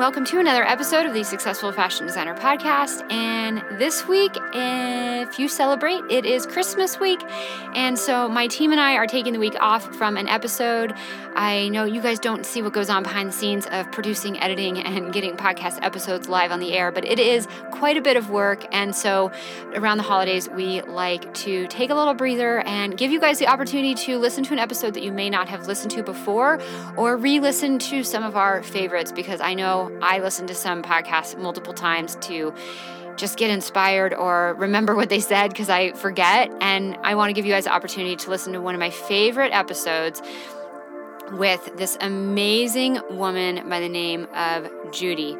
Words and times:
Welcome 0.00 0.24
to 0.24 0.38
another 0.38 0.64
episode 0.64 1.04
of 1.04 1.12
the 1.12 1.22
Successful 1.22 1.72
Fashion 1.72 2.06
Designer 2.06 2.34
Podcast. 2.34 3.04
And 3.12 3.62
this 3.78 4.08
week, 4.08 4.34
if 4.54 5.38
you 5.38 5.46
celebrate, 5.46 6.00
it 6.08 6.24
is 6.24 6.46
Christmas 6.46 6.98
week. 6.98 7.20
And 7.74 7.98
so 7.98 8.26
my 8.26 8.46
team 8.46 8.72
and 8.72 8.80
I 8.80 8.94
are 8.94 9.06
taking 9.06 9.34
the 9.34 9.38
week 9.38 9.56
off 9.60 9.94
from 9.94 10.16
an 10.16 10.26
episode. 10.26 10.94
I 11.36 11.68
know 11.68 11.84
you 11.84 12.00
guys 12.00 12.18
don't 12.18 12.46
see 12.46 12.62
what 12.62 12.72
goes 12.72 12.88
on 12.88 13.02
behind 13.02 13.28
the 13.28 13.32
scenes 13.34 13.66
of 13.66 13.92
producing, 13.92 14.40
editing, 14.40 14.78
and 14.78 15.12
getting 15.12 15.36
podcast 15.36 15.78
episodes 15.82 16.30
live 16.30 16.50
on 16.50 16.60
the 16.60 16.72
air, 16.72 16.90
but 16.90 17.04
it 17.04 17.18
is 17.18 17.46
quite 17.70 17.98
a 17.98 18.00
bit 18.00 18.16
of 18.16 18.30
work. 18.30 18.64
And 18.72 18.96
so 18.96 19.30
around 19.74 19.98
the 19.98 20.04
holidays, 20.04 20.48
we 20.48 20.80
like 20.80 21.32
to 21.34 21.66
take 21.66 21.90
a 21.90 21.94
little 21.94 22.14
breather 22.14 22.60
and 22.60 22.96
give 22.96 23.10
you 23.10 23.20
guys 23.20 23.38
the 23.38 23.48
opportunity 23.48 23.94
to 24.06 24.18
listen 24.18 24.44
to 24.44 24.54
an 24.54 24.58
episode 24.58 24.94
that 24.94 25.02
you 25.02 25.12
may 25.12 25.28
not 25.28 25.46
have 25.48 25.66
listened 25.66 25.90
to 25.90 26.02
before 26.02 26.58
or 26.96 27.18
re 27.18 27.38
listen 27.38 27.78
to 27.78 28.02
some 28.02 28.24
of 28.24 28.34
our 28.34 28.62
favorites 28.62 29.12
because 29.12 29.42
I 29.42 29.52
know 29.52 29.89
I 30.02 30.18
listen 30.18 30.46
to 30.48 30.54
some 30.54 30.82
podcasts 30.82 31.38
multiple 31.38 31.72
times 31.72 32.16
to 32.22 32.52
just 33.16 33.36
get 33.36 33.50
inspired 33.50 34.14
or 34.14 34.54
remember 34.54 34.94
what 34.96 35.08
they 35.08 35.20
said 35.20 35.48
because 35.48 35.68
I 35.68 35.92
forget. 35.92 36.50
And 36.60 36.96
I 37.02 37.14
want 37.14 37.30
to 37.30 37.34
give 37.34 37.44
you 37.44 37.52
guys 37.52 37.64
the 37.64 37.72
opportunity 37.72 38.16
to 38.16 38.30
listen 38.30 38.52
to 38.54 38.60
one 38.60 38.74
of 38.74 38.80
my 38.80 38.90
favorite 38.90 39.52
episodes 39.52 40.22
with 41.32 41.76
this 41.76 41.96
amazing 42.00 42.98
woman 43.10 43.68
by 43.68 43.80
the 43.80 43.88
name 43.88 44.26
of 44.34 44.68
Judy. 44.92 45.36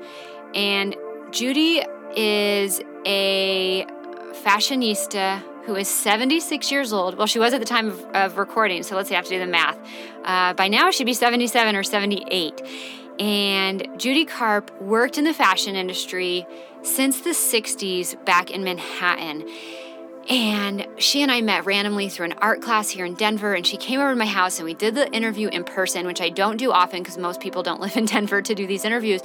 And 0.55 0.95
Judy 1.31 1.83
is 2.17 2.81
a 3.07 3.87
fashionista 4.45 5.43
who 5.65 5.77
is 5.77 5.89
76 5.89 6.71
years 6.71 6.93
old. 6.93 7.17
Well, 7.17 7.27
she 7.27 7.39
was 7.39 7.53
at 7.53 7.61
the 7.61 7.67
time 7.67 7.89
of, 7.89 8.05
of 8.15 8.39
recording, 8.39 8.83
so 8.83 8.97
let's 8.97 9.09
see, 9.09 9.15
I 9.15 9.19
have 9.19 9.27
to 9.27 9.31
do 9.31 9.39
the 9.39 9.47
math. 9.47 9.79
Uh, 10.25 10.53
by 10.55 10.69
now, 10.69 10.91
she'd 10.91 11.05
be 11.05 11.15
77 11.15 11.77
or 11.77 11.83
78. 11.83 12.63
And 13.21 13.87
Judy 13.99 14.25
Karp 14.25 14.71
worked 14.81 15.19
in 15.19 15.25
the 15.25 15.35
fashion 15.35 15.77
industry 15.77 16.47
since 16.83 17.21
the 17.21 17.31
60s 17.31 18.25
back 18.25 18.51
in 18.51 18.65
Manhattan. 18.65 19.47
And 20.29 20.87
she 20.99 21.23
and 21.23 21.33
I 21.33 21.41
met 21.41 21.65
randomly 21.65 22.09
through 22.09 22.27
an 22.27 22.35
art 22.35 22.61
class 22.61 22.89
here 22.89 23.05
in 23.05 23.15
Denver. 23.15 23.55
And 23.55 23.67
she 23.67 23.77
came 23.77 24.01
over 24.01 24.11
to 24.11 24.17
my 24.17 24.27
house 24.27 24.59
and 24.59 24.67
we 24.67 24.75
did 24.75 24.95
the 24.95 25.11
interview 25.13 25.49
in 25.49 25.65
person, 25.65 26.07
which 26.07 26.21
I 26.21 26.29
don't 26.29 26.57
do 26.57 26.71
often 26.71 27.03
because 27.03 27.19
most 27.19 27.41
people 27.41 27.63
don't 27.63 27.81
live 27.81 27.97
in 27.97 28.05
Denver 28.05 28.41
to 28.43 28.55
do 28.55 28.67
these 28.67 28.85
interviews. 28.85 29.23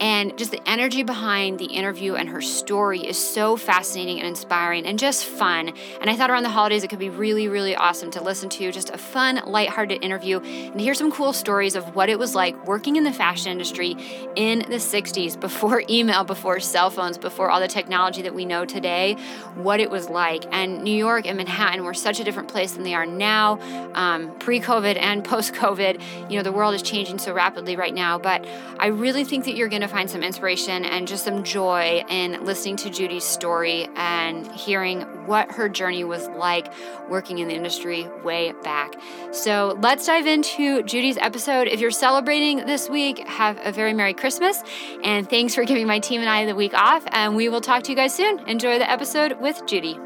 And 0.00 0.36
just 0.38 0.52
the 0.52 0.66
energy 0.66 1.02
behind 1.02 1.58
the 1.58 1.66
interview 1.66 2.14
and 2.14 2.28
her 2.28 2.40
story 2.40 3.00
is 3.00 3.18
so 3.18 3.56
fascinating 3.56 4.18
and 4.18 4.28
inspiring 4.28 4.86
and 4.86 4.98
just 4.98 5.24
fun. 5.24 5.72
And 6.00 6.08
I 6.08 6.16
thought 6.16 6.30
around 6.30 6.44
the 6.44 6.48
holidays 6.48 6.84
it 6.84 6.88
could 6.88 6.98
be 6.98 7.10
really, 7.10 7.48
really 7.48 7.76
awesome 7.76 8.10
to 8.12 8.22
listen 8.22 8.48
to 8.50 8.72
just 8.72 8.90
a 8.90 8.98
fun, 8.98 9.42
lighthearted 9.44 10.02
interview 10.02 10.40
and 10.40 10.80
hear 10.80 10.94
some 10.94 11.12
cool 11.12 11.32
stories 11.32 11.74
of 11.74 11.94
what 11.94 12.08
it 12.08 12.18
was 12.18 12.34
like 12.34 12.66
working 12.66 12.96
in 12.96 13.04
the 13.04 13.12
fashion 13.12 13.50
industry 13.50 13.96
in 14.36 14.60
the 14.60 14.76
60s 14.76 15.38
before 15.38 15.82
email, 15.90 16.24
before 16.24 16.60
cell 16.60 16.88
phones, 16.88 17.18
before 17.18 17.50
all 17.50 17.60
the 17.60 17.68
technology 17.68 18.22
that 18.22 18.34
we 18.34 18.44
know 18.44 18.64
today, 18.64 19.16
what 19.54 19.80
it 19.80 19.90
was 19.90 20.08
like 20.08 20.45
and 20.50 20.82
New 20.82 20.96
York 20.96 21.26
and 21.26 21.36
Manhattan 21.36 21.84
were 21.84 21.94
such 21.94 22.20
a 22.20 22.24
different 22.24 22.48
place 22.48 22.72
than 22.72 22.84
they 22.84 22.94
are 22.94 23.06
now, 23.06 23.58
um, 23.94 24.36
pre 24.38 24.60
COVID 24.60 24.96
and 24.98 25.24
post 25.24 25.54
COVID. 25.54 26.00
You 26.30 26.36
know, 26.36 26.42
the 26.42 26.52
world 26.52 26.74
is 26.74 26.82
changing 26.82 27.18
so 27.18 27.32
rapidly 27.32 27.76
right 27.76 27.94
now. 27.94 28.18
But 28.18 28.46
I 28.78 28.88
really 28.88 29.24
think 29.24 29.44
that 29.44 29.56
you're 29.56 29.68
going 29.68 29.82
to 29.82 29.88
find 29.88 30.08
some 30.08 30.22
inspiration 30.22 30.84
and 30.84 31.08
just 31.08 31.24
some 31.24 31.42
joy 31.42 32.04
in 32.08 32.44
listening 32.44 32.76
to 32.76 32.90
Judy's 32.90 33.24
story 33.24 33.88
and 33.96 34.46
hearing 34.52 35.02
what 35.26 35.52
her 35.52 35.68
journey 35.68 36.04
was 36.04 36.28
like 36.28 36.72
working 37.08 37.38
in 37.38 37.48
the 37.48 37.54
industry 37.54 38.08
way 38.24 38.52
back. 38.62 38.94
So 39.32 39.78
let's 39.80 40.06
dive 40.06 40.26
into 40.26 40.82
Judy's 40.82 41.16
episode. 41.18 41.68
If 41.68 41.80
you're 41.80 41.90
celebrating 41.90 42.58
this 42.66 42.88
week, 42.88 43.18
have 43.26 43.58
a 43.62 43.72
very 43.72 43.92
Merry 43.92 44.14
Christmas. 44.14 44.62
And 45.02 45.28
thanks 45.28 45.54
for 45.54 45.64
giving 45.64 45.86
my 45.86 45.98
team 45.98 46.20
and 46.20 46.30
I 46.30 46.44
the 46.46 46.54
week 46.54 46.74
off. 46.74 47.04
And 47.12 47.36
we 47.36 47.48
will 47.48 47.60
talk 47.60 47.82
to 47.84 47.90
you 47.90 47.96
guys 47.96 48.14
soon. 48.14 48.38
Enjoy 48.48 48.78
the 48.78 48.90
episode 48.90 49.40
with 49.40 49.66
Judy. 49.66 50.05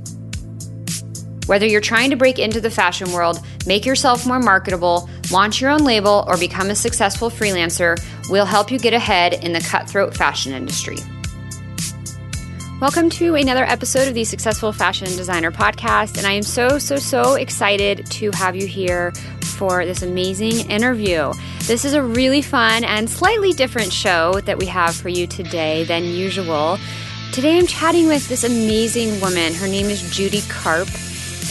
Whether 1.51 1.65
you're 1.65 1.81
trying 1.81 2.11
to 2.11 2.15
break 2.15 2.39
into 2.39 2.61
the 2.61 2.69
fashion 2.69 3.11
world, 3.11 3.45
make 3.65 3.85
yourself 3.85 4.25
more 4.25 4.39
marketable, 4.39 5.09
launch 5.33 5.59
your 5.59 5.69
own 5.69 5.83
label, 5.83 6.23
or 6.25 6.37
become 6.37 6.69
a 6.69 6.75
successful 6.75 7.29
freelancer, 7.29 8.01
we'll 8.29 8.45
help 8.45 8.71
you 8.71 8.79
get 8.79 8.93
ahead 8.93 9.33
in 9.43 9.51
the 9.51 9.59
cutthroat 9.59 10.15
fashion 10.15 10.53
industry. 10.53 10.95
Welcome 12.79 13.09
to 13.09 13.35
another 13.35 13.65
episode 13.65 14.07
of 14.07 14.13
the 14.13 14.23
Successful 14.23 14.71
Fashion 14.71 15.07
Designer 15.07 15.51
Podcast, 15.51 16.17
and 16.17 16.25
I 16.25 16.31
am 16.31 16.41
so, 16.41 16.79
so, 16.79 16.95
so 16.95 17.35
excited 17.35 18.05
to 18.11 18.31
have 18.31 18.55
you 18.55 18.65
here 18.65 19.11
for 19.57 19.83
this 19.83 20.03
amazing 20.03 20.71
interview. 20.71 21.33
This 21.63 21.83
is 21.83 21.93
a 21.93 22.01
really 22.01 22.41
fun 22.41 22.85
and 22.85 23.09
slightly 23.09 23.51
different 23.51 23.91
show 23.91 24.39
that 24.45 24.57
we 24.57 24.67
have 24.67 24.95
for 24.95 25.09
you 25.09 25.27
today 25.27 25.83
than 25.83 26.05
usual. 26.05 26.77
Today 27.33 27.57
I'm 27.57 27.67
chatting 27.67 28.07
with 28.07 28.29
this 28.29 28.45
amazing 28.45 29.19
woman. 29.19 29.53
Her 29.53 29.67
name 29.67 29.87
is 29.87 30.09
Judy 30.15 30.43
Karp 30.47 30.87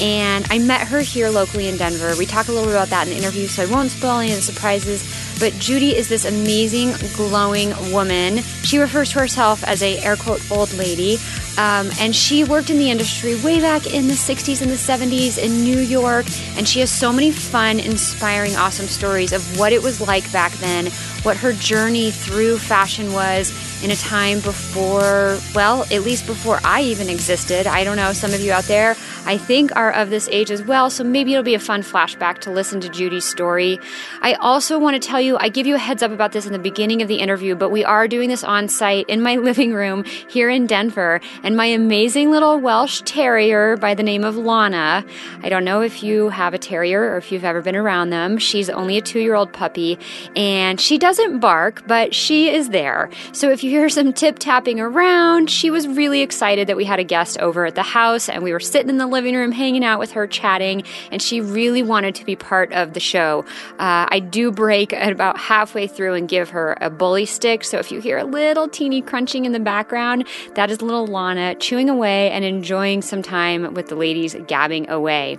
and 0.01 0.47
I 0.51 0.59
met 0.59 0.89
her 0.89 1.01
here 1.01 1.29
locally 1.29 1.69
in 1.69 1.77
Denver. 1.77 2.15
We 2.19 2.27
talk 2.27 2.49
a 2.49 2.53
little 2.53 2.67
bit 2.67 2.75
about 2.75 2.89
that 2.89 3.07
in 3.07 3.13
the 3.13 3.19
interview, 3.19 3.47
so 3.47 3.63
I 3.63 3.67
won't 3.67 3.91
spoil 3.91 4.19
any 4.19 4.31
of 4.31 4.37
the 4.37 4.43
surprises. 4.43 5.05
But 5.39 5.53
Judy 5.55 5.97
is 5.97 6.09
this 6.09 6.25
amazing, 6.25 6.93
glowing 7.15 7.71
woman. 7.93 8.39
She 8.63 8.79
refers 8.79 9.11
to 9.13 9.21
herself 9.21 9.65
as 9.65 9.83
a 9.83 9.99
air 9.99 10.17
quote 10.17 10.43
old 10.51 10.73
lady, 10.75 11.19
um, 11.59 11.91
and 11.99 12.15
she 12.15 12.45
worked 12.45 12.71
in 12.71 12.79
the 12.79 12.91
industry 12.91 13.41
way 13.43 13.61
back 13.61 13.87
in 13.87 14.07
the 14.07 14.15
60s 14.15 14.63
and 14.63 14.71
the 14.71 14.77
70s 14.77 15.39
in 15.39 15.65
New 15.65 15.79
York. 15.79 16.27
And 16.57 16.67
she 16.69 16.81
has 16.81 16.91
so 16.91 17.13
many 17.13 17.31
fun, 17.31 17.81
inspiring, 17.81 18.57
awesome 18.57 18.87
stories 18.87 19.33
of 19.33 19.59
what 19.59 19.73
it 19.73 19.83
was 19.83 20.01
like 20.01 20.31
back 20.33 20.53
then, 20.55 20.87
what 21.23 21.37
her 21.37 21.53
journey 21.53 22.11
through 22.11 22.59
fashion 22.59 23.13
was 23.13 23.51
in 23.83 23.91
a 23.91 23.97
time 23.97 24.41
before, 24.41 25.39
well, 25.55 25.83
at 25.91 26.03
least 26.03 26.27
before 26.27 26.61
I 26.65 26.83
even 26.83 27.09
existed. 27.09 27.67
I 27.67 27.85
don't 27.85 27.97
know, 27.97 28.13
some 28.13 28.33
of 28.33 28.41
you 28.41 28.53
out 28.53 28.65
there 28.65 28.97
I 29.27 29.37
think 29.37 29.75
are 29.77 29.93
of 29.93 30.11
this 30.11 30.29
age 30.33 30.51
as 30.51 30.63
well, 30.63 30.89
so 30.89 31.05
maybe 31.05 31.33
it'll 31.33 31.45
be 31.45 31.55
a 31.55 31.61
fun 31.61 31.83
flashback 31.83 32.39
to 32.41 32.51
listen 32.51 32.81
to 32.81 32.89
Judy's 32.89 33.25
story. 33.25 33.79
I 34.23 34.33
also 34.35 34.79
want 34.79 35.01
to 35.01 35.09
tell 35.09 35.21
you, 35.21 35.37
I 35.39 35.51
give 35.51 35.67
you 35.67 35.75
a 35.75 35.79
heads 35.79 36.03
up 36.03 36.11
about 36.11 36.33
this 36.33 36.47
in 36.47 36.53
the 36.53 36.59
beginning 36.59 37.03
of 37.03 37.09
the 37.09 37.17
interview, 37.17 37.55
but 37.55 37.69
we 37.69 37.85
are 37.85 38.09
doing 38.09 38.29
this 38.29 38.43
on 38.43 38.69
site 38.69 39.09
in 39.09 39.23
my 39.23 39.37
living 39.51 39.73
room 39.73 40.05
here 40.05 40.49
in 40.49 40.67
Denver, 40.67 41.21
and 41.43 41.57
my 41.57 41.67
amazing 41.67 42.31
little 42.31 42.59
Welsh 42.59 43.03
terrier 43.05 43.77
by 43.77 43.95
the 43.95 44.03
name 44.03 44.25
of 44.25 44.37
Lana. 44.37 45.05
I 45.43 45.49
don't 45.49 45.65
know 45.65 45.83
if 45.83 46.03
you 46.03 46.31
have 46.31 46.55
a 46.55 46.59
terrier 46.59 47.03
or 47.03 47.19
if 47.19 47.31
you've 47.31 47.45
ever 47.45 47.61
been 47.61 47.77
around 47.77 48.11
them. 48.11 48.39
She's 48.39 48.71
only 48.71 48.97
a 48.97 49.03
two 49.03 49.21
year 49.21 49.35
old 49.35 49.53
puppy, 49.53 49.99
and 50.35 50.81
she 50.81 50.97
doesn't 50.97 51.41
bark, 51.41 51.87
but 51.87 52.15
she 52.15 52.49
is 52.49 52.71
there. 52.71 53.11
So 53.33 53.51
if 53.51 53.63
you 53.63 53.70
hear 53.71 53.89
some 53.89 54.13
tip 54.13 54.39
tapping 54.39 54.81
around, 54.81 55.49
she 55.49 55.71
was 55.71 55.87
really 55.87 56.21
excited 56.21 56.69
that 56.69 56.77
we 56.77 56.85
had 56.85 56.99
a 56.99 57.05
guest 57.05 57.39
over 57.39 57.65
at 57.67 57.77
the 57.77 57.83
house, 57.83 58.29
and 58.29 58.43
we 58.43 58.53
were 58.53 58.61
sitting 58.61 58.91
in 58.91 58.99
the 58.99 59.07
living 59.07 59.35
room 59.35 59.53
hanging 59.53 59.85
out 59.85 59.99
with 59.99 60.11
her, 60.13 60.27
chatting, 60.27 60.83
and 61.11 61.23
she 61.23 61.41
really 61.41 61.83
wanted 61.83 62.15
to 62.17 62.25
be 62.25 62.37
part 62.37 62.73
of 62.73 62.93
the 62.93 63.01
show. 63.01 63.45
Uh, 63.79 64.07
I 64.11 64.19
do 64.19 64.51
break 64.51 64.93
at 64.93 65.13
about 65.13 65.39
halfway 65.39 65.87
through 65.87 66.15
and 66.15 66.29
give 66.29 66.51
her 66.51 66.77
a 66.81 66.91
bully 66.91 67.27
stick. 67.27 67.65
So 67.65 67.79
if 67.79 67.93
you 67.93 68.01
hear 68.01 68.19
a 68.19 68.25
little 68.25 68.69
teeny 68.69 69.01
crunching 69.01 69.45
in 69.45 69.53
the 69.53 69.61
background, 69.61 70.27
that 70.55 70.71
is 70.71 70.83
little 70.83 71.07
Lana 71.07 71.55
chewing 71.55 71.89
away 71.89 72.31
and 72.31 72.45
enjoying 72.45 73.03
some 73.03 73.23
time 73.23 73.73
with 73.75 73.89
the 73.89 73.95
ladies 73.95 74.35
gabbing 74.49 74.91
away. 74.91 75.39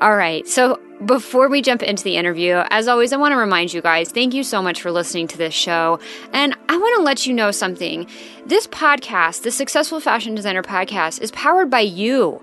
All 0.00 0.16
right, 0.16 0.46
so 0.46 0.78
before 1.04 1.48
we 1.48 1.62
jump 1.62 1.82
into 1.82 2.04
the 2.04 2.16
interview, 2.16 2.62
as 2.70 2.88
always, 2.88 3.12
I 3.12 3.16
want 3.16 3.32
to 3.32 3.36
remind 3.36 3.72
you 3.72 3.80
guys 3.80 4.10
thank 4.10 4.34
you 4.34 4.44
so 4.44 4.60
much 4.60 4.82
for 4.82 4.92
listening 4.92 5.26
to 5.28 5.38
this 5.38 5.54
show. 5.54 5.98
And 6.32 6.54
I 6.68 6.76
want 6.76 6.96
to 6.98 7.02
let 7.02 7.26
you 7.26 7.32
know 7.32 7.50
something. 7.50 8.06
This 8.46 8.66
podcast, 8.66 9.42
the 9.42 9.50
Successful 9.50 10.00
Fashion 10.00 10.34
Designer 10.34 10.62
podcast, 10.62 11.20
is 11.20 11.30
powered 11.30 11.70
by 11.70 11.80
you. 11.80 12.42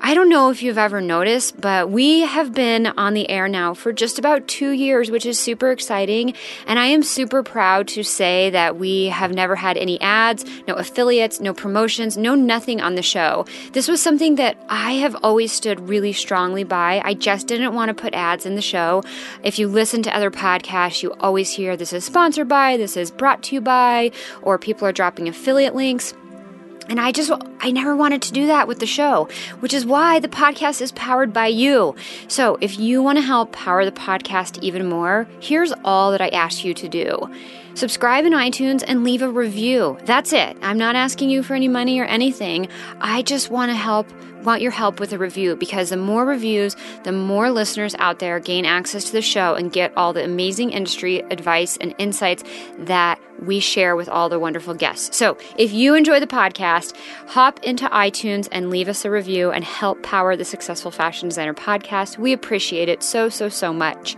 I 0.00 0.14
don't 0.14 0.28
know 0.28 0.50
if 0.50 0.62
you've 0.62 0.78
ever 0.78 1.00
noticed, 1.00 1.60
but 1.60 1.90
we 1.90 2.20
have 2.20 2.52
been 2.52 2.86
on 2.86 3.14
the 3.14 3.28
air 3.30 3.48
now 3.48 3.74
for 3.74 3.92
just 3.92 4.18
about 4.18 4.46
two 4.48 4.70
years, 4.70 5.10
which 5.10 5.24
is 5.24 5.38
super 5.38 5.70
exciting. 5.70 6.34
And 6.66 6.78
I 6.78 6.86
am 6.86 7.02
super 7.02 7.42
proud 7.42 7.88
to 7.88 8.02
say 8.02 8.50
that 8.50 8.76
we 8.76 9.06
have 9.06 9.32
never 9.32 9.56
had 9.56 9.76
any 9.76 10.00
ads, 10.00 10.44
no 10.66 10.74
affiliates, 10.74 11.40
no 11.40 11.54
promotions, 11.54 12.16
no 12.16 12.34
nothing 12.34 12.80
on 12.80 12.94
the 12.94 13.02
show. 13.02 13.46
This 13.72 13.88
was 13.88 14.02
something 14.02 14.34
that 14.36 14.56
I 14.68 14.92
have 14.92 15.16
always 15.22 15.52
stood 15.52 15.88
really 15.88 16.12
strongly 16.12 16.64
by. 16.64 17.00
I 17.04 17.14
just 17.14 17.46
didn't 17.46 17.74
want 17.74 17.88
to 17.88 17.94
put 17.94 18.14
ads 18.14 18.46
in 18.46 18.56
the 18.56 18.62
show. 18.62 19.02
If 19.42 19.58
you 19.58 19.68
listen 19.68 20.02
to 20.02 20.16
other 20.16 20.30
podcasts, 20.30 21.02
you 21.02 21.12
always 21.20 21.50
hear 21.50 21.76
this 21.76 21.92
is 21.92 22.04
sponsored 22.04 22.48
by, 22.48 22.76
this 22.76 22.96
is 22.96 23.10
brought 23.10 23.42
to 23.44 23.54
you 23.54 23.60
by, 23.60 24.10
or 24.42 24.58
people 24.58 24.86
are 24.86 24.92
dropping 24.92 25.28
affiliate 25.28 25.74
links. 25.74 26.14
And 26.88 27.00
I 27.00 27.12
just, 27.12 27.30
I 27.60 27.70
never 27.70 27.96
wanted 27.96 28.22
to 28.22 28.32
do 28.32 28.46
that 28.46 28.68
with 28.68 28.78
the 28.78 28.86
show, 28.86 29.28
which 29.60 29.72
is 29.72 29.86
why 29.86 30.20
the 30.20 30.28
podcast 30.28 30.80
is 30.82 30.92
powered 30.92 31.32
by 31.32 31.46
you. 31.46 31.94
So 32.28 32.58
if 32.60 32.78
you 32.78 33.02
want 33.02 33.18
to 33.18 33.22
help 33.22 33.52
power 33.52 33.84
the 33.84 33.92
podcast 33.92 34.62
even 34.62 34.88
more, 34.88 35.26
here's 35.40 35.72
all 35.84 36.10
that 36.10 36.20
I 36.20 36.28
ask 36.28 36.64
you 36.64 36.74
to 36.74 36.88
do. 36.88 37.30
Subscribe 37.74 38.24
in 38.24 38.32
iTunes 38.32 38.84
and 38.86 39.02
leave 39.02 39.22
a 39.22 39.28
review. 39.28 39.98
That's 40.04 40.32
it. 40.32 40.56
I'm 40.62 40.78
not 40.78 40.94
asking 40.94 41.30
you 41.30 41.42
for 41.42 41.54
any 41.54 41.66
money 41.66 41.98
or 41.98 42.04
anything. 42.04 42.68
I 43.00 43.22
just 43.22 43.50
want 43.50 43.70
to 43.70 43.76
help 43.76 44.06
want 44.44 44.60
your 44.60 44.70
help 44.70 45.00
with 45.00 45.12
a 45.12 45.18
review 45.18 45.56
because 45.56 45.88
the 45.88 45.96
more 45.96 46.24
reviews, 46.24 46.76
the 47.04 47.12
more 47.12 47.50
listeners 47.50 47.94
out 47.98 48.18
there 48.18 48.38
gain 48.38 48.66
access 48.66 49.04
to 49.04 49.12
the 49.12 49.22
show 49.22 49.54
and 49.54 49.72
get 49.72 49.96
all 49.96 50.12
the 50.12 50.22
amazing 50.22 50.70
industry 50.70 51.20
advice 51.30 51.76
and 51.78 51.94
insights 51.98 52.44
that 52.80 53.18
we 53.42 53.60
share 53.60 53.96
with 53.96 54.08
all 54.08 54.28
the 54.28 54.38
wonderful 54.38 54.74
guests. 54.74 55.16
So, 55.16 55.36
if 55.56 55.72
you 55.72 55.94
enjoy 55.94 56.20
the 56.20 56.26
podcast, 56.26 56.96
hop 57.28 57.62
into 57.62 57.86
iTunes 57.88 58.48
and 58.52 58.70
leave 58.70 58.88
us 58.88 59.04
a 59.04 59.10
review 59.10 59.50
and 59.50 59.64
help 59.64 60.02
power 60.02 60.36
the 60.36 60.44
Successful 60.44 60.90
Fashion 60.90 61.28
Designer 61.28 61.54
podcast. 61.54 62.18
We 62.18 62.32
appreciate 62.32 62.88
it 62.88 63.02
so, 63.02 63.28
so, 63.28 63.48
so 63.48 63.72
much. 63.72 64.16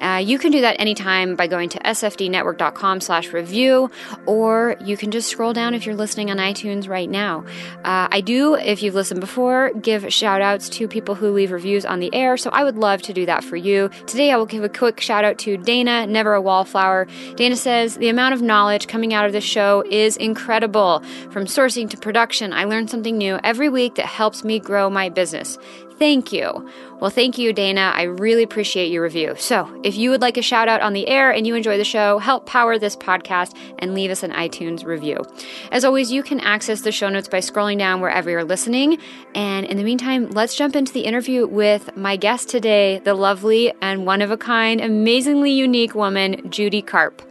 Uh, 0.00 0.22
you 0.24 0.38
can 0.38 0.52
do 0.52 0.60
that 0.60 0.78
anytime 0.78 1.34
by 1.34 1.46
going 1.46 1.68
to 1.70 1.78
sfdnetwork.com 1.80 3.00
slash 3.00 3.32
review, 3.32 3.90
or 4.26 4.76
you 4.80 4.96
can 4.96 5.10
just 5.10 5.28
scroll 5.28 5.52
down 5.52 5.74
if 5.74 5.86
you're 5.86 5.96
listening 5.96 6.30
on 6.30 6.36
iTunes 6.36 6.88
right 6.88 7.10
now. 7.10 7.44
Uh, 7.84 8.08
I 8.10 8.20
do, 8.20 8.54
if 8.54 8.82
you've 8.82 8.94
listened 8.94 9.20
before, 9.20 9.72
give 9.80 10.12
shout 10.12 10.40
outs 10.40 10.68
to 10.70 10.86
people 10.86 11.14
who 11.14 11.32
leave 11.32 11.50
reviews 11.50 11.84
on 11.84 12.00
the 12.00 12.14
air, 12.14 12.36
so 12.36 12.50
I 12.50 12.64
would 12.64 12.76
love 12.76 13.02
to 13.02 13.12
do 13.12 13.26
that 13.26 13.42
for 13.42 13.56
you. 13.56 13.88
Today, 14.06 14.30
I 14.30 14.36
will 14.36 14.46
give 14.46 14.62
a 14.62 14.68
quick 14.68 15.00
shout 15.00 15.24
out 15.24 15.38
to 15.38 15.56
Dana, 15.56 16.06
Never 16.06 16.34
a 16.34 16.40
Wallflower. 16.40 17.06
Dana 17.36 17.56
says, 17.56 17.96
The 17.96 18.08
amount 18.08 18.34
of 18.34 18.42
knowledge 18.42 18.57
coming 18.88 19.14
out 19.14 19.24
of 19.24 19.32
the 19.32 19.40
show 19.40 19.84
is 19.88 20.16
incredible. 20.16 21.00
From 21.30 21.44
sourcing 21.44 21.88
to 21.90 21.96
production, 21.96 22.52
I 22.52 22.64
learn 22.64 22.88
something 22.88 23.16
new 23.16 23.38
every 23.44 23.68
week 23.68 23.94
that 23.94 24.06
helps 24.06 24.42
me 24.42 24.58
grow 24.58 24.90
my 24.90 25.08
business. 25.08 25.58
Thank 25.98 26.32
you. 26.32 26.68
Well, 27.00 27.10
thank 27.10 27.38
you, 27.38 27.52
Dana. 27.52 27.92
I 27.94 28.02
really 28.02 28.42
appreciate 28.42 28.90
your 28.90 29.02
review. 29.02 29.34
So, 29.36 29.68
if 29.84 29.96
you 29.96 30.10
would 30.10 30.20
like 30.20 30.36
a 30.36 30.42
shout 30.42 30.68
out 30.68 30.80
on 30.80 30.92
the 30.92 31.06
air 31.08 31.32
and 31.32 31.46
you 31.46 31.54
enjoy 31.54 31.76
the 31.76 31.84
show, 31.84 32.18
help 32.18 32.46
power 32.46 32.78
this 32.78 32.96
podcast 32.96 33.56
and 33.78 33.94
leave 33.94 34.10
us 34.10 34.22
an 34.22 34.32
iTunes 34.32 34.84
review. 34.84 35.24
As 35.72 35.84
always, 35.84 36.12
you 36.12 36.22
can 36.22 36.38
access 36.40 36.82
the 36.82 36.92
show 36.92 37.08
notes 37.08 37.28
by 37.28 37.38
scrolling 37.38 37.78
down 37.78 38.00
wherever 38.00 38.30
you're 38.30 38.44
listening. 38.44 38.98
And 39.34 39.66
in 39.66 39.76
the 39.76 39.84
meantime, 39.84 40.30
let's 40.30 40.54
jump 40.54 40.76
into 40.76 40.92
the 40.92 41.04
interview 41.04 41.46
with 41.46 41.96
my 41.96 42.16
guest 42.16 42.48
today, 42.48 43.00
the 43.00 43.14
lovely 43.14 43.72
and 43.80 44.06
one 44.06 44.22
of 44.22 44.30
a 44.30 44.36
kind, 44.36 44.80
amazingly 44.80 45.50
unique 45.50 45.94
woman, 45.94 46.48
Judy 46.50 46.82
Karp. 46.82 47.27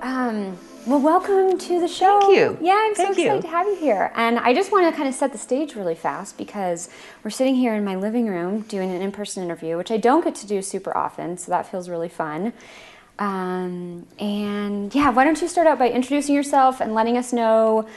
Um, 0.00 0.58
well, 0.86 1.00
welcome 1.00 1.58
to 1.58 1.80
the 1.80 1.88
show. 1.88 2.20
Thank 2.20 2.36
you. 2.36 2.58
Yeah, 2.60 2.74
I'm 2.74 2.94
Thank 2.94 3.16
so 3.16 3.20
excited 3.20 3.36
you. 3.36 3.42
to 3.42 3.48
have 3.48 3.66
you 3.66 3.76
here. 3.76 4.12
And 4.14 4.38
I 4.38 4.54
just 4.54 4.70
want 4.70 4.88
to 4.88 4.96
kind 4.96 5.08
of 5.08 5.14
set 5.14 5.32
the 5.32 5.38
stage 5.38 5.74
really 5.74 5.94
fast 5.94 6.38
because 6.38 6.88
we're 7.24 7.30
sitting 7.30 7.56
here 7.56 7.74
in 7.74 7.84
my 7.84 7.96
living 7.96 8.26
room 8.26 8.62
doing 8.62 8.90
an 8.90 9.02
in 9.02 9.12
person 9.12 9.42
interview, 9.42 9.76
which 9.76 9.90
I 9.90 9.96
don't 9.96 10.24
get 10.24 10.34
to 10.36 10.46
do 10.46 10.62
super 10.62 10.96
often, 10.96 11.36
so 11.36 11.50
that 11.50 11.70
feels 11.70 11.88
really 11.88 12.08
fun. 12.08 12.52
Um, 13.18 14.06
and 14.20 14.94
yeah, 14.94 15.10
why 15.10 15.24
don't 15.24 15.40
you 15.42 15.48
start 15.48 15.66
out 15.66 15.78
by 15.78 15.90
introducing 15.90 16.34
yourself 16.34 16.80
and 16.80 16.94
letting 16.94 17.16
us 17.16 17.32
know 17.32 17.88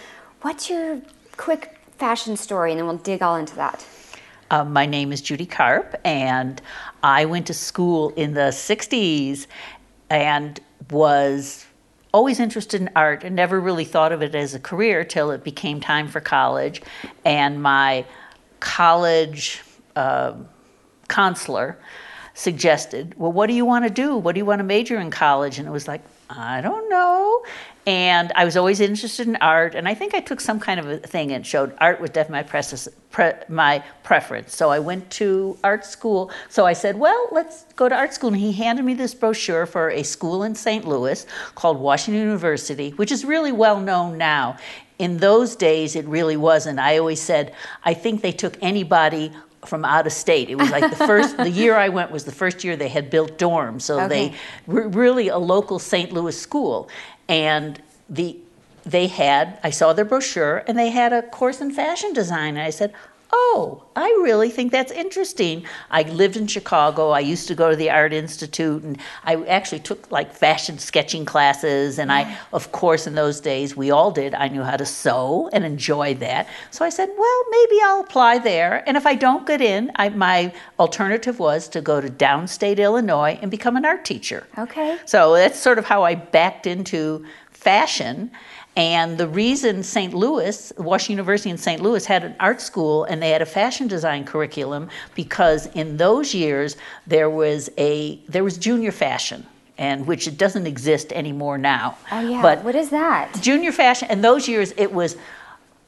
what's 0.41 0.69
your 0.69 1.01
quick 1.37 1.77
fashion 1.97 2.35
story, 2.35 2.71
and 2.71 2.79
then 2.79 2.87
we'll 2.87 2.97
dig 2.97 3.21
all 3.21 3.35
into 3.35 3.55
that. 3.55 3.85
Uh, 4.49 4.65
my 4.65 4.85
name 4.85 5.13
is 5.13 5.21
Judy 5.21 5.45
Karp, 5.45 5.95
and 6.03 6.61
I 7.03 7.25
went 7.25 7.47
to 7.47 7.53
school 7.53 8.09
in 8.15 8.33
the 8.33 8.49
60s 8.49 9.45
and 10.09 10.59
was 10.89 11.65
always 12.13 12.39
interested 12.39 12.81
in 12.81 12.89
art 12.95 13.23
and 13.23 13.35
never 13.35 13.59
really 13.59 13.85
thought 13.85 14.11
of 14.11 14.21
it 14.21 14.35
as 14.35 14.53
a 14.53 14.59
career 14.59 15.03
till 15.03 15.31
it 15.31 15.43
became 15.43 15.79
time 15.79 16.07
for 16.07 16.19
college. 16.19 16.81
And 17.25 17.61
my 17.61 18.05
college 18.59 19.61
uh, 19.95 20.33
counselor 21.07 21.77
suggested, 22.33 23.17
Well, 23.17 23.31
what 23.31 23.47
do 23.47 23.53
you 23.53 23.65
want 23.65 23.85
to 23.85 23.89
do? 23.89 24.15
What 24.15 24.35
do 24.35 24.39
you 24.39 24.45
want 24.45 24.59
to 24.59 24.63
major 24.63 24.99
in 24.99 25.11
college? 25.11 25.59
And 25.59 25.67
it 25.67 25.71
was 25.71 25.87
like, 25.87 26.01
I 26.29 26.61
don't 26.61 26.89
know. 26.89 27.43
And 27.87 28.31
I 28.35 28.45
was 28.45 28.55
always 28.57 28.79
interested 28.79 29.27
in 29.27 29.37
art, 29.37 29.73
and 29.73 29.87
I 29.87 29.95
think 29.95 30.13
I 30.13 30.19
took 30.19 30.39
some 30.39 30.59
kind 30.59 30.79
of 30.79 30.87
a 30.87 30.97
thing 30.97 31.31
and 31.31 31.45
showed 31.45 31.75
art 31.79 31.99
was 31.99 32.11
definitely 32.11 32.43
my, 32.43 32.43
preces- 32.43 32.87
pre- 33.09 33.33
my 33.49 33.83
preference. 34.03 34.55
So 34.55 34.69
I 34.69 34.77
went 34.77 35.09
to 35.13 35.57
art 35.63 35.83
school. 35.83 36.29
So 36.49 36.65
I 36.67 36.73
said, 36.73 36.95
Well, 36.99 37.27
let's 37.31 37.63
go 37.75 37.89
to 37.89 37.95
art 37.95 38.13
school. 38.13 38.29
And 38.29 38.37
he 38.37 38.51
handed 38.51 38.85
me 38.85 38.93
this 38.93 39.15
brochure 39.15 39.65
for 39.65 39.89
a 39.89 40.03
school 40.03 40.43
in 40.43 40.53
St. 40.53 40.87
Louis 40.87 41.25
called 41.55 41.79
Washington 41.79 42.21
University, 42.21 42.91
which 42.91 43.11
is 43.11 43.25
really 43.25 43.51
well 43.51 43.79
known 43.79 44.15
now. 44.17 44.57
In 44.99 45.17
those 45.17 45.55
days, 45.55 45.95
it 45.95 46.05
really 46.05 46.37
wasn't. 46.37 46.77
I 46.77 46.99
always 46.99 47.19
said, 47.19 47.55
I 47.83 47.95
think 47.95 48.21
they 48.21 48.31
took 48.31 48.57
anybody 48.61 49.31
from 49.65 49.85
out 49.85 50.05
of 50.05 50.13
state. 50.13 50.49
It 50.51 50.55
was 50.55 50.69
like 50.69 50.87
the 50.91 51.05
first, 51.07 51.37
the 51.37 51.49
year 51.49 51.75
I 51.75 51.89
went 51.89 52.11
was 52.11 52.25
the 52.25 52.31
first 52.31 52.63
year 52.63 52.75
they 52.75 52.87
had 52.89 53.09
built 53.09 53.39
dorms. 53.39 53.81
So 53.83 53.99
Okay. 54.01 54.07
they 54.29 54.35
were 54.67 54.87
really 54.87 55.29
a 55.29 55.37
local 55.39 55.79
St. 55.79 56.11
Louis 56.11 56.39
school. 56.39 56.87
And 57.31 57.81
the, 58.09 58.37
they 58.83 59.07
had, 59.07 59.57
I 59.63 59.69
saw 59.69 59.93
their 59.93 60.03
brochure 60.03 60.65
and 60.67 60.77
they 60.77 60.89
had 60.89 61.13
a 61.13 61.21
course 61.21 61.61
in 61.61 61.71
fashion 61.71 62.11
design. 62.11 62.57
And 62.57 62.65
I 62.65 62.71
said, 62.71 62.93
Oh, 63.33 63.83
I 63.95 64.07
really 64.23 64.49
think 64.49 64.71
that's 64.71 64.91
interesting. 64.91 65.65
I 65.89 66.03
lived 66.03 66.35
in 66.35 66.47
Chicago. 66.47 67.11
I 67.11 67.21
used 67.21 67.47
to 67.47 67.55
go 67.55 67.69
to 67.69 67.75
the 67.75 67.89
Art 67.89 68.11
Institute 68.11 68.83
and 68.83 68.97
I 69.23 69.35
actually 69.45 69.79
took 69.79 70.11
like 70.11 70.33
fashion 70.33 70.77
sketching 70.77 71.23
classes. 71.25 71.97
And 71.97 72.11
I, 72.11 72.25
mm. 72.25 72.37
of 72.51 72.71
course, 72.71 73.07
in 73.07 73.15
those 73.15 73.39
days, 73.39 73.75
we 73.75 73.89
all 73.89 74.11
did. 74.11 74.33
I 74.33 74.49
knew 74.49 74.63
how 74.63 74.75
to 74.75 74.85
sew 74.85 75.49
and 75.53 75.63
enjoyed 75.63 76.19
that. 76.19 76.47
So 76.71 76.83
I 76.83 76.89
said, 76.89 77.09
well, 77.17 77.43
maybe 77.49 77.79
I'll 77.83 78.01
apply 78.01 78.39
there. 78.39 78.83
And 78.87 78.97
if 78.97 79.05
I 79.05 79.15
don't 79.15 79.47
get 79.47 79.61
in, 79.61 79.91
I, 79.95 80.09
my 80.09 80.53
alternative 80.77 81.39
was 81.39 81.69
to 81.69 81.81
go 81.81 82.01
to 82.01 82.09
downstate 82.09 82.77
Illinois 82.77 83.39
and 83.41 83.49
become 83.49 83.77
an 83.77 83.85
art 83.85 84.03
teacher. 84.03 84.45
Okay. 84.57 84.97
So 85.05 85.33
that's 85.35 85.59
sort 85.59 85.79
of 85.79 85.85
how 85.85 86.03
I 86.03 86.15
backed 86.15 86.67
into 86.67 87.25
fashion. 87.49 88.31
And 88.75 89.17
the 89.17 89.27
reason 89.27 89.83
St. 89.83 90.13
Louis, 90.13 90.71
Washington 90.77 91.13
University 91.13 91.49
in 91.49 91.57
St. 91.57 91.81
Louis, 91.81 92.05
had 92.05 92.23
an 92.23 92.35
art 92.39 92.61
school 92.61 93.03
and 93.03 93.21
they 93.21 93.31
had 93.31 93.41
a 93.41 93.45
fashion 93.45 93.87
design 93.87 94.23
curriculum 94.23 94.89
because 95.13 95.65
in 95.67 95.97
those 95.97 96.33
years 96.33 96.77
there 97.05 97.29
was 97.29 97.69
a 97.77 98.17
there 98.29 98.45
was 98.45 98.57
junior 98.57 98.91
fashion, 98.91 99.45
and 99.77 100.07
which 100.07 100.25
it 100.25 100.37
doesn't 100.37 100.67
exist 100.67 101.11
anymore 101.11 101.57
now. 101.57 101.97
Oh, 102.11 102.21
yeah. 102.21 102.41
But 102.41 102.63
what 102.63 102.75
is 102.75 102.89
that? 102.91 103.37
junior 103.41 103.73
fashion, 103.73 104.07
and 104.09 104.23
those 104.23 104.47
years 104.47 104.73
it 104.77 104.93
was 104.93 105.17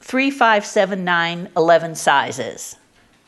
three, 0.00 0.30
five, 0.30 0.66
seven, 0.66 1.04
nine, 1.04 1.48
eleven 1.56 1.94
sizes. 1.94 2.76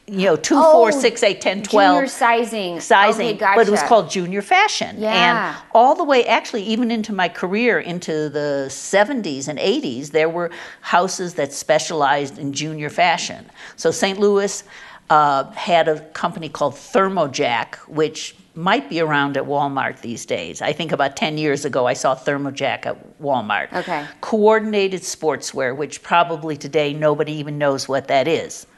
You 0.09 0.27
know, 0.27 0.37
two, 0.37 0.55
four, 0.55 0.89
Oh, 0.89 0.91
six, 0.91 1.23
eight, 1.25 1.41
ten, 1.41 1.63
twelve 1.65 1.97
Junior 1.97 2.07
sizing. 2.09 2.81
sizing, 2.81 3.27
Okay, 3.31 3.37
gotcha. 3.39 3.59
but 3.59 3.67
it 3.67 3.71
was 3.73 3.83
called 3.83 4.09
junior 4.09 4.41
fashion. 4.43 4.97
Yeah. 5.01 5.49
And 5.55 5.57
all 5.75 5.97
the 5.97 6.05
way, 6.05 6.25
actually, 6.27 6.63
even 6.63 6.93
into 6.93 7.13
my 7.13 7.29
career, 7.29 7.81
into 7.81 8.29
the 8.29 8.67
70s 8.69 9.49
and 9.49 9.59
80s, 9.59 10.13
there 10.13 10.29
were 10.29 10.51
houses 10.81 11.35
that 11.35 11.53
specialized 11.53 12.39
in 12.39 12.53
junior 12.53 12.89
fashion. 12.89 13.47
So 13.75 13.91
St. 13.91 14.21
Louis 14.21 14.63
uh, 15.11 15.51
had 15.53 15.89
a 15.89 16.01
company 16.11 16.49
called 16.49 16.77
Thermo-Jac, 16.79 17.75
which 17.89 18.37
might 18.55 18.89
be 18.89 19.01
around 19.01 19.37
at 19.37 19.43
Walmart 19.45 20.01
these 20.03 20.25
days. 20.25 20.63
I 20.63 20.73
think 20.73 20.93
about 20.93 21.17
10 21.17 21.37
years 21.37 21.65
ago, 21.65 21.87
I 21.87 21.95
saw 21.95 22.15
Thermo-Jac 22.15 22.87
at 22.87 23.21
Walmart. 23.21 23.73
Okay. 23.73 24.07
Coordinated 24.21 25.03
sportswear, 25.03 25.77
which 25.77 26.03
probably 26.05 26.57
today 26.57 26.93
nobody 26.95 27.33
even 27.33 27.59
knows 27.59 27.89
what 27.89 28.07
that 28.09 28.29
is. 28.29 28.69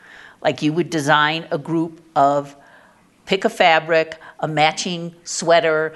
Like 0.42 0.62
you 0.62 0.72
would 0.72 0.90
design 0.90 1.46
a 1.50 1.58
group 1.58 2.00
of 2.14 2.56
pick 3.26 3.44
a 3.44 3.50
fabric, 3.50 4.18
a 4.40 4.48
matching 4.48 5.14
sweater 5.24 5.94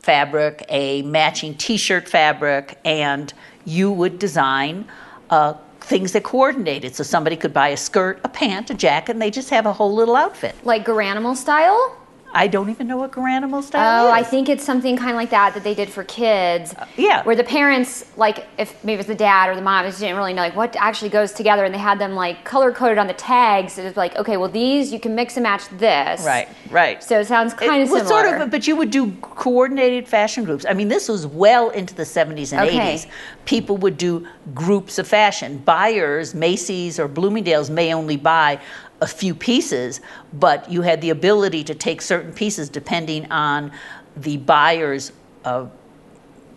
fabric, 0.00 0.64
a 0.68 1.02
matching 1.02 1.54
t-shirt 1.54 2.08
fabric, 2.08 2.78
and 2.84 3.32
you 3.64 3.90
would 3.90 4.18
design 4.18 4.86
uh, 5.30 5.54
things 5.80 6.12
that 6.12 6.24
coordinated. 6.24 6.94
So 6.94 7.02
somebody 7.02 7.36
could 7.36 7.54
buy 7.54 7.68
a 7.68 7.76
skirt, 7.76 8.20
a 8.24 8.28
pant, 8.28 8.70
a 8.70 8.74
jacket, 8.74 9.12
and 9.12 9.22
they 9.22 9.30
just 9.30 9.50
have 9.50 9.66
a 9.66 9.72
whole 9.72 9.94
little 9.94 10.16
outfit. 10.16 10.54
Like 10.64 10.84
Garanimal 10.84 11.36
style? 11.36 11.96
I 12.34 12.48
don't 12.48 12.68
even 12.68 12.88
know 12.88 12.96
what 12.96 13.12
Garanimals 13.12 13.64
style 13.64 14.06
oh, 14.06 14.08
is. 14.08 14.12
Oh, 14.12 14.20
is. 14.20 14.26
I 14.26 14.28
think 14.28 14.48
it's 14.48 14.64
something 14.64 14.96
kind 14.96 15.10
of 15.10 15.16
like 15.16 15.30
that 15.30 15.54
that 15.54 15.62
they 15.62 15.74
did 15.74 15.88
for 15.88 16.02
kids. 16.04 16.74
Uh, 16.74 16.86
yeah. 16.96 17.22
Where 17.22 17.36
the 17.36 17.44
parents, 17.44 18.04
like, 18.16 18.46
if 18.58 18.82
maybe 18.84 18.98
it's 18.98 19.08
the 19.08 19.14
dad 19.14 19.48
or 19.48 19.54
the 19.54 19.62
mom, 19.62 19.86
just 19.86 20.00
didn't 20.00 20.16
really 20.16 20.32
know 20.32 20.42
like 20.42 20.56
what 20.56 20.74
actually 20.76 21.10
goes 21.10 21.32
together, 21.32 21.64
and 21.64 21.72
they 21.72 21.78
had 21.78 21.98
them 21.98 22.14
like 22.14 22.44
color 22.44 22.72
coded 22.72 22.98
on 22.98 23.06
the 23.06 23.14
tags. 23.14 23.78
It 23.78 23.84
was 23.84 23.96
like, 23.96 24.16
okay, 24.16 24.36
well 24.36 24.48
these 24.48 24.92
you 24.92 24.98
can 24.98 25.14
mix 25.14 25.36
and 25.36 25.44
match 25.44 25.68
this. 25.68 26.24
Right, 26.24 26.48
right. 26.70 27.02
So 27.02 27.20
it 27.20 27.26
sounds 27.26 27.54
kind 27.54 27.82
of 27.82 27.88
it 27.88 27.92
was 27.92 28.02
similar. 28.02 28.28
sort 28.28 28.42
of, 28.42 28.50
but 28.50 28.66
you 28.66 28.74
would 28.76 28.90
do 28.90 29.12
coordinated 29.20 30.08
fashion 30.08 30.44
groups. 30.44 30.66
I 30.68 30.74
mean, 30.74 30.88
this 30.88 31.08
was 31.08 31.26
well 31.26 31.70
into 31.70 31.94
the 31.94 32.02
70s 32.02 32.52
and 32.52 32.68
Okay. 32.68 32.94
80s. 32.94 33.06
People 33.44 33.76
would 33.78 33.96
do 33.96 34.26
groups 34.54 34.98
of 34.98 35.06
fashion. 35.06 35.58
Buyers, 35.58 36.34
Macy's 36.34 36.98
or 36.98 37.08
Bloomingdale's, 37.08 37.70
may 37.70 37.94
only 37.94 38.16
buy 38.16 38.60
a 39.00 39.06
few 39.06 39.34
pieces, 39.34 40.00
but 40.32 40.70
you 40.70 40.82
had 40.82 41.00
the 41.00 41.10
ability 41.10 41.64
to 41.64 41.74
take 41.74 42.00
certain 42.00 42.32
pieces 42.32 42.68
depending 42.68 43.30
on 43.30 43.72
the 44.16 44.36
buyers. 44.38 45.12
Uh, 45.44 45.66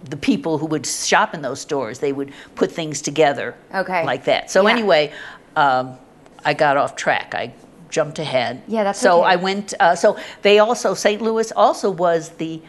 the 0.09 0.17
people 0.17 0.57
who 0.59 0.65
would 0.67 0.85
shop 0.85 1.33
in 1.33 1.41
those 1.41 1.59
stores, 1.59 1.99
they 1.99 2.13
would 2.13 2.31
put 2.55 2.71
things 2.71 3.01
together 3.01 3.55
Okay. 3.73 4.05
like 4.05 4.23
that. 4.25 4.49
So 4.49 4.65
Yeah. 4.65 4.73
anyway, 4.73 5.11
um, 5.55 5.97
I 6.45 6.53
got 6.53 6.77
off 6.77 6.95
track. 6.95 7.33
I 7.35 7.51
jumped 7.89 8.19
ahead. 8.19 8.61
Yeah, 8.67 8.83
that's 8.83 8.99
so 8.99 9.21
okay. 9.23 9.31
I 9.31 9.35
went. 9.37 9.73
Uh, 9.79 9.95
so 9.95 10.17
they 10.43 10.59
also 10.59 10.93
St. 10.93 11.21
Louis 11.21 11.51
also 11.53 11.89
was 11.89 12.29
the 12.29 12.61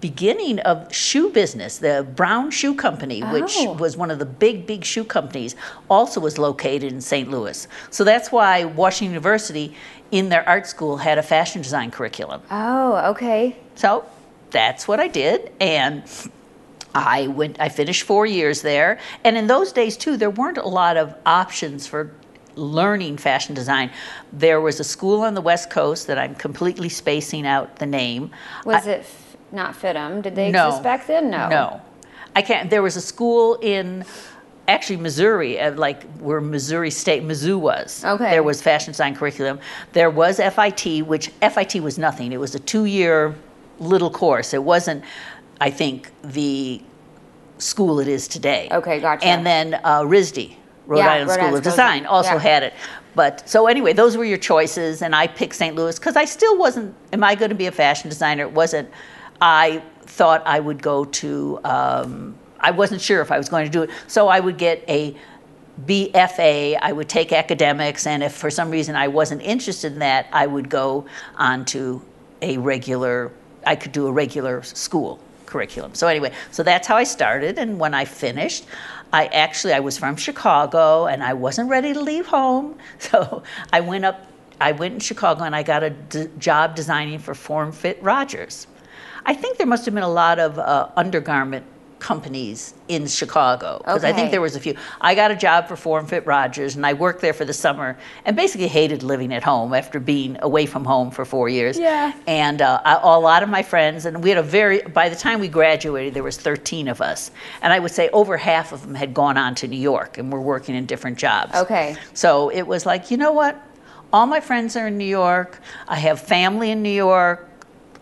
beginning 0.00 0.58
of 0.60 0.92
shoe 0.94 1.30
business. 1.30 1.78
The 1.78 2.06
Brown 2.16 2.50
Shoe 2.50 2.74
Company, 2.74 3.20
which 3.20 3.56
Oh. 3.58 3.72
was 3.74 3.96
one 3.96 4.10
of 4.10 4.18
the 4.18 4.24
big, 4.26 4.66
big 4.66 4.84
shoe 4.84 5.04
companies, 5.04 5.54
also 5.90 6.20
was 6.20 6.38
located 6.38 6.92
in 6.92 7.00
St. 7.00 7.30
Louis. 7.30 7.68
So 7.90 8.02
that's 8.04 8.32
why 8.32 8.64
Washington 8.64 9.12
University, 9.12 9.74
in 10.10 10.28
their 10.30 10.48
art 10.48 10.66
school, 10.66 10.96
had 10.98 11.18
a 11.18 11.22
fashion 11.22 11.62
design 11.62 11.90
curriculum. 11.90 12.40
oh, 12.50 13.10
okay. 13.10 13.56
So 13.74 14.04
that's 14.50 14.86
what 14.88 15.00
I 15.00 15.08
did, 15.08 15.50
and 15.60 16.02
I 16.94 17.26
went. 17.28 17.56
I 17.58 17.68
finished 17.70 18.02
four 18.02 18.26
years 18.26 18.60
there, 18.62 18.98
and 19.24 19.36
in 19.36 19.46
those 19.46 19.72
days 19.72 19.96
too, 19.96 20.16
there 20.16 20.30
weren't 20.30 20.58
a 20.58 20.68
lot 20.68 20.96
of 20.98 21.14
options 21.24 21.86
for 21.86 22.10
learning 22.54 23.16
fashion 23.16 23.54
design. 23.54 23.90
There 24.30 24.60
was 24.60 24.78
a 24.78 24.84
school 24.84 25.22
on 25.22 25.32
the 25.32 25.40
West 25.40 25.70
Coast 25.70 26.06
that 26.08 26.18
I'm 26.18 26.34
completely 26.34 26.90
spacing 26.90 27.46
out 27.46 27.76
the 27.76 27.86
name. 27.86 28.30
Was 28.66 28.86
it 28.86 29.06
f- 29.54 29.76
fit 29.76 29.94
them. 29.94 30.20
Did 30.22 30.34
they 30.34 30.50
No. 30.50 30.68
exist 30.68 30.82
back 30.82 31.06
then? 31.06 31.30
No. 31.30 31.48
No, 31.48 31.80
I 32.34 32.42
can't. 32.42 32.70
There 32.70 32.82
was 32.82 32.96
a 32.96 33.00
school 33.00 33.58
in. 33.60 34.04
Actually, 34.68 34.98
Missouri, 34.98 35.58
uh, 35.60 35.72
like 35.72 36.04
where 36.20 36.40
Missouri 36.40 36.90
State, 36.90 37.24
Mizzou 37.24 37.58
was. 37.58 38.04
Okay. 38.04 38.30
There 38.30 38.44
was 38.44 38.62
fashion 38.62 38.92
design 38.92 39.16
curriculum. 39.16 39.58
There 39.92 40.08
was 40.08 40.38
FIT, 40.38 41.02
which 41.04 41.28
FIT 41.40 41.80
was 41.82 41.98
nothing. 41.98 42.30
It 42.32 42.38
was 42.38 42.54
a 42.54 42.60
two-year 42.60 43.34
little 43.80 44.08
course. 44.08 44.54
It 44.54 44.62
wasn't, 44.62 45.02
I 45.60 45.68
think, 45.70 46.12
the 46.22 46.80
school 47.58 47.98
it 47.98 48.06
is 48.06 48.28
today. 48.28 48.68
Okay, 48.70 49.00
gotcha. 49.00 49.26
And 49.26 49.44
then 49.44 49.74
uh, 49.82 50.02
RISD, 50.02 50.54
Rhode 50.86 50.98
Yeah, 50.98 51.08
Island 51.08 51.28
Rhode 51.28 51.34
School 51.34 51.44
Island 51.44 51.44
of 51.44 51.44
School 51.44 51.56
of 51.58 51.62
Design, 51.64 51.98
Design, 52.02 52.06
also 52.06 52.32
yeah. 52.34 52.38
had 52.38 52.62
it. 52.62 52.74
But 53.16 53.48
so 53.48 53.66
anyway, 53.66 53.92
those 53.92 54.16
were 54.16 54.24
your 54.24 54.38
choices, 54.38 55.02
and 55.02 55.14
I 55.14 55.26
picked 55.26 55.56
St. 55.56 55.74
Louis 55.74 55.98
because 55.98 56.16
I 56.16 56.24
still 56.24 56.56
wasn't. 56.56 56.94
Am 57.12 57.22
I 57.24 57.34
going 57.34 57.50
to 57.50 57.54
be 57.56 57.66
a 57.66 57.72
fashion 57.72 58.08
designer? 58.08 58.44
It 58.44 58.52
wasn't. 58.52 58.88
I 59.42 59.82
thought 60.02 60.46
I 60.46 60.60
would 60.60 60.80
go 60.80 61.04
to. 61.04 61.60
Um, 61.64 62.38
I 62.60 62.70
wasn't 62.70 63.00
sure 63.00 63.20
if 63.20 63.32
I 63.32 63.38
was 63.38 63.48
going 63.48 63.64
to 63.64 63.70
do 63.70 63.82
it, 63.82 63.90
so 64.06 64.28
I 64.28 64.38
would 64.38 64.56
get 64.56 64.84
a 64.88 65.16
BFA. 65.84 66.78
I 66.80 66.92
would 66.92 67.08
take 67.08 67.32
academics, 67.32 68.06
and 68.06 68.22
if 68.22 68.32
for 68.32 68.50
some 68.50 68.70
reason 68.70 68.94
I 68.94 69.08
wasn't 69.08 69.42
interested 69.42 69.94
in 69.94 69.98
that, 69.98 70.28
I 70.32 70.46
would 70.46 70.68
go 70.68 71.06
on 71.36 71.64
to 71.66 72.00
a 72.40 72.56
regular. 72.58 73.32
I 73.66 73.74
could 73.74 73.90
do 73.90 74.06
a 74.06 74.12
regular 74.12 74.62
school 74.62 75.18
curriculum. 75.46 75.94
So 75.96 76.06
anyway, 76.06 76.32
so 76.52 76.62
that's 76.62 76.86
how 76.86 76.96
I 76.96 77.04
started, 77.04 77.58
and 77.58 77.80
when 77.80 77.94
I 77.94 78.04
finished, 78.04 78.64
I 79.12 79.26
actually 79.26 79.72
I 79.72 79.80
was 79.80 79.98
from 79.98 80.14
Chicago, 80.14 81.06
and 81.06 81.20
I 81.20 81.34
wasn't 81.34 81.68
ready 81.68 81.92
to 81.94 82.00
leave 82.00 82.26
home, 82.26 82.78
so 83.00 83.42
I 83.72 83.80
went 83.80 84.04
up. 84.04 84.24
I 84.60 84.70
went 84.70 84.94
in 84.94 85.00
Chicago, 85.00 85.42
and 85.42 85.56
I 85.56 85.64
got 85.64 85.82
a 85.82 85.90
d- 85.90 86.28
job 86.38 86.76
designing 86.76 87.18
for 87.18 87.34
Form 87.34 87.72
Fit 87.72 88.00
Rogers. 88.00 88.68
I 89.24 89.34
think 89.34 89.58
there 89.58 89.66
must 89.66 89.84
have 89.84 89.94
been 89.94 90.02
a 90.02 90.08
lot 90.08 90.38
of 90.38 90.58
uh, 90.58 90.88
undergarment 90.96 91.64
companies 92.02 92.74
in 92.88 93.06
Chicago 93.06 93.78
because 93.78 94.02
I 94.02 94.12
think 94.12 94.32
there 94.32 94.40
was 94.40 94.56
a 94.56 94.60
few. 94.60 94.74
I 95.00 95.14
got 95.14 95.30
a 95.30 95.36
job 95.36 95.68
for 95.68 95.76
Form 95.76 96.04
Fit 96.06 96.26
Rogers, 96.26 96.74
and 96.74 96.84
I 96.84 96.92
worked 96.94 97.20
there 97.20 97.32
for 97.32 97.44
the 97.44 97.52
summer, 97.52 97.96
and 98.24 98.36
basically 98.36 98.66
hated 98.66 99.04
living 99.04 99.32
at 99.32 99.44
home 99.44 99.72
after 99.72 100.00
being 100.00 100.36
away 100.42 100.66
from 100.66 100.84
home 100.84 101.12
for 101.12 101.24
four 101.24 101.48
years. 101.48 101.78
Yeah. 101.78 102.12
And 102.26 102.60
uh, 102.60 102.82
I, 102.84 102.94
a 103.00 103.20
lot 103.20 103.44
of 103.44 103.48
my 103.48 103.62
friends, 103.62 104.04
and 104.04 104.22
we 104.22 104.30
had 104.30 104.38
a 104.38 104.42
very. 104.42 104.82
By 104.82 105.08
the 105.08 105.16
time 105.16 105.40
we 105.40 105.48
graduated, 105.48 106.12
there 106.12 106.24
was 106.24 106.36
13 106.36 106.88
of 106.88 107.00
us, 107.00 107.30
and 107.62 107.72
I 107.72 107.78
would 107.78 107.92
say 107.92 108.08
over 108.10 108.36
half 108.36 108.72
of 108.72 108.82
them 108.82 108.96
had 108.96 109.14
gone 109.14 109.38
on 109.38 109.54
to 109.56 109.68
New 109.68 109.80
York 109.80 110.18
and 110.18 110.32
were 110.32 110.42
working 110.42 110.74
in 110.74 110.86
different 110.86 111.16
jobs. 111.18 111.54
Okay. 111.54 111.96
So 112.14 112.50
it 112.50 112.62
was 112.66 112.84
like, 112.84 113.10
you 113.12 113.16
know 113.16 113.32
what? 113.32 113.62
All 114.12 114.26
my 114.26 114.40
friends 114.40 114.76
are 114.76 114.88
in 114.88 114.98
New 114.98 115.06
York. 115.06 115.60
I 115.88 115.96
have 115.96 116.20
family 116.20 116.70
in 116.70 116.82
New 116.82 116.90
York. 116.90 117.48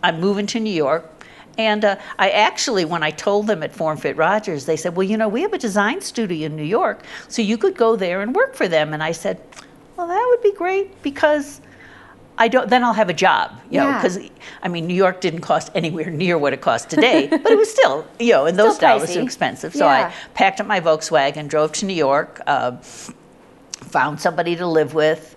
I'm 0.03 0.19
moving 0.19 0.45
to 0.47 0.59
New 0.59 0.73
York. 0.73 1.05
And 1.57 1.83
uh, 1.83 1.97
I 2.17 2.29
actually, 2.29 2.85
when 2.85 3.03
I 3.03 3.11
told 3.11 3.47
them 3.47 3.61
at 3.61 3.73
Form 3.73 3.97
Fit 3.97 4.15
Rogers, 4.15 4.65
they 4.65 4.77
said, 4.77 4.95
well, 4.95 5.05
you 5.07 5.17
know, 5.17 5.27
we 5.27 5.41
have 5.41 5.53
a 5.53 5.57
design 5.57 5.99
studio 6.01 6.45
in 6.45 6.55
New 6.55 6.63
York, 6.63 7.03
so 7.27 7.41
you 7.41 7.57
could 7.57 7.75
go 7.75 7.95
there 7.95 8.21
and 8.21 8.33
work 8.33 8.55
for 8.55 8.67
them. 8.69 8.93
And 8.93 9.03
I 9.03 9.11
said, 9.11 9.41
well, 9.97 10.07
that 10.07 10.25
would 10.29 10.41
be 10.41 10.55
great 10.57 11.01
because 11.03 11.59
I 12.37 12.47
don't, 12.47 12.69
then 12.69 12.83
I'll 12.85 12.93
have 12.93 13.09
a 13.09 13.13
job, 13.13 13.51
you 13.69 13.79
know, 13.79 13.89
Yeah. 13.89 14.01
because 14.01 14.17
I 14.63 14.69
mean, 14.69 14.87
New 14.87 14.95
York 14.95 15.19
didn't 15.19 15.41
cost 15.41 15.69
anywhere 15.75 16.09
near 16.09 16.37
what 16.37 16.53
it 16.53 16.61
costs 16.61 16.87
today, 16.87 17.27
but 17.29 17.45
it 17.51 17.57
was 17.57 17.69
still, 17.69 18.07
you 18.17 18.31
know, 18.31 18.45
in 18.45 18.55
those 18.55 18.77
Still 18.77 18.87
dollars, 18.97 19.11
it 19.11 19.17
was 19.17 19.25
expensive. 19.25 19.73
So 19.73 19.85
Yeah. 19.85 20.07
I 20.07 20.13
packed 20.33 20.61
up 20.61 20.67
my 20.67 20.79
Volkswagen, 20.79 21.49
drove 21.49 21.73
to 21.73 21.85
New 21.85 21.93
York, 21.93 22.39
uh, 22.47 22.77
found 22.77 24.21
somebody 24.21 24.55
to 24.55 24.65
live 24.65 24.93
with. 24.93 25.35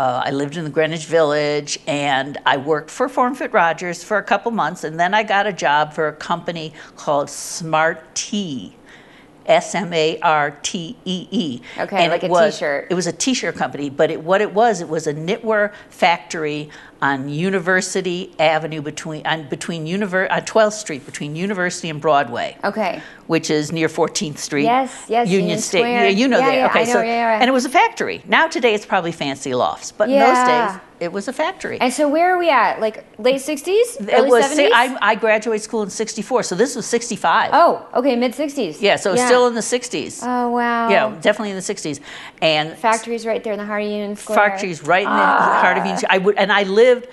Uh, 0.00 0.22
I 0.24 0.30
lived 0.30 0.56
in 0.56 0.64
the 0.64 0.70
Greenwich 0.70 1.04
Village 1.04 1.78
and 1.86 2.38
I 2.46 2.56
worked 2.56 2.90
for 2.90 3.06
FormFit 3.06 3.52
Rogers 3.52 4.02
for 4.02 4.16
a 4.16 4.22
couple 4.22 4.50
months. 4.50 4.82
And 4.82 4.98
then 4.98 5.12
I 5.12 5.22
got 5.22 5.46
a 5.46 5.52
job 5.52 5.92
for 5.92 6.08
a 6.08 6.12
company 6.14 6.72
called 6.96 7.28
Smartee. 7.28 8.72
S 9.50 9.74
M 9.74 9.92
A 9.92 10.18
R 10.20 10.52
T 10.62 10.96
E 11.04 11.26
E. 11.30 11.60
Okay, 11.78 11.96
And 12.04 12.10
like 12.12 12.22
it 12.22 12.28
a 12.28 12.30
was- 12.30 12.54
t-shirt. 12.54 12.86
It 12.90 12.94
was 12.94 13.06
a 13.06 13.12
t-shirt 13.12 13.56
company, 13.56 13.90
but 13.90 14.10
it, 14.10 14.22
what 14.22 14.40
it 14.40 14.54
was, 14.54 14.80
it 14.80 14.88
was 14.88 15.06
a 15.06 15.12
knitwear 15.14 15.72
factory 15.90 16.70
on 17.02 17.28
University 17.28 18.32
Avenue 18.38 18.80
between 18.82 19.26
on 19.26 19.48
between 19.48 19.86
Univer- 19.86 20.30
on 20.30 20.42
12th 20.42 20.72
Street 20.74 21.04
between 21.06 21.34
University 21.34 21.88
and 21.88 22.00
Broadway 22.00 22.56
Okay. 22.62 23.00
which 23.26 23.50
is 23.50 23.72
near 23.72 23.88
14th 23.88 24.38
Street. 24.38 24.64
Yes, 24.64 25.06
yes, 25.08 25.26
Union, 25.28 25.40
Union 25.42 25.58
State. 25.60 25.78
Square. 25.80 26.04
Yeah, 26.04 26.10
you 26.10 26.28
know 26.28 26.38
Yeah, 26.38 26.46
that. 26.46 26.54
yeah, 26.56 26.66
okay, 26.66 26.80
I 26.82 26.84
know, 26.84 26.92
so 26.92 27.00
yeah, 27.00 27.06
yeah. 27.06 27.38
and 27.40 27.48
it 27.48 27.52
was 27.52 27.64
a 27.64 27.70
factory. 27.70 28.22
Now 28.26 28.48
today 28.48 28.74
it's 28.74 28.86
probably 28.86 29.12
fancy 29.12 29.54
lofts, 29.54 29.92
but 29.92 30.08
in 30.10 30.18
those 30.18 30.46
days 30.46 30.80
it 31.00 31.10
was 31.12 31.28
a 31.28 31.32
factory. 31.32 31.80
And 31.80 31.92
so 31.92 32.08
where 32.08 32.34
are 32.34 32.38
we 32.38 32.50
at? 32.50 32.78
Like 32.80 33.04
late 33.18 33.36
60s? 33.40 33.66
it 34.08 34.26
was. 34.28 34.44
70s? 34.44 34.70
I, 34.72 34.96
I 35.00 35.14
graduated 35.14 35.62
school 35.62 35.82
in 35.82 35.90
'64, 35.90 36.42
so 36.44 36.54
this 36.54 36.76
was 36.76 36.86
'65. 36.86 37.50
oh, 37.52 37.86
okay, 37.94 38.14
mid 38.16 38.32
60s. 38.32 38.80
yeah, 38.80 38.96
so 38.96 39.12
it's 39.12 39.24
still 39.24 39.46
in 39.46 39.54
the 39.54 39.60
'60s. 39.60 40.20
Oh, 40.22 40.50
wow. 40.50 40.88
yeah, 40.88 41.08
definitely 41.20 41.50
in 41.50 41.56
the 41.56 41.62
'60s, 41.62 42.00
and 42.42 42.76
Factories 42.78 43.26
right 43.26 43.42
there 43.42 43.52
in 43.54 43.58
the 43.58 43.64
heart 43.64 43.82
of 43.82 43.88
Union 43.88 44.14
Square. 44.16 44.36
factories 44.36 44.82
right 44.82 45.02
in 45.02 45.08
the 45.08 45.10
heart 45.64 45.78
of 45.78 45.84
Union. 45.86 46.04
I 46.08 46.18
would, 46.18 46.36
and 46.36 46.52
I 46.52 46.62
lived 46.64 47.08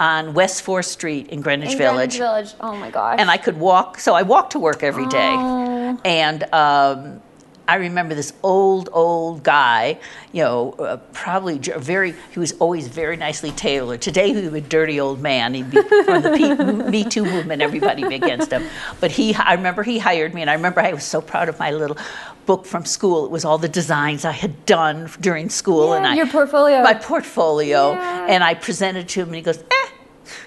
on 0.00 0.34
West 0.34 0.62
Fourth 0.62 0.86
Street 0.86 1.28
in 1.28 1.40
Greenwich 1.40 1.72
In 1.72 1.78
Village. 1.78 2.16
Greenwich 2.18 2.52
Village. 2.52 2.54
Oh 2.60 2.76
my 2.76 2.90
gosh. 2.90 3.16
and 3.18 3.30
I 3.30 3.36
could 3.36 3.58
walk. 3.58 3.98
So 4.00 4.14
I 4.14 4.22
walked 4.22 4.52
to 4.52 4.58
work 4.58 4.82
every 4.82 5.06
day. 5.06 5.34
Oh. 5.36 6.00
And 6.04 6.42
um, 6.52 7.22
I 7.66 7.76
remember 7.76 8.14
this 8.14 8.32
old, 8.42 8.90
old 8.92 9.42
guy, 9.42 9.98
you 10.32 10.42
know, 10.42 10.72
uh, 10.72 10.98
probably 11.12 11.58
very, 11.58 12.14
he 12.32 12.38
was 12.38 12.52
always 12.58 12.88
very 12.88 13.16
nicely 13.16 13.52
tailored. 13.52 14.02
Today 14.02 14.34
he 14.34 14.42
was 14.42 14.52
a 14.52 14.60
dirty 14.60 15.00
old 15.00 15.20
man. 15.20 15.54
He'd 15.54 15.70
be 15.70 15.80
from 16.04 16.22
the 16.22 16.32
P- 16.36 16.54
Me 16.90 17.04
Too 17.04 17.24
movement, 17.24 17.62
everybody 17.62 18.06
be 18.06 18.16
against 18.16 18.50
him. 18.50 18.64
But 19.00 19.10
he, 19.12 19.34
I 19.34 19.54
remember 19.54 19.82
he 19.82 19.98
hired 19.98 20.34
me, 20.34 20.42
and 20.42 20.50
I 20.50 20.54
remember 20.54 20.80
I 20.80 20.92
was 20.92 21.04
so 21.04 21.20
proud 21.22 21.48
of 21.48 21.58
my 21.58 21.70
little 21.70 21.96
book 22.44 22.66
from 22.66 22.84
school. 22.84 23.24
It 23.24 23.30
was 23.30 23.44
all 23.44 23.56
the 23.56 23.68
designs 23.68 24.24
I 24.26 24.32
had 24.32 24.66
done 24.66 25.08
during 25.20 25.48
school. 25.48 25.94
and 25.94 26.04
Yeah, 26.04 26.12
I, 26.12 26.14
your 26.16 26.26
portfolio. 26.26 26.82
My 26.82 26.94
portfolio. 26.94 27.92
Yeah. 27.92 28.26
And 28.28 28.44
I 28.44 28.54
presented 28.54 29.08
to 29.10 29.20
him, 29.20 29.28
and 29.28 29.36
he 29.36 29.42
goes, 29.42 29.58
eh, 29.58 29.88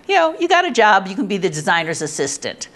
you 0.08 0.16
know, 0.16 0.38
you 0.40 0.48
got 0.48 0.66
a 0.66 0.72
job, 0.72 1.08
you 1.08 1.16
can 1.16 1.26
be 1.28 1.38
the 1.38 1.50
designer's 1.50 2.02
assistant. 2.04 2.70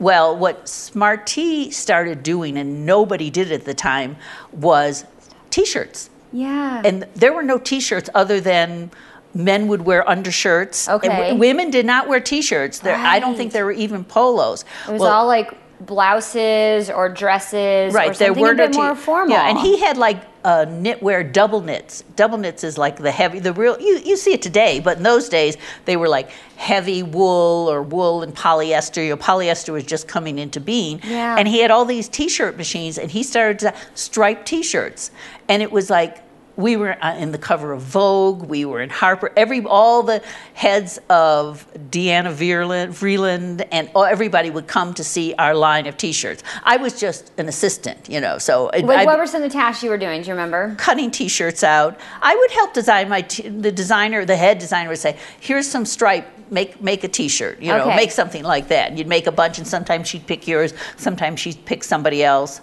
Well, 0.00 0.34
what 0.36 0.64
Smartee 0.64 1.72
started 1.72 2.22
doing, 2.24 2.56
and 2.56 2.84
nobody 2.86 3.28
did 3.30 3.52
at 3.52 3.66
the 3.66 3.74
time, 3.74 4.16
was 4.50 5.04
t 5.50 5.64
shirts. 5.64 6.10
yeah. 6.32 6.80
And 6.84 7.06
there 7.14 7.32
were 7.32 7.42
no 7.42 7.58
t 7.58 7.80
shirts 7.80 8.08
other 8.14 8.40
than 8.40 8.90
men 9.34 9.68
would 9.68 9.82
wear 9.82 10.08
undershirts. 10.08 10.88
And 10.88 10.96
Okay. 10.96 11.08
w- 11.08 11.38
women 11.38 11.70
did 11.70 11.84
not 11.86 12.08
wear 12.08 12.18
t 12.18 12.40
shirts. 12.42 12.78
There, 12.80 12.96
I 12.96 13.18
don't 13.20 13.36
think 13.36 13.52
there 13.52 13.64
were 13.66 13.72
even 13.72 14.02
polos. 14.04 14.64
it 14.88 14.92
was 14.92 15.00
Well, 15.02 15.12
all 15.12 15.26
like 15.26 15.52
blouses 15.80 16.90
or 16.90 17.08
dresses 17.08 17.94
or 17.94 17.96
right 17.96 18.14
there 18.16 18.28
something 18.28 18.42
were 18.42 18.52
a 18.52 18.56
bit 18.56 18.74
more 18.74 18.94
formal. 18.94 19.30
Yeah, 19.30 19.48
and 19.48 19.58
he 19.58 19.80
had 19.80 19.96
like 19.96 20.22
uh, 20.44 20.66
knitwear 20.66 21.30
double 21.32 21.60
knits. 21.60 22.02
Double 22.16 22.38
knits 22.38 22.64
is 22.64 22.78
like 22.78 22.96
the 22.98 23.10
heavy, 23.10 23.38
the 23.38 23.52
real. 23.52 23.80
You 23.80 23.98
you 24.04 24.16
see 24.16 24.32
it 24.32 24.42
today, 24.42 24.80
but 24.80 24.98
in 24.98 25.02
those 25.02 25.28
days 25.28 25.56
they 25.86 25.96
were 25.96 26.08
like 26.08 26.30
heavy 26.56 27.02
wool 27.02 27.70
or 27.70 27.82
wool 27.82 28.22
and 28.22 28.34
polyester. 28.34 29.02
You 29.02 29.10
know, 29.10 29.16
polyester 29.16 29.72
was 29.72 29.84
just 29.84 30.06
coming 30.06 30.38
into 30.38 30.60
being. 30.60 31.00
Yeah. 31.02 31.36
And 31.38 31.48
he 31.48 31.60
had 31.60 31.70
all 31.70 31.84
these 31.84 32.08
T-shirt 32.08 32.56
machines, 32.56 32.98
and 32.98 33.10
he 33.10 33.22
started 33.22 33.58
to 33.60 33.74
striped 33.94 34.46
T-shirts, 34.46 35.10
and 35.48 35.62
it 35.62 35.72
was 35.72 35.90
like. 35.90 36.22
We 36.60 36.76
were 36.76 37.02
uh, 37.02 37.16
in 37.16 37.32
the 37.32 37.38
cover 37.38 37.72
of 37.72 37.80
Vogue. 37.82 38.42
We 38.42 38.64
were 38.64 38.80
in 38.82 38.90
Harper. 38.90 39.32
Every 39.36 39.64
all 39.64 40.02
the 40.02 40.22
heads 40.54 40.98
of 41.08 41.66
Diana 41.90 42.30
Vreeland, 42.30 43.66
and 43.72 43.90
all, 43.94 44.04
everybody 44.04 44.50
would 44.50 44.66
come 44.66 44.92
to 44.94 45.04
see 45.04 45.34
our 45.38 45.54
line 45.54 45.86
of 45.86 45.96
T-shirts. 45.96 46.42
I 46.64 46.76
was 46.76 47.00
just 47.00 47.32
an 47.38 47.48
assistant, 47.48 48.08
you 48.08 48.20
know. 48.20 48.38
So 48.38 48.68
it- 48.70 48.84
I- 48.84 49.04
what 49.06 49.18
were 49.18 49.26
some 49.26 49.42
of 49.42 49.50
the 49.50 49.56
tasks 49.56 49.82
you 49.82 49.90
were 49.90 49.98
doing? 49.98 50.20
Do 50.22 50.28
you 50.28 50.34
remember? 50.34 50.74
cutting 50.78 51.10
T-shirts 51.10 51.64
out. 51.64 51.98
I 52.22 52.36
would 52.36 52.50
help 52.50 52.74
design 52.74 53.08
my 53.08 53.22
t- 53.22 53.48
the 53.48 53.72
designer, 53.72 54.24
the 54.24 54.36
head 54.36 54.58
designer 54.58 54.88
would 54.90 54.98
say, 54.98 55.16
"Here's 55.40 55.66
some 55.66 55.84
stripe. 55.86 56.26
Make 56.50 56.82
make 56.82 57.04
a 57.04 57.08
T-shirt. 57.08 57.60
You 57.62 57.68
know, 57.72 57.84
Okay. 57.84 57.96
make 57.96 58.10
something 58.10 58.44
like 58.44 58.68
that." 58.68 58.88
And 58.90 58.98
you'd 58.98 59.06
make 59.08 59.26
a 59.26 59.32
bunch, 59.32 59.58
and 59.58 59.66
sometimes 59.66 60.08
she'd 60.08 60.26
pick 60.26 60.46
yours. 60.46 60.74
Sometimes 60.96 61.40
she'd 61.40 61.64
pick 61.64 61.84
somebody 61.84 62.22
else. 62.22 62.60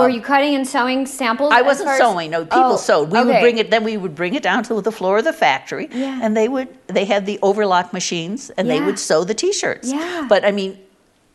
Were 0.00 0.08
you 0.08 0.20
cutting 0.20 0.54
and 0.54 0.66
sewing 0.66 1.06
samples? 1.06 1.52
Uh, 1.52 1.56
I 1.56 1.62
wasn't 1.62 1.88
as- 1.90 1.98
sewing. 1.98 2.30
No, 2.30 2.44
people 2.44 2.72
Oh, 2.72 2.76
sewed. 2.76 3.10
We 3.10 3.22
would 3.22 3.40
bring 3.40 3.58
it. 3.58 3.70
Then 3.70 3.84
we 3.84 3.96
would 3.96 4.14
bring 4.14 4.34
it 4.34 4.42
down 4.42 4.62
to 4.64 4.80
the 4.80 4.92
floor 4.92 5.18
of 5.18 5.24
the 5.24 5.32
factory, 5.32 5.88
Yeah. 5.92 6.20
and 6.22 6.36
they 6.36 6.48
would. 6.48 6.68
They 6.88 7.04
had 7.04 7.26
the 7.26 7.38
overlock 7.42 7.92
machines, 7.92 8.50
and 8.56 8.68
they 8.70 8.80
would 8.80 8.98
sew 8.98 9.24
the 9.24 9.34
T-shirts. 9.34 9.92
Yeah. 9.92 10.26
But 10.28 10.44
I 10.44 10.50
mean, 10.52 10.78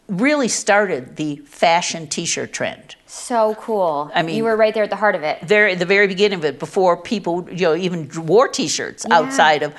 really 0.08 0.48
started 0.48 1.16
the 1.18 1.36
fashion 1.46 2.08
T-shirt 2.08 2.52
trend. 2.52 2.96
So 3.06 3.56
cool. 3.60 4.12
I 4.14 4.22
mean- 4.24 4.36
you 4.36 4.44
were 4.44 4.56
right 4.56 4.74
there 4.74 4.84
at 4.84 4.90
the 4.90 4.96
heart 4.96 5.16
of 5.16 5.24
it. 5.24 5.42
Very 5.44 5.74
at 5.74 5.80
the 5.80 5.86
very 5.86 6.08
beginning 6.08 6.40
of 6.40 6.46
it, 6.46 6.58
before 6.60 6.98
people 6.98 7.48
you 7.52 7.66
know 7.68 7.76
even 7.76 8.10
wore 8.26 8.48
T-shirts 8.48 9.06
Yeah. 9.08 9.18
outside 9.18 9.64
of. 9.64 9.74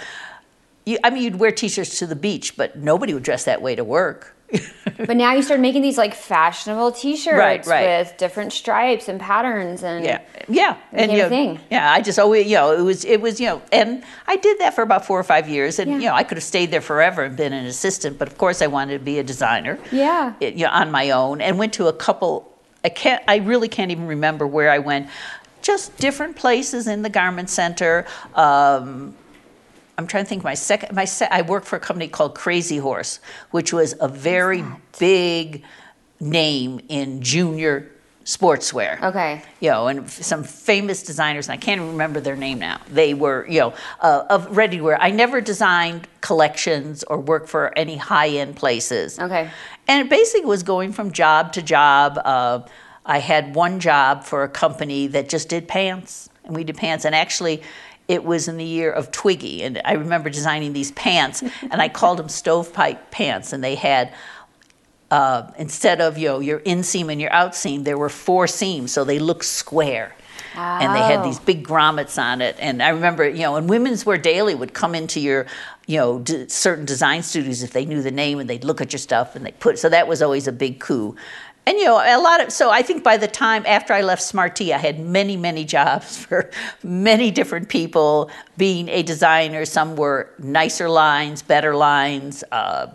You, 0.87 0.99
I 1.05 1.11
mean, 1.11 1.23
you'd 1.23 1.39
wear 1.39 1.51
T-shirts 1.53 1.99
to 1.99 2.07
the 2.07 2.17
beach, 2.17 2.57
but 2.57 2.77
nobody 2.79 3.13
would 3.15 3.23
dress 3.23 3.45
that 3.45 3.61
way 3.61 3.75
to 3.75 3.85
work. 3.85 4.35
But 5.07 5.17
now 5.17 5.33
you 5.33 5.41
started 5.43 5.63
making 5.63 5.81
these 5.81 5.97
like 5.97 6.15
fashionable 6.15 6.93
T-shirts 6.93 7.37
Right, 7.39 7.65
right. 7.67 7.87
with 8.01 8.17
different 8.19 8.53
stripes 8.53 9.09
and 9.09 9.19
patterns 9.19 9.83
and 9.83 10.05
Yeah, 10.05 10.21
yeah, 10.47 10.77
and 10.93 11.11
you 11.11 11.19
know, 11.19 11.29
thing. 11.31 11.59
yeah. 11.71 11.91
I 11.91 12.03
just 12.03 12.19
always, 12.19 12.47
you 12.47 12.57
know, 12.57 12.73
it 12.79 12.83
was, 12.83 13.05
it 13.07 13.21
was, 13.21 13.41
you 13.41 13.47
know, 13.47 13.63
and 13.73 14.05
I 14.27 14.37
did 14.37 14.59
that 14.59 14.75
for 14.75 14.83
about 14.83 15.07
four 15.07 15.19
or 15.19 15.25
five 15.25 15.49
years, 15.49 15.79
and 15.79 15.91
Yeah. 15.91 15.97
you 15.99 16.05
know, 16.05 16.15
I 16.15 16.23
could 16.23 16.37
have 16.37 16.45
stayed 16.45 16.71
there 16.71 16.83
forever 16.83 17.23
and 17.25 17.35
been 17.35 17.55
an 17.55 17.65
assistant, 17.65 18.19
but 18.19 18.29
of 18.29 18.37
course, 18.37 18.61
I 18.61 18.67
wanted 18.67 18.99
to 18.99 19.05
be 19.05 19.19
a 19.19 19.23
designer. 19.23 19.79
Yeah. 19.91 20.35
it- 20.41 20.55
you 20.55 20.67
know, 20.67 20.73
on 20.73 20.91
my 20.91 21.11
own, 21.11 21.41
and 21.41 21.59
went 21.59 21.73
to 21.75 21.87
a 21.89 21.93
couple. 21.95 22.47
I 22.85 22.91
can't, 22.91 23.23
I 23.27 23.37
really 23.37 23.69
can't 23.69 23.91
even 23.91 24.07
remember 24.07 24.47
where 24.47 24.71
I 24.71 24.79
went. 24.81 25.09
Just 25.63 25.97
different 25.99 26.37
places 26.37 26.87
in 26.87 27.03
the 27.03 27.11
garment 27.11 27.49
center. 27.51 28.05
Um, 28.35 29.15
I'm 30.01 30.07
trying 30.07 30.25
to 30.25 30.29
think. 30.29 30.43
My 30.43 30.55
second, 30.55 30.95
my 30.97 31.05
se- 31.05 31.29
I 31.31 31.43
worked 31.43 31.67
for 31.67 31.77
a 31.77 31.81
company 31.81 32.09
called 32.09 32.35
Crazy 32.35 32.79
Horse, 32.79 33.21
which 33.51 33.71
was 33.73 33.95
a 34.01 34.09
very 34.09 34.65
big 34.99 35.63
name 36.19 36.81
in 36.89 37.21
junior 37.21 37.91
sportswear 38.25 39.03
Okay. 39.03 39.43
you 39.61 39.71
know, 39.71 39.89
and 39.89 40.01
f- 40.01 40.23
some 40.23 40.43
famous 40.45 41.03
designers, 41.03 41.49
and 41.49 41.55
I 41.55 41.57
can't 41.57 41.81
even 41.81 41.93
remember 41.93 42.21
their 42.21 42.37
name 42.37 42.59
now. 42.59 42.79
They 42.89 43.13
were, 43.13 43.47
you 43.49 43.61
know, 43.61 43.75
uh, 44.01 44.25
of 44.31 44.57
ready 44.57 44.81
wear. 44.81 45.01
I 45.01 45.11
never 45.11 45.41
designed 45.41 46.07
collections 46.21 47.03
or 47.05 47.19
worked 47.19 47.49
for 47.49 47.77
any 47.77 47.97
high 47.97 48.29
end 48.29 48.57
places. 48.57 49.19
Okay. 49.19 49.51
And 49.89 50.07
it 50.07 50.11
basically 50.11 50.47
was 50.47 50.63
going 50.63 50.93
from 50.93 51.13
job 51.13 51.53
to 51.55 51.63
job. 51.63 52.19
Uh, 52.25 52.61
I 53.05 53.19
had 53.19 53.55
one 53.55 53.81
job 53.81 54.25
for 54.25 54.45
a 54.45 54.49
company 54.49 55.09
that 55.09 55.29
just 55.29 55.49
did 55.49 55.67
pants, 55.69 56.29
and 56.45 56.55
we 56.57 56.65
did 56.65 56.77
pants, 56.79 57.05
and 57.05 57.15
actually. 57.15 57.63
It 58.11 58.25
was 58.25 58.49
in 58.49 58.57
the 58.57 58.65
year 58.65 58.91
of 58.91 59.11
Twiggy, 59.13 59.63
and 59.63 59.81
I 59.85 59.93
remember 59.93 60.31
designing 60.31 60.73
these 60.73 60.91
pants, 60.93 61.43
and 61.43 61.81
I 61.81 61.89
called 61.89 62.19
them 62.19 62.29
stovepipe 62.29 63.13
pants, 63.13 63.53
and 63.53 63.63
they 63.63 63.77
had 63.77 64.13
uh, 65.11 65.51
instead 65.59 66.01
of 66.01 66.19
you 66.19 66.29
know 66.29 66.41
your 66.41 66.61
inseam 66.61 67.11
and 67.13 67.21
your 67.21 67.31
outseam, 67.31 67.85
there 67.85 67.99
were 67.99 68.09
four 68.09 68.47
seams, 68.47 68.93
so 68.93 69.05
they 69.05 69.19
looked 69.21 69.45
square. 69.45 70.15
And 70.83 70.95
they 70.97 71.01
had 71.01 71.25
these 71.25 71.39
big 71.39 71.65
grommets 71.65 72.21
on 72.21 72.41
it. 72.41 72.57
And 72.59 72.83
I 72.83 72.89
remember, 72.89 73.29
you 73.29 73.43
know, 73.43 73.55
and 73.55 73.71
Women's 73.71 74.05
Wear 74.05 74.19
Daily 74.19 74.57
would 74.57 74.75
come 74.75 74.97
into 74.97 75.21
your, 75.21 75.47
you 75.87 75.99
know, 75.99 76.19
d- 76.19 76.49
certain 76.49 76.85
design 76.85 77.23
studios 77.23 77.63
if 77.63 77.71
they 77.71 77.85
knew 77.85 78.03
the 78.03 78.11
name 78.11 78.41
and 78.41 78.51
they'd 78.51 78.65
look 78.65 78.81
at 78.81 78.93
your 78.93 78.99
stuff 78.99 79.37
and 79.37 79.47
they 79.47 79.53
put, 79.53 79.79
so 79.79 79.89
that 79.89 80.09
was 80.09 80.23
always 80.23 80.49
a 80.49 80.53
big 80.53 80.81
coup. 80.81 81.15
And, 81.67 81.79
you 81.79 81.85
know, 81.85 81.99
a 81.99 82.21
lot 82.21 82.41
of, 82.41 82.53
so 82.53 82.71
I 82.71 82.83
think 82.83 83.05
by 83.05 83.17
the 83.17 83.29
time 83.29 83.65
after 83.67 83.93
I 83.93 84.01
left 84.03 84.23
Smartee, 84.23 84.73
I 84.73 84.79
had 84.79 84.99
many, 84.99 85.37
many 85.37 85.65
jobs 85.65 86.17
for 86.25 86.51
many 86.83 87.31
different 87.31 87.69
people 87.69 88.31
being 88.57 88.89
a 88.89 89.03
designer. 89.03 89.65
Some 89.65 89.97
were 89.97 90.31
nicer 90.39 90.89
lines, 90.89 91.43
better 91.43 91.75
lines. 91.75 92.43
Uh, 92.51 92.89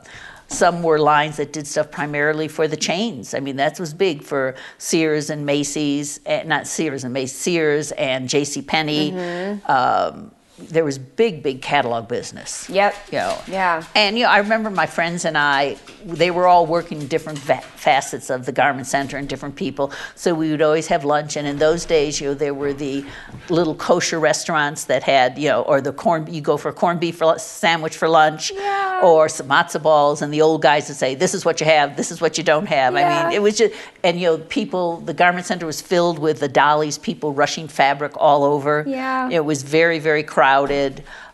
some 0.47 0.83
were 0.83 0.99
lines 0.99 1.37
that 1.37 1.53
did 1.53 1.67
stuff 1.67 1.89
primarily 1.89 2.47
for 2.47 2.67
the 2.67 2.77
chains. 2.77 3.33
I 3.33 3.39
mean, 3.39 3.55
that 3.55 3.79
was 3.79 3.93
big 3.93 4.23
for 4.23 4.55
Sears 4.77 5.29
and 5.29 5.45
Macy's, 5.45 6.19
eh, 6.25 6.43
not 6.43 6.67
Sears 6.67 7.03
and 7.03 7.13
Macy's, 7.13 7.37
Sears 7.37 7.91
and 7.93 8.29
J.C. 8.29 8.61
Penney. 8.61 9.11
Mm-hmm. 9.11 9.71
Um, 9.71 10.31
there 10.57 10.85
was 10.85 10.97
big, 10.97 11.43
big 11.43 11.61
catalog 11.61 12.07
business. 12.07 12.69
Yep. 12.69 12.95
You 13.11 13.17
know. 13.19 13.37
Yeah. 13.47 13.83
And 13.93 14.17
you 14.17 14.23
know, 14.23 14.29
I 14.31 14.37
remember 14.37 14.69
my 14.69 14.85
friends 14.85 15.25
and 15.25 15.37
I, 15.37 15.75
they 16.05 16.31
were 16.31 16.47
all 16.47 16.65
working 16.65 17.07
different 17.07 17.39
va- 17.39 17.61
facets 17.61 18.29
of 18.29 18.45
the 18.45 18.51
garment 18.53 18.87
center 18.87 19.17
and 19.17 19.27
different 19.27 19.55
people. 19.57 19.91
So 20.15 20.33
we 20.33 20.51
would 20.51 20.61
always 20.61 20.87
have 20.87 21.03
lunch. 21.03 21.35
And 21.35 21.45
in 21.45 21.57
those 21.57 21.83
days, 21.85 22.21
you 22.21 22.29
know, 22.29 22.33
there 22.35 22.53
were 22.53 22.71
the 22.71 23.03
little 23.49 23.75
kosher 23.75 24.19
restaurants 24.19 24.85
that 24.85 25.03
had, 25.03 25.37
you 25.37 25.49
know, 25.49 25.63
or 25.63 25.81
the 25.81 25.91
corn. 25.91 26.33
You 26.33 26.39
go 26.41 26.55
for 26.55 26.69
a 26.69 26.73
corned 26.73 27.01
beef 27.01 27.17
for, 27.17 27.37
sandwich 27.37 27.97
for 27.97 28.07
lunch, 28.07 28.51
Yeah. 28.51 29.01
or 29.03 29.27
some 29.27 29.47
matzo 29.49 29.81
balls, 29.81 30.21
and 30.21 30.33
the 30.33 30.41
old 30.41 30.61
guys 30.61 30.87
would 30.87 30.97
say, 30.97 31.15
"This 31.15 31.33
is 31.33 31.43
what 31.43 31.59
you 31.59 31.65
have. 31.65 31.97
This 31.97 32.11
is 32.11 32.21
what 32.21 32.37
you 32.37 32.43
don't 32.45 32.67
have." 32.67 32.95
I 32.95 33.23
mean, 33.25 33.33
it 33.33 33.41
was 33.41 33.57
just, 33.57 33.73
and 34.03 34.19
you 34.19 34.27
know, 34.27 34.37
people. 34.37 34.97
The 35.01 35.13
garment 35.13 35.45
center 35.45 35.65
was 35.65 35.81
filled 35.81 36.17
with 36.17 36.39
the 36.39 36.47
dollies, 36.47 36.97
people 36.97 37.33
rushing 37.33 37.67
fabric 37.67 38.13
all 38.15 38.43
over. 38.45 38.85
Yeah. 38.87 39.29
It 39.29 39.43
was 39.43 39.63
very, 39.63 39.99
very 39.99 40.23
crowded, 40.23 40.44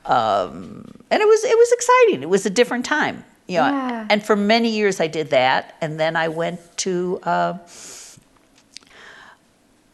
um, 0.05 0.85
and 1.09 1.21
it 1.21 1.27
was 1.27 1.43
it 1.43 1.57
was 1.57 1.71
exciting. 1.71 2.23
It 2.23 2.29
was 2.29 2.45
a 2.45 2.49
different 2.49 2.85
time, 2.85 3.23
you 3.47 3.57
know. 3.57 3.67
Yeah. 3.67 4.07
And 4.09 4.23
for 4.23 4.35
many 4.35 4.69
years, 4.69 4.99
I 4.99 5.07
did 5.07 5.29
that, 5.29 5.75
and 5.81 5.99
then 5.99 6.15
I 6.15 6.27
went 6.27 6.59
to. 6.77 7.19
Uh, 7.23 7.57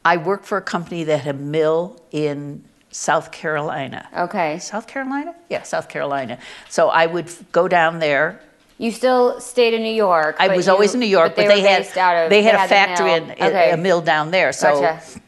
I 0.05 0.15
worked 0.15 0.45
for 0.45 0.57
a 0.57 0.61
company 0.61 1.03
that 1.03 1.19
had 1.19 1.35
a 1.35 1.37
mill 1.37 2.01
in 2.11 2.63
South 2.91 3.31
Carolina. 3.31 4.07
Okay. 4.17 4.57
South 4.59 4.87
Carolina? 4.87 5.35
Yeah, 5.49 5.63
South 5.63 5.89
Carolina. 5.89 6.39
So 6.69 6.87
I 6.87 7.05
would 7.05 7.25
f- 7.25 7.43
go 7.51 7.67
down 7.67 7.99
there. 7.99 8.39
You 8.77 8.91
still 8.91 9.41
stayed 9.41 9.73
in 9.73 9.83
New 9.83 9.93
York. 9.93 10.37
I 10.39 10.55
was 10.55 10.67
you- 10.67 10.71
always 10.71 10.93
in 10.93 11.01
New 11.01 11.07
York, 11.07 11.35
but, 11.35 11.47
they, 11.47 11.61
they, 11.61 11.61
had 11.61 11.81
of, 11.81 12.29
they 12.29 12.41
had 12.41 12.55
a 12.55 12.61
the 12.61 12.67
factory 12.69 13.19
mill. 13.19 13.23
and 13.23 13.31
okay. 13.31 13.71
a 13.71 13.77
mill 13.77 14.01
down 14.01 14.31
there. 14.31 14.53
So 14.53 14.79
Gotcha. 14.79 15.19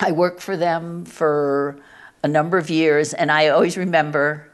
I 0.00 0.12
worked 0.12 0.40
for 0.40 0.56
them 0.56 1.04
for 1.04 1.76
a 2.22 2.28
number 2.28 2.58
of 2.58 2.70
years, 2.70 3.14
and 3.14 3.30
I 3.30 3.48
always 3.48 3.76
remember, 3.76 4.50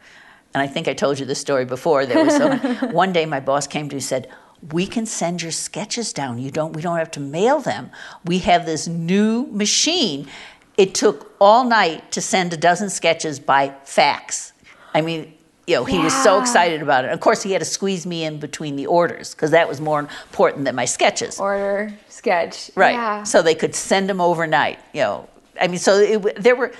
and 0.53 0.63
I 0.63 0.67
think 0.67 0.89
I 0.89 0.95
told 0.95 1.19
you 1.19 1.27
this 1.27 1.41
story 1.41 1.65
before. 1.65 2.07
There 2.07 2.25
was 2.25 2.37
some, 2.37 2.59
one 2.93 3.13
day 3.13 3.27
my 3.27 3.41
boss 3.41 3.67
came 3.67 3.89
to 3.89 3.95
me 3.95 3.99
and 3.99 4.05
said, 4.05 4.29
"We 4.73 4.87
can 4.87 5.07
send 5.07 5.43
your 5.43 5.53
sketches 5.53 6.13
down. 6.13 6.39
You 6.39 6.51
don't. 6.51 6.73
We 6.75 6.83
don't 6.83 6.99
have 6.99 7.11
to 7.13 7.21
mail 7.21 7.61
them. 7.61 7.91
We 8.25 8.39
have 8.41 8.67
this 8.67 8.87
new 8.87 9.47
machine." 9.51 10.29
It 10.77 10.93
took 10.93 11.37
all 11.41 11.63
night 11.65 12.11
to 12.13 12.21
send 12.21 12.53
a 12.53 12.57
dozen 12.57 12.91
sketches 12.91 13.39
by 13.39 13.75
fax. 13.85 14.53
I 14.93 15.01
mean. 15.01 15.35
You 15.67 15.77
know, 15.77 15.85
he 15.87 15.99
was 15.99 16.13
so 16.23 16.39
excited 16.43 16.83
about 16.83 17.07
it. 17.07 17.11
Of 17.11 17.21
course, 17.21 17.43
he 17.43 17.53
had 17.53 17.61
to 17.61 17.65
squeeze 17.65 18.05
me 18.05 18.25
in 18.25 18.39
between 18.39 18.77
the 18.77 18.85
orders 18.85 19.35
because 19.35 19.53
that 19.53 19.67
was 19.67 19.81
more 19.81 19.99
important 19.99 20.67
than 20.67 20.75
my 20.75 20.85
sketches. 20.85 21.41
Order 21.41 21.91
sketch. 22.11 22.71
Right. 22.75 22.93
Yeah. 22.93 23.23
So 23.23 23.41
they 23.41 23.55
could 23.55 23.75
send 23.75 24.11
them 24.11 24.21
overnight. 24.21 24.79
You 24.93 25.01
know, 25.01 25.29
I 25.59 25.69
mean, 25.69 25.79
so 25.79 25.97
it, 25.97 26.43
there 26.43 26.55
were. 26.55 26.71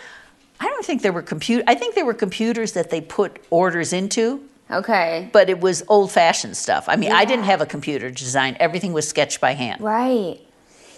I 0.61 0.67
don't 0.69 0.85
think 0.85 1.03
there 1.03 1.13
were 1.13 1.23
compute. 1.23 1.65
I 1.67 1.75
think 1.75 1.95
there 1.95 2.05
were 2.07 2.15
computers 2.15 2.73
that 2.73 2.91
they 2.91 3.01
put 3.01 3.41
orders 3.51 3.93
into, 3.93 4.41
Okay. 4.71 5.29
but 5.33 5.51
it 5.51 5.61
was 5.61 5.83
old-fashioned 5.89 6.57
stuff. 6.57 6.89
I 6.89 6.97
mean, 6.97 7.13
I 7.13 7.25
didn't 7.25 7.45
have 7.45 7.61
a 7.61 7.67
computer 7.67 8.09
to 8.11 8.15
design. 8.15 8.57
Everything 8.61 8.93
was 8.93 9.09
sketched 9.09 9.41
by 9.41 9.53
hand. 9.53 9.81
Right. 9.81 10.41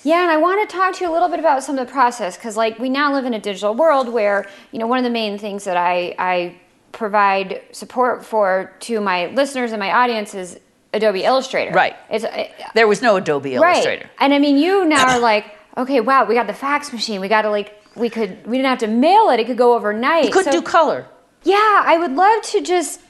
Yeah, 0.05 0.23
and 0.23 0.31
I 0.31 0.37
want 0.37 0.69
to 0.69 0.77
talk 0.77 0.95
to 0.97 1.05
you 1.05 1.11
a 1.11 1.13
little 1.13 1.29
bit 1.29 1.41
about 1.41 1.65
some 1.65 1.77
of 1.79 1.85
the 1.85 1.91
process 1.93 2.37
because, 2.37 2.57
like, 2.57 2.79
we 2.79 2.89
now 2.89 3.13
live 3.13 3.25
in 3.25 3.35
a 3.35 3.41
digital 3.41 3.75
world 3.75 4.09
where 4.09 4.49
you 4.71 4.79
know 4.79 4.87
one 4.87 4.99
of 4.99 5.05
the 5.05 5.11
main 5.11 5.37
things 5.37 5.65
that 5.65 5.77
I 5.77 6.15
I 6.19 6.55
provide 6.93 7.61
support 7.73 8.25
for 8.25 8.73
to 8.81 9.01
my 9.01 9.27
listeners 9.29 9.73
and 9.73 9.81
my 9.81 9.91
audience 9.93 10.35
is 10.35 10.61
Adobe 10.95 11.25
Illustrator. 11.25 11.73
Right. 11.73 11.95
It's 12.09 12.25
uh, 12.25 12.45
There 12.75 12.87
was 12.89 13.03
no 13.03 13.17
Adobe 13.17 13.57
right. 13.57 13.75
Illustrator. 13.75 14.09
And 14.21 14.33
I 14.33 14.39
mean, 14.39 14.57
you 14.59 14.85
now 14.87 15.17
are 15.17 15.19
like, 15.33 15.45
okay, 15.77 16.01
wow, 16.01 16.25
we 16.25 16.35
got 16.35 16.47
the 16.47 16.55
fax 16.55 16.93
machine. 16.93 17.21
We 17.21 17.29
got 17.29 17.43
to 17.43 17.51
like, 17.51 17.75
we 17.97 18.09
could, 18.11 18.47
we 18.47 18.57
didn't 18.59 18.69
have 18.69 18.79
to 18.81 18.87
mail 18.89 19.31
it. 19.31 19.41
It 19.41 19.47
could 19.47 19.57
go 19.59 19.75
overnight. 19.75 20.25
You 20.25 20.31
couldn't 20.31 20.53
So- 20.53 20.61
do 20.61 20.67
color. 20.67 21.07
yeah, 21.45 21.83
I 21.85 21.97
would 21.99 22.13
love 22.13 22.43
to 22.43 22.61
just 22.61 23.01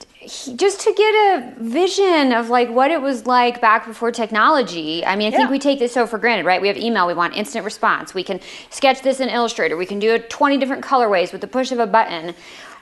just 0.57 0.81
to 0.81 0.93
get 0.93 1.15
a 1.15 1.55
vision 1.61 2.33
of 2.33 2.49
like 2.51 2.69
what 2.69 2.91
it 2.91 3.01
was 3.01 3.27
like 3.27 3.61
back 3.61 3.87
before 3.87 4.11
technology. 4.11 5.05
I 5.07 5.15
mean, 5.15 5.33
I 5.33 5.37
think 5.37 5.51
we 5.51 5.61
take 5.61 5.79
this 5.79 5.93
so 5.93 6.05
for 6.05 6.19
granted, 6.19 6.45
right? 6.45 6.61
We 6.61 6.67
have 6.67 6.77
email, 6.77 7.07
we 7.07 7.15
want 7.15 7.37
instant 7.37 7.65
response. 7.65 8.13
We 8.13 8.25
can 8.25 8.41
sketch 8.71 9.03
this 9.03 9.21
in 9.21 9.29
Illustrator. 9.29 9.77
We 9.77 9.87
can 9.87 10.01
do 10.01 10.15
it 10.15 10.29
20 10.29 10.59
different 10.59 10.85
colorways 10.85 11.31
with 11.31 11.43
the 11.43 11.47
push 11.47 11.71
of 11.71 11.79
a 11.79 11.87
button. 11.87 12.35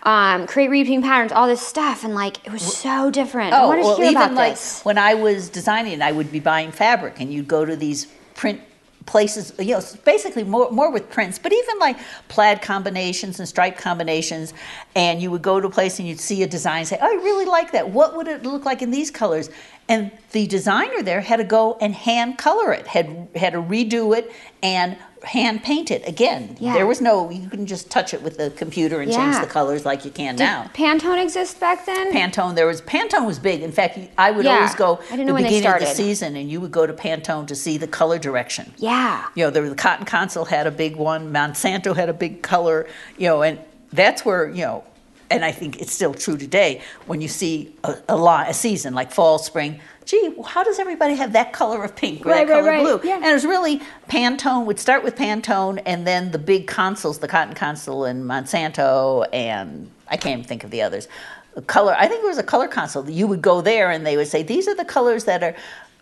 Um, 0.05 0.47
create 0.47 0.69
repeating 0.69 1.03
patterns, 1.03 1.33
all 1.33 1.47
this 1.47 1.61
stuff, 1.61 2.03
and 2.05 2.15
like 2.15 2.47
it 2.47 2.53
was 2.53 2.63
so 2.63 3.11
different. 3.11 3.53
I 3.53 3.67
want 3.67 3.81
to 3.81 3.85
Oh, 3.85 3.89
well, 3.89 3.97
hear 3.97 4.05
even 4.07 4.17
about 4.17 4.33
like 4.35 4.53
this. 4.55 4.83
when 4.83 4.97
I 4.97 5.13
was 5.15 5.51
designing, 5.51 6.01
I 6.01 6.13
would 6.13 6.33
be 6.33 6.41
buying 6.41 6.73
fabric, 6.73 7.21
and 7.21 7.31
you'd 7.33 7.49
go 7.49 7.65
to 7.67 7.77
these 7.77 8.07
print 8.35 8.61
places, 9.07 9.53
you 9.59 9.75
know, 9.75 9.83
basically 10.05 10.45
more 10.45 10.71
more 10.71 10.91
with 10.91 11.11
prints, 11.11 11.39
but 11.39 11.53
even 11.53 11.79
like 11.79 11.97
plaid 12.29 12.63
combinations 12.63 13.39
and 13.39 13.49
stripe 13.49 13.77
combinations, 13.77 14.55
and 14.95 15.21
you 15.21 15.31
would 15.31 15.43
go 15.43 15.61
to 15.61 15.67
a 15.67 15.71
place 15.71 15.99
and 15.99 16.09
you'd 16.09 16.21
see 16.21 16.43
a 16.43 16.47
design, 16.47 16.79
and 16.79 16.89
say, 16.89 16.99
"Oh, 17.01 17.07
I 17.07 17.23
really 17.23 17.45
like 17.45 17.73
that. 17.73 17.91
What 17.91 18.17
would 18.17 18.29
it 18.29 18.43
look 18.45 18.65
like 18.65 18.83
in 18.83 18.91
these 18.91 19.11
colors?" 19.11 19.51
And 19.89 20.11
the 20.33 20.47
designer 20.47 21.03
there 21.03 21.21
had 21.21 21.37
to 21.37 21.45
go 21.45 21.77
and 21.81 21.95
hand 21.95 22.39
color 22.39 22.73
it, 22.73 22.87
had 22.87 23.29
had 23.37 23.53
to 23.53 23.61
redo 23.61 24.17
it 24.17 24.33
and 24.63 24.97
hand 25.25 25.63
paint 25.63 25.91
again. 25.91 26.57
Yeah. 26.61 26.75
There 26.75 26.87
was 26.87 27.01
no, 27.01 27.31
you 27.31 27.49
couldn't 27.49 27.67
just 27.67 27.91
touch 27.91 28.15
it 28.15 28.23
with 28.23 28.37
the 28.37 28.51
computer 28.51 29.01
and 29.01 29.13
change 29.13 29.41
the 29.41 29.47
colors 29.47 29.85
like 29.85 30.05
you 30.05 30.11
can 30.11 30.37
Did 30.37 30.45
now. 30.45 30.71
Pantone 30.75 31.23
exist 31.23 31.61
back 31.61 31.87
then? 31.87 32.13
Pantone. 32.13 32.55
There 32.55 32.67
was 32.67 32.81
Pantone 32.83 33.27
was 33.27 33.39
big. 33.39 33.63
In 33.63 33.73
fact, 33.73 33.99
I 34.19 34.31
would 34.31 34.45
Yeah. 34.45 34.57
always 34.57 34.75
go 34.75 35.01
I 35.11 35.17
didn't 35.17 35.27
know 35.27 35.37
the 35.37 35.43
beginning 35.45 35.67
of 35.67 35.81
the 35.81 35.87
season, 35.87 36.37
and 36.37 36.51
you 36.51 36.61
would 36.61 36.73
go 36.73 36.87
to 36.87 36.93
Pantone 36.93 37.47
to 37.49 37.55
see 37.55 37.79
the 37.79 37.87
color 37.89 38.19
direction. 38.19 38.73
yeah. 38.77 39.25
You 39.35 39.45
know, 39.45 39.51
there 39.51 39.63
was 39.63 39.71
the 39.71 39.77
Cotton 39.77 40.07
Council 40.07 40.45
had 40.45 40.67
a 40.67 40.71
big 40.71 40.97
one. 40.97 41.33
Monsanto 41.33 41.95
had 41.95 42.09
a 42.09 42.13
big 42.15 42.43
color. 42.43 42.87
You 43.19 43.29
know, 43.29 43.43
and 43.43 43.59
that's 43.93 44.25
where 44.25 44.49
you 44.51 44.63
know, 44.63 44.85
and 45.31 45.45
I 45.45 45.53
think 45.53 45.81
it's 45.81 45.93
still 45.93 46.15
true 46.15 46.37
today 46.37 46.83
when 47.07 47.21
you 47.21 47.29
see 47.29 47.75
a, 47.83 47.97
a, 48.11 48.17
line, 48.17 48.49
a 48.49 48.55
season 48.55 48.95
like 48.95 49.11
fall, 49.11 49.39
spring. 49.39 49.81
Gee, 50.07 50.35
how 50.47 50.63
does 50.63 50.79
everybody 50.79 51.15
have 51.17 51.33
that 51.33 51.53
color 51.53 51.83
of 51.83 51.97
pink 51.97 52.27
or 52.27 52.31
Right, 52.31 52.47
that 52.47 52.53
right, 52.53 52.61
color 52.61 52.71
right. 52.71 52.87
of 52.87 53.01
blue? 53.03 53.09
Yeah. 53.09 53.17
And 53.17 53.25
it 53.25 53.33
was 53.33 53.47
really 53.47 53.81
Pantone 54.09 54.67
would 54.67 54.79
start 54.79 55.03
with 55.03 55.17
Pantone, 55.17 55.81
and 55.87 56.07
then 56.07 56.31
the 56.31 56.39
big 56.39 56.67
consoles, 56.67 57.19
the 57.19 57.29
Cotton 57.29 57.55
Council 57.55 58.05
and 58.05 58.25
Monsanto, 58.25 59.27
and 59.33 59.91
I 60.09 60.17
can't 60.17 60.39
even 60.41 60.45
think 60.49 60.63
of 60.65 60.71
the 60.71 60.83
others. 60.83 61.09
The 61.55 61.63
color, 61.63 61.95
I 61.99 62.07
think 62.09 62.23
it 62.23 62.27
was 62.27 62.39
a 62.39 62.43
color 62.43 62.69
console. 62.69 63.09
You 63.09 63.27
would 63.29 63.41
go 63.41 63.61
there, 63.61 63.91
and 63.91 64.05
they 64.05 64.17
would 64.17 64.27
say, 64.29 64.43
"These 64.43 64.67
are 64.69 64.75
the 64.75 64.85
colors 64.85 65.25
that 65.25 65.43
are 65.43 65.55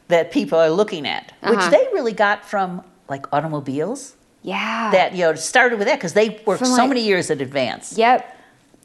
that 0.09 0.31
people 0.33 0.59
are 0.59 0.71
looking 0.71 1.07
at," 1.07 1.33
Uh-huh. 1.43 1.55
which 1.55 1.67
they 1.71 1.87
really 1.93 2.13
got 2.15 2.45
from 2.45 2.83
like 3.09 3.27
automobiles. 3.33 4.15
Yeah. 4.43 4.91
That 4.91 5.13
you 5.15 5.21
know 5.21 5.35
started 5.35 5.79
with 5.79 5.87
that 5.89 5.97
because 5.99 6.15
they 6.15 6.41
worked 6.47 6.67
so 6.67 6.87
many 6.89 7.03
years 7.03 7.31
in 7.31 7.41
advance. 7.41 7.97
Yep. 7.97 8.39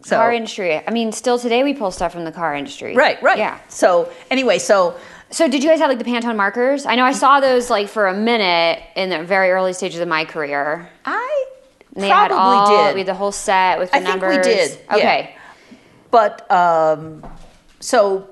So- 0.07 0.17
car 0.17 0.31
industry. 0.33 0.81
I 0.87 0.91
mean, 0.91 1.11
still 1.11 1.37
today 1.39 1.63
we 1.63 1.73
pull 1.73 1.91
stuff 1.91 2.11
from 2.13 2.23
the 2.25 2.31
car 2.31 2.55
industry. 2.55 2.95
Right, 2.95 3.21
right. 3.21 3.37
Yeah. 3.37 3.59
So 3.67 4.11
anyway, 4.31 4.57
so 4.59 4.95
So 5.29 5.47
did 5.49 5.63
you 5.63 5.69
guys 5.69 5.79
have 5.79 5.89
like 5.89 5.99
the 5.99 6.05
Pantone 6.05 6.35
markers? 6.37 6.85
I 6.85 6.95
know 6.95 7.03
I 7.03 7.11
saw 7.11 7.39
those 7.39 7.69
like 7.69 7.89
for 7.89 8.07
a 8.07 8.13
minute 8.13 8.81
in 8.95 9.09
the 9.09 9.23
very 9.23 9.51
early 9.51 9.73
stages 9.73 9.99
of 9.99 10.07
my 10.07 10.23
career. 10.25 10.89
I 11.05 11.45
probably 11.95 12.37
all 12.37 12.85
did. 12.87 12.93
we 12.93 12.99
had 13.01 13.07
the 13.07 13.13
whole 13.13 13.31
set 13.31 13.79
with 13.79 13.91
the 13.91 13.97
I 13.97 14.01
think 14.01 14.21
we 14.21 14.27
numbers. 14.27 14.45
did, 14.45 14.79
yeah. 14.89 14.95
Okay. 14.95 15.35
But 16.11 16.49
um, 16.51 17.25
so 17.79 18.27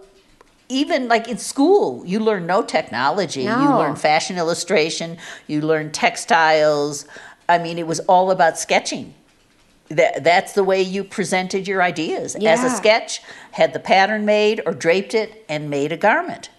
even 0.69 1.07
like 1.07 1.27
in 1.27 1.37
school, 1.37 2.05
you 2.05 2.19
learn 2.19 2.45
no 2.47 2.61
technology. 2.63 3.45
No. 3.45 3.61
You 3.61 3.69
learn 3.77 3.95
fashion 3.95 4.37
illustration. 4.37 5.17
You 5.47 5.61
learn 5.61 5.91
textiles. 5.91 7.05
I 7.49 7.57
mean, 7.57 7.77
it 7.77 7.85
was 7.87 7.99
all 8.01 8.31
about 8.31 8.57
sketching. 8.57 9.13
That, 9.89 10.23
that's 10.23 10.53
the 10.53 10.63
way 10.63 10.81
you 10.81 11.03
presented 11.03 11.67
your 11.67 11.81
ideas. 11.81 12.35
As 12.35 12.63
a 12.63 12.69
sketch, 12.69 13.21
had 13.51 13.73
the 13.73 13.79
pattern 13.79 14.25
made 14.25 14.61
or 14.65 14.73
draped 14.73 15.13
it 15.13 15.45
and 15.47 15.69
made 15.69 15.91
a 15.91 15.97
garment. 15.97 16.49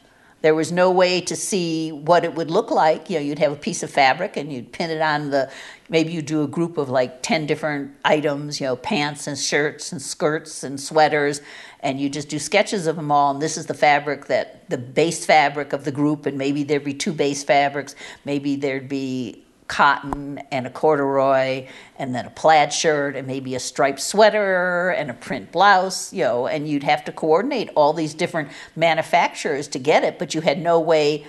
There 0.42 0.54
was 0.54 0.70
no 0.70 0.92
way 0.92 1.22
to 1.22 1.34
see 1.34 1.90
what 1.90 2.24
it 2.24 2.34
would 2.34 2.52
look 2.52 2.70
like. 2.70 3.10
You 3.10 3.16
know, 3.16 3.22
you'd 3.22 3.40
have 3.40 3.50
a 3.50 3.56
piece 3.56 3.82
of 3.82 3.90
fabric 3.90 4.36
and 4.36 4.52
you'd 4.52 4.70
pin 4.70 4.90
it 4.90 5.00
on 5.00 5.30
the. 5.30 5.50
Maybe 5.88 6.12
you 6.12 6.22
do 6.22 6.44
a 6.44 6.46
group 6.46 6.76
of 6.76 6.88
like 6.88 7.20
ten 7.22 7.46
different 7.46 7.92
items. 8.04 8.60
You 8.60 8.68
know, 8.68 8.76
pants 8.76 9.26
and 9.26 9.36
shirts 9.36 9.90
and 9.90 10.00
skirts 10.00 10.62
and 10.62 10.78
sweaters, 10.78 11.40
and 11.80 11.98
you 11.98 12.08
just 12.08 12.28
do 12.28 12.38
sketches 12.38 12.86
of 12.86 12.94
them 12.94 13.10
all. 13.10 13.32
And 13.32 13.42
this 13.42 13.56
is 13.56 13.66
the 13.66 13.74
fabric 13.74 14.26
that 14.26 14.70
the 14.70 14.78
base 14.78 15.26
fabric 15.26 15.72
of 15.72 15.84
the 15.84 15.90
group, 15.90 16.26
and 16.26 16.38
maybe 16.38 16.62
there'd 16.62 16.84
be 16.84 16.94
two 16.94 17.12
base 17.12 17.42
fabrics. 17.42 17.96
Maybe 18.24 18.54
there'd 18.54 18.88
be 18.88 19.45
cotton 19.68 20.38
and 20.52 20.66
a 20.66 20.70
corduroy 20.70 21.66
and 21.98 22.14
then 22.14 22.24
a 22.24 22.30
plaid 22.30 22.72
shirt 22.72 23.16
and 23.16 23.26
maybe 23.26 23.54
a 23.54 23.60
striped 23.60 24.00
sweater 24.00 24.90
and 24.90 25.10
a 25.10 25.14
print 25.14 25.50
blouse 25.50 26.12
you 26.12 26.22
know 26.22 26.46
and 26.46 26.68
you'd 26.68 26.84
have 26.84 27.04
to 27.04 27.10
coordinate 27.10 27.68
all 27.74 27.92
these 27.92 28.14
different 28.14 28.48
manufacturers 28.76 29.66
to 29.66 29.78
get 29.78 30.04
it 30.04 30.18
but 30.18 30.34
you 30.34 30.40
had 30.40 30.60
no 30.60 30.78
way 30.78 31.26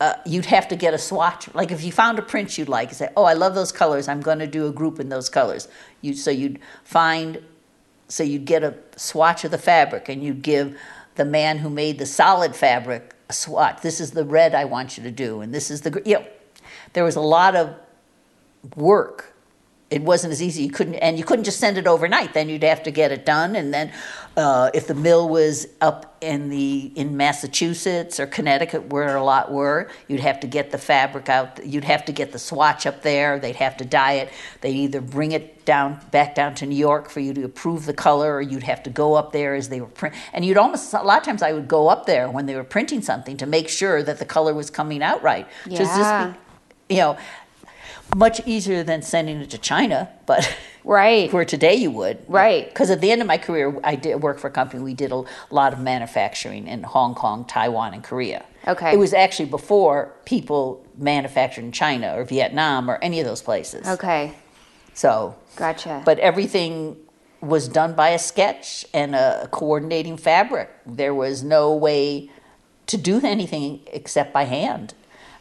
uh, 0.00 0.14
you'd 0.26 0.46
have 0.46 0.66
to 0.66 0.74
get 0.74 0.92
a 0.92 0.98
swatch. 0.98 1.54
Like 1.54 1.70
if 1.70 1.84
you 1.84 1.92
found 1.92 2.18
a 2.18 2.22
print 2.22 2.58
you'd 2.58 2.68
like 2.68 2.88
you 2.88 2.96
say 2.96 3.10
oh 3.16 3.22
i 3.22 3.34
love 3.34 3.54
those 3.54 3.70
colors. 3.70 4.08
I'm 4.08 4.20
going 4.20 4.40
to 4.40 4.48
do 4.48 4.66
a 4.66 4.72
group 4.72 4.98
in 4.98 5.08
those 5.08 5.28
colors. 5.28 5.68
You 6.00 6.14
so 6.14 6.32
you'd 6.32 6.58
find 6.82 7.40
so 8.08 8.24
you'd 8.24 8.44
get 8.44 8.64
a 8.64 8.74
swatch 8.96 9.44
of 9.44 9.52
the 9.52 9.58
fabric 9.58 10.08
and 10.08 10.20
you'd 10.20 10.42
give 10.42 10.76
the 11.14 11.24
man 11.24 11.58
who 11.58 11.70
made 11.70 11.98
the 11.98 12.06
solid 12.06 12.56
fabric 12.56 13.14
a 13.28 13.32
swatch. 13.32 13.80
This 13.82 14.00
is 14.00 14.10
the 14.10 14.24
red 14.24 14.56
i 14.56 14.64
want 14.64 14.96
you 14.96 15.04
to 15.04 15.12
do 15.12 15.40
and 15.40 15.54
this 15.54 15.70
is 15.70 15.82
the 15.82 16.02
you 16.04 16.16
know 16.16 16.26
there 16.92 17.04
was 17.04 17.16
a 17.16 17.20
lot 17.20 17.56
of 17.56 17.74
work. 18.76 19.28
It 19.90 20.00
wasn't 20.00 20.32
as 20.32 20.42
easy. 20.42 20.62
You 20.62 20.70
couldn't 20.70 20.94
and 20.94 21.18
you 21.18 21.24
couldn't 21.24 21.44
just 21.44 21.60
send 21.60 21.76
it 21.76 21.86
overnight. 21.86 22.32
Then 22.32 22.48
you'd 22.48 22.62
have 22.62 22.82
to 22.84 22.90
get 22.90 23.12
it 23.12 23.26
done. 23.26 23.54
And 23.56 23.74
then 23.74 23.92
uh, 24.38 24.70
if 24.72 24.86
the 24.86 24.94
mill 24.94 25.28
was 25.28 25.66
up 25.82 26.16
in 26.22 26.48
the 26.48 26.90
in 26.96 27.14
massachusetts 27.18 28.18
or 28.18 28.26
connecticut 28.26 28.86
where 28.86 29.14
a 29.16 29.22
lot 29.22 29.52
were 29.52 29.90
you'd 30.08 30.20
have 30.20 30.40
to 30.40 30.46
get 30.46 30.70
the 30.70 30.78
fabric 30.78 31.28
out. 31.28 31.60
You'd 31.66 31.84
have 31.84 32.06
to 32.06 32.12
get 32.12 32.32
the 32.32 32.38
swatch 32.38 32.86
up 32.86 33.02
there. 33.02 33.38
They'd 33.38 33.56
have 33.56 33.76
to 33.78 33.84
dye 33.84 34.14
it. 34.14 34.30
They'd 34.62 34.70
either 34.76 35.02
bring 35.02 35.32
it 35.32 35.62
down 35.66 36.00
back 36.10 36.34
down 36.34 36.54
to 36.56 36.66
new 36.66 36.74
york 36.74 37.08
for 37.08 37.20
you 37.20 37.32
to 37.32 37.44
approve 37.44 37.86
the 37.86 37.92
color 37.94 38.34
or 38.34 38.40
you'd 38.42 38.64
have 38.64 38.82
to 38.82 38.90
go 38.90 39.14
up 39.14 39.30
there 39.30 39.54
as 39.54 39.68
they 39.68 39.80
were 39.80 39.86
print 39.86 40.12
and 40.32 40.44
you'd 40.44 40.56
almost 40.56 40.92
a 40.92 41.00
lot 41.02 41.18
of 41.18 41.22
times 41.24 41.40
i 41.40 41.52
would 41.52 41.68
go 41.68 41.86
up 41.86 42.04
there 42.04 42.28
when 42.28 42.46
they 42.46 42.56
were 42.56 42.64
printing 42.64 43.00
something 43.00 43.36
to 43.36 43.46
make 43.46 43.68
sure 43.68 44.02
that 44.02 44.18
the 44.18 44.24
color 44.24 44.52
was 44.54 44.70
coming 44.70 45.04
out 45.04 45.22
right. 45.22 45.46
Just- 45.68 45.78
just 45.82 45.98
Yeah. 46.00 46.34
You 46.92 46.98
know 46.98 47.16
much 48.14 48.40
easier 48.46 48.82
than 48.82 49.00
sending 49.02 49.40
it 49.40 49.50
to 49.50 49.58
China, 49.58 50.08
but 50.26 50.54
Right. 50.84 51.32
where 51.32 51.44
today 51.44 51.74
you 51.74 51.90
would. 51.92 52.18
Right. 52.28 52.68
Because 52.68 52.90
at 52.90 53.00
the 53.00 53.10
end 53.10 53.20
of 53.22 53.26
my 53.26 53.38
career, 53.38 53.74
I 53.84 53.94
did 53.94 54.16
work 54.20 54.38
for 54.38 54.48
a 54.48 54.50
company. 54.50 54.82
We 54.82 54.94
did 54.94 55.12
a 55.12 55.22
lot 55.50 55.72
of 55.72 55.78
manufacturing 55.78 56.66
in 56.66 56.82
Hong 56.82 57.14
Kong, 57.14 57.44
Taiwan, 57.44 57.94
and 57.94 58.02
Korea. 58.04 58.44
Okay. 58.68 58.92
It 58.92 58.98
was 58.98 59.14
actually 59.14 59.46
before 59.46 60.12
people 60.24 60.84
manufactured 60.98 61.64
in 61.64 61.72
China 61.72 62.14
or 62.16 62.24
Vietnam 62.24 62.90
or 62.90 62.98
any 63.00 63.20
of 63.20 63.26
those 63.26 63.40
places. 63.42 63.86
Okay. 63.86 64.34
So, 64.94 65.36
Gotcha. 65.56 66.02
but 66.04 66.18
everything 66.18 66.96
was 67.40 67.66
done 67.66 67.94
by 67.94 68.10
a 68.10 68.18
sketch 68.18 68.84
and 68.92 69.14
a 69.14 69.48
coordinating 69.50 70.16
fabric. 70.16 70.68
There 70.84 71.14
was 71.14 71.42
no 71.42 71.74
way 71.74 72.30
to 72.86 72.96
do 72.96 73.20
anything 73.24 73.80
except 73.92 74.32
by 74.32 74.44
hand. 74.44 74.94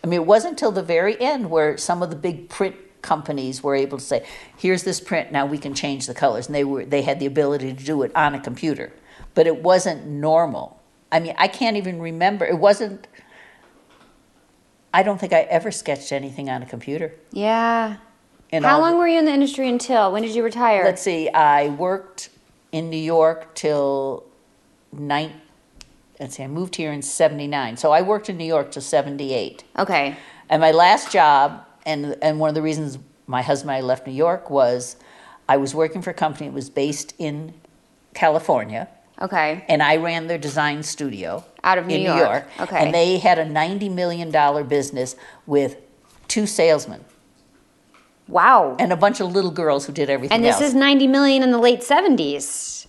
I 0.03 0.07
mean, 0.07 0.19
it 0.21 0.25
wasn't 0.25 0.53
until 0.53 0.71
the 0.71 0.83
very 0.83 1.19
end 1.21 1.49
where 1.49 1.77
some 1.77 2.01
of 2.01 2.09
the 2.09 2.15
big 2.15 2.49
print 2.49 2.75
companies 3.01 3.63
were 3.63 3.75
able 3.75 3.97
to 3.97 4.03
say, 4.03 4.25
"Here's 4.57 4.83
this 4.83 4.99
print. 4.99 5.31
Now 5.31 5.45
we 5.45 5.57
can 5.57 5.73
change 5.73 6.07
the 6.07 6.13
colors," 6.13 6.47
and 6.47 6.55
they 6.55 6.63
were 6.63 6.85
they 6.85 7.01
had 7.03 7.19
the 7.19 7.25
ability 7.25 7.73
to 7.73 7.83
do 7.83 8.01
it 8.03 8.11
on 8.15 8.33
a 8.35 8.39
computer. 8.39 8.91
But 9.33 9.47
it 9.47 9.61
wasn't 9.63 10.05
normal. 10.07 10.79
I 11.11 11.19
mean, 11.19 11.33
I 11.37 11.47
can't 11.47 11.77
even 11.77 11.99
remember. 12.01 12.45
It 12.45 12.57
wasn't. 12.57 13.07
I 14.93 15.03
don't 15.03 15.19
think 15.19 15.33
I 15.33 15.41
ever 15.41 15.71
sketched 15.71 16.11
anything 16.11 16.49
on 16.49 16.61
a 16.61 16.65
computer. 16.65 17.13
yeah. 17.31 17.97
in 18.51 18.63
How 18.63 18.75
all 18.75 18.81
the- 18.83 18.89
long 18.91 18.97
were 18.99 19.07
you 19.07 19.17
in 19.17 19.23
the 19.25 19.31
industry 19.31 19.69
until? 19.69 20.11
When 20.11 20.21
did 20.23 20.35
you 20.35 20.43
retire? 20.43 20.83
Let's 20.83 21.01
see. 21.01 21.29
I 21.29 21.69
worked 21.69 22.29
in 22.73 22.89
New 22.89 22.97
York 22.97 23.55
till 23.55 24.25
nine. 24.91 25.40
Let's 26.21 26.36
see. 26.38 26.43
I 26.43 26.47
moved 26.47 26.75
here 26.75 26.91
in 26.93 27.01
'79, 27.01 27.77
so 27.77 27.91
I 27.91 28.01
worked 28.03 28.29
in 28.29 28.38
New 28.38 28.45
York 28.45 28.71
till 28.71 28.81
'78. 28.81 29.63
okay. 29.79 30.15
And 30.49 30.62
my 30.62 30.71
last 30.71 31.12
job, 31.12 31.65
and 31.86 32.15
and 32.21 32.39
one 32.39 32.49
of 32.49 32.55
the 32.55 32.62
reasons 32.62 32.99
my 33.27 33.41
husband 33.41 33.71
and 33.71 33.77
I 33.77 33.81
left 33.81 34.05
New 34.05 34.13
York 34.13 34.49
was, 34.49 34.97
I 35.49 35.57
was 35.57 35.73
working 35.73 36.01
for 36.01 36.12
a 36.12 36.13
company 36.13 36.47
that 36.49 36.53
was 36.53 36.69
based 36.69 37.13
in 37.17 37.53
California, 38.13 38.88
Okay. 39.21 39.65
and 39.67 39.81
I 39.81 39.95
ran 39.95 40.27
their 40.27 40.38
design 40.38 40.84
studio 40.84 41.43
Out 41.63 41.77
of 41.77 41.86
New 41.88 41.95
in 41.95 42.01
York. 42.03 42.17
New 42.17 42.23
York. 42.23 42.47
Okay. 42.60 42.77
And 42.86 42.93
they 42.93 43.17
had 43.17 43.39
a 43.39 43.45
ninety 43.45 43.89
million 43.89 44.29
dollar 44.29 44.63
business 44.63 45.15
with 45.47 45.77
two 46.27 46.45
salesmen 46.45 47.03
Wow. 48.27 48.75
and 48.79 48.93
a 48.93 48.95
bunch 48.97 49.19
of 49.21 49.31
little 49.31 49.51
girls 49.51 49.86
who 49.88 49.93
did 49.93 50.10
everything 50.10 50.36
And 50.36 50.43
this 50.45 50.55
else. 50.62 50.69
is 50.69 50.73
90 50.73 51.07
million 51.07 51.43
in 51.43 51.51
the 51.51 51.57
late 51.57 51.81
70s. 51.81 52.81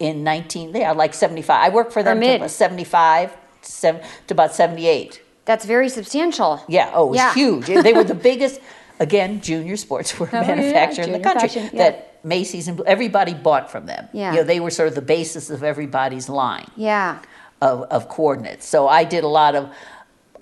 In 0.00 0.24
19 0.24 0.72
they 0.72 0.82
are 0.84 0.94
like 0.94 1.14
75 1.14 1.60
i 1.60 1.68
worked 1.72 1.92
for 1.92 2.02
them 2.02 2.18
mid. 2.18 2.40
till 2.40 2.48
75 2.48 3.36
to 3.62 4.00
about 4.30 4.52
78 4.54 5.22
That's 5.44 5.64
very 5.64 5.88
substantial. 5.88 6.64
yeah 6.68 6.90
oh 6.94 7.06
it 7.06 7.10
was 7.10 7.16
Yeah. 7.18 7.34
huge 7.34 7.66
they 7.66 7.92
were 7.92 8.04
the 8.04 8.14
biggest 8.30 8.60
again 8.98 9.40
junior 9.40 9.76
sportswear 9.76 10.28
Oh, 10.32 10.40
yeah, 10.40 10.46
manufacturer 10.56 11.04
in 11.04 11.12
the 11.12 11.20
country 11.20 11.48
fashion, 11.48 11.70
yeah. 11.72 11.82
that 11.90 12.06
Macy's 12.24 12.68
and 12.68 12.78
everybody 12.82 13.32
bought 13.32 13.70
from 13.70 13.86
them. 13.86 14.06
Yeah. 14.12 14.32
You 14.32 14.36
know, 14.38 14.44
they 14.44 14.60
were 14.60 14.70
sort 14.70 14.88
of 14.88 14.94
the 14.94 15.00
basis 15.16 15.48
of 15.48 15.62
everybody's 15.62 16.28
line 16.28 16.66
Yeah. 16.76 17.18
of, 17.62 17.82
of 17.84 18.08
coordinates. 18.10 18.66
So 18.66 18.88
I 18.88 19.04
did 19.04 19.24
a 19.24 19.28
lot 19.28 19.54
of, 19.54 19.70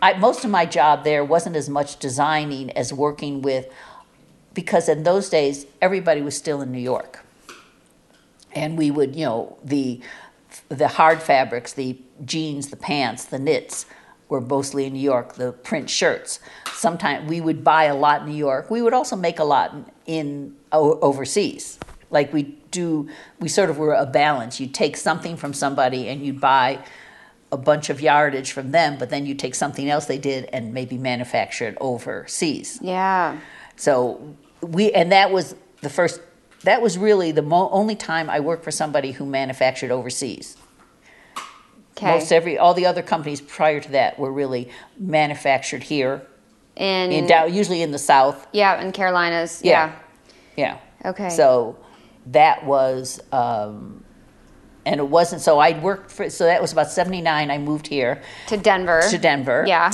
I, 0.03 0.14
most 0.18 0.44
of 0.44 0.51
my 0.51 0.66
job 0.66 1.05
there 1.05 1.25
wasn't 1.25 1.55
as 1.55 1.68
much 1.68 1.90
designing 2.01 2.73
as 2.77 2.92
working 2.92 3.42
with, 3.42 3.66
because 4.55 4.88
in 4.88 5.05
those 5.05 5.29
days, 5.29 5.66
everybody 5.81 6.21
was 6.21 6.37
still 6.37 6.61
in 6.62 6.73
New 6.73 6.81
York. 6.94 7.25
And 8.53 8.79
we 8.79 8.91
would, 8.91 9.15
you 9.15 9.25
know, 9.25 9.59
the, 9.63 10.01
the 10.69 10.89
hard 10.89 11.23
fabrics, 11.23 11.73
the 11.73 11.99
jeans, 12.25 12.69
the 12.69 12.77
pants, 12.77 13.25
the 13.25 13.39
knits 13.39 13.87
were 14.29 14.41
mostly 14.41 14.85
in 14.85 14.93
New 14.93 15.01
York, 15.01 15.35
the 15.35 15.53
print 15.53 15.89
shirts. 15.89 16.41
Sometimes 16.75 17.29
we 17.29 17.41
would 17.41 17.65
buy 17.65 17.85
a 17.85 17.95
lot 17.95 18.23
in 18.23 18.29
New 18.29 18.37
York. 18.37 18.71
We 18.71 18.83
would 18.83 18.93
also 18.93 19.17
make 19.17 19.39
a 19.39 19.45
lot 19.45 19.73
in, 19.73 19.87
in 20.07 20.57
o- 20.73 20.99
overseas. 21.01 21.79
Like 22.11 22.33
we 22.33 22.43
do, 22.71 23.09
we 23.41 23.49
sort 23.49 23.71
of 23.71 23.79
were 23.79 23.95
a 23.95 24.07
balance. 24.07 24.61
You'd 24.61 24.75
take 24.75 24.97
something 24.97 25.37
from 25.37 25.53
somebody 25.53 26.09
and 26.09 26.25
you'd 26.25 26.41
buy 26.41 26.85
a 27.51 27.57
bunch 27.57 27.89
of 27.89 28.01
yardage 28.01 28.53
from 28.53 28.73
them, 28.73 28.99
but 28.99 29.09
then 29.09 29.25
you 29.25 29.35
take 29.35 29.55
something 29.55 29.89
else 29.89 30.07
they 30.07 30.19
did 30.19 30.45
and 30.53 30.75
maybe 30.75 30.99
manufacture 30.99 31.67
it 31.67 31.79
overseas. 31.81 32.79
Yeah. 32.83 33.39
So 33.77 34.37
we, 34.61 34.93
and 34.93 35.13
that 35.13 35.31
was 35.31 35.55
the 35.81 35.89
first, 35.89 36.21
that 36.64 36.83
was 36.83 36.99
really 36.99 37.31
the 37.33 37.42
mo- 37.42 37.68
only 37.71 37.94
time 37.97 38.29
I 38.29 38.40
worked 38.40 38.64
for 38.64 38.71
somebody 38.71 39.12
who 39.12 39.25
manufactured 39.27 39.90
overseas. 39.90 40.57
Okay. 41.97 42.07
Most 42.14 42.33
every, 42.33 42.59
all 42.59 42.75
the 42.75 42.87
other 42.87 43.03
companies 43.03 43.40
prior 43.40 43.81
to 43.81 43.90
that 43.92 44.18
were 44.18 44.33
really 44.33 44.71
manufactured 44.99 45.83
here, 45.83 46.23
in, 46.77 47.11
in 47.11 47.27
down, 47.27 47.53
usually 47.53 47.83
in 47.83 47.90
the 47.90 47.99
South. 47.99 48.47
yeah, 48.53 48.81
in 48.81 48.92
Carolinas. 48.92 49.62
Yeah. 49.64 49.92
Yeah. 50.57 50.79
Yeah. 51.05 51.11
Okay. 51.11 51.29
So 51.31 51.77
that 52.27 52.64
was, 52.64 53.21
um, 53.33 54.05
and 54.87 55.01
it 55.01 55.09
wasn't, 55.09 55.42
so 55.42 55.59
I'd 55.59 55.83
worked 55.83 56.11
for, 56.12 56.31
so 56.31 56.44
that 56.44 56.62
was 56.62 56.73
about 56.73 56.90
79. 56.90 57.51
I 57.51 57.59
moved 57.59 57.88
here 57.88 58.23
To 58.47 58.57
Denver. 58.57 59.03
to 59.11 59.18
Denver. 59.18 59.64
Yeah. 59.66 59.90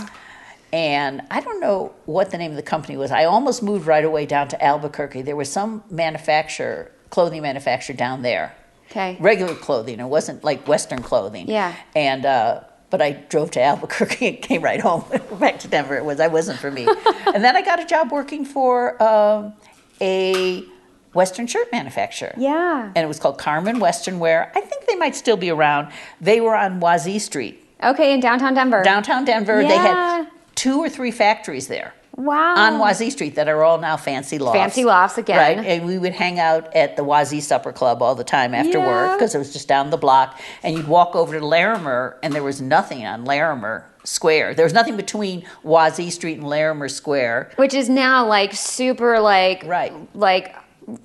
And 0.74 1.22
I 1.30 1.40
don't 1.40 1.60
know 1.60 1.94
what 2.04 2.30
the 2.32 2.38
name 2.38 2.50
of 2.50 2.56
the 2.56 2.62
company 2.62 2.96
was. 2.96 3.12
I 3.12 3.24
almost 3.26 3.62
moved 3.62 3.86
right 3.86 4.04
away 4.04 4.26
down 4.26 4.48
to 4.48 4.64
Albuquerque. 4.64 5.22
There 5.22 5.36
was 5.36 5.48
some 5.48 5.84
manufacturer, 5.88 6.90
clothing 7.10 7.42
manufacturer 7.42 7.94
down 7.94 8.22
there. 8.22 8.56
Okay. 8.90 9.16
Regular 9.20 9.54
clothing. 9.54 10.00
It 10.00 10.06
wasn't 10.06 10.42
like 10.42 10.66
Western 10.66 11.00
clothing. 11.00 11.48
Yeah. 11.48 11.76
And 11.94 12.26
uh, 12.26 12.64
but 12.90 13.00
I 13.00 13.12
drove 13.12 13.52
to 13.52 13.62
Albuquerque 13.62 14.26
and 14.26 14.42
came 14.42 14.62
right 14.62 14.80
home 14.80 15.04
back 15.38 15.60
to 15.60 15.68
Denver. 15.68 15.96
It 15.96 16.04
was 16.04 16.18
I 16.18 16.26
wasn't 16.26 16.58
for 16.58 16.72
me. 16.72 16.88
and 17.32 17.44
then 17.44 17.54
I 17.56 17.62
got 17.62 17.78
a 17.78 17.84
job 17.86 18.10
working 18.10 18.44
for 18.44 19.00
um, 19.00 19.54
a 20.00 20.64
Western 21.12 21.46
shirt 21.46 21.70
manufacturer. 21.70 22.34
Yeah. 22.36 22.86
And 22.96 23.04
it 23.04 23.06
was 23.06 23.20
called 23.20 23.38
Karman 23.38 23.78
Western 23.78 24.18
Wear. 24.18 24.50
I 24.56 24.60
think 24.60 24.86
they 24.86 24.96
might 24.96 25.14
still 25.14 25.36
be 25.36 25.50
around. 25.50 25.92
They 26.20 26.40
were 26.40 26.56
on 26.56 26.80
Wazee 26.80 27.20
Street, 27.20 27.64
Okay, 27.80 28.12
in 28.12 28.18
downtown 28.18 28.54
Denver. 28.54 28.82
downtown 28.82 29.24
Denver. 29.24 29.62
They 29.62 29.68
Yeah. 29.68 30.16
had 30.22 30.28
two 30.64 30.78
or 30.78 30.88
three 30.88 31.10
factories 31.10 31.68
there 31.68 31.92
wow. 32.16 32.54
on 32.56 32.80
Wazee 32.80 33.12
Street 33.12 33.34
that 33.34 33.48
are 33.48 33.62
all 33.62 33.76
now 33.76 33.98
fancy 33.98 34.38
lofts. 34.38 34.58
Fancy 34.58 34.82
lofts 34.82 35.18
again. 35.18 35.58
Right, 35.58 35.66
and 35.66 35.84
we 35.84 35.98
would 35.98 36.14
hang 36.14 36.38
out 36.40 36.74
at 36.74 36.96
the 36.96 37.02
Wazee 37.02 37.42
Supper 37.42 37.70
Club 37.70 38.00
all 38.00 38.14
the 38.14 38.24
time 38.24 38.54
after 38.54 38.78
Yeah. 38.78 38.86
work 38.86 39.18
because 39.18 39.34
it 39.34 39.38
was 39.38 39.52
just 39.52 39.68
down 39.68 39.90
the 39.90 39.98
block. 39.98 40.40
And 40.62 40.74
you'd 40.74 40.88
walk 40.88 41.14
over 41.14 41.38
to 41.38 41.46
Larimer, 41.46 42.16
and 42.22 42.32
there 42.32 42.42
was 42.42 42.62
nothing 42.62 43.04
on 43.04 43.26
Larimer 43.26 43.84
Square. 44.04 44.54
There 44.54 44.64
was 44.64 44.72
nothing 44.72 44.96
between 44.96 45.44
Wazee 45.62 46.10
Street 46.10 46.38
and 46.38 46.48
Larimer 46.48 46.88
Square. 46.88 47.50
Which 47.56 47.74
is 47.74 47.90
now 47.90 48.26
like 48.26 48.54
super 48.54 49.20
like 49.20 49.64
Right. 49.66 49.92
like 50.14 50.54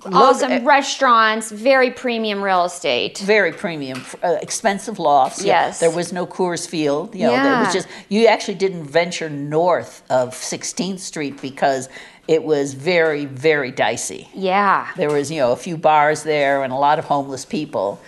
awesome 0.06 0.52
uh, 0.52 0.60
restaurants, 0.62 1.50
very 1.50 1.90
premium 1.90 2.42
real 2.42 2.64
estate. 2.64 3.18
Very 3.18 3.52
premium, 3.52 4.04
uh, 4.22 4.36
expensive 4.42 4.98
lofts. 4.98 5.44
Yeah, 5.44 5.66
Yes. 5.66 5.80
there 5.80 5.90
was 5.90 6.12
no 6.12 6.26
Coors 6.26 6.68
Field. 6.68 7.14
You 7.14 7.26
know, 7.26 7.34
it 7.34 7.64
was 7.64 7.72
just 7.72 7.88
you 8.08 8.26
actually 8.26 8.54
didn't 8.54 8.84
venture 8.84 9.30
north 9.30 10.02
of 10.10 10.34
16th 10.34 11.00
Street 11.00 11.40
because 11.40 11.88
it 12.28 12.44
was 12.44 12.74
very, 12.74 13.24
very 13.24 13.72
dicey. 13.72 14.28
Yeah. 14.34 14.88
There 14.96 15.10
was, 15.10 15.30
you 15.30 15.40
know, 15.40 15.52
a 15.52 15.56
few 15.56 15.76
bars 15.76 16.22
there 16.22 16.62
and 16.62 16.72
a 16.72 16.76
lot 16.76 16.98
of 16.98 17.04
homeless 17.06 17.44
people. 17.44 18.00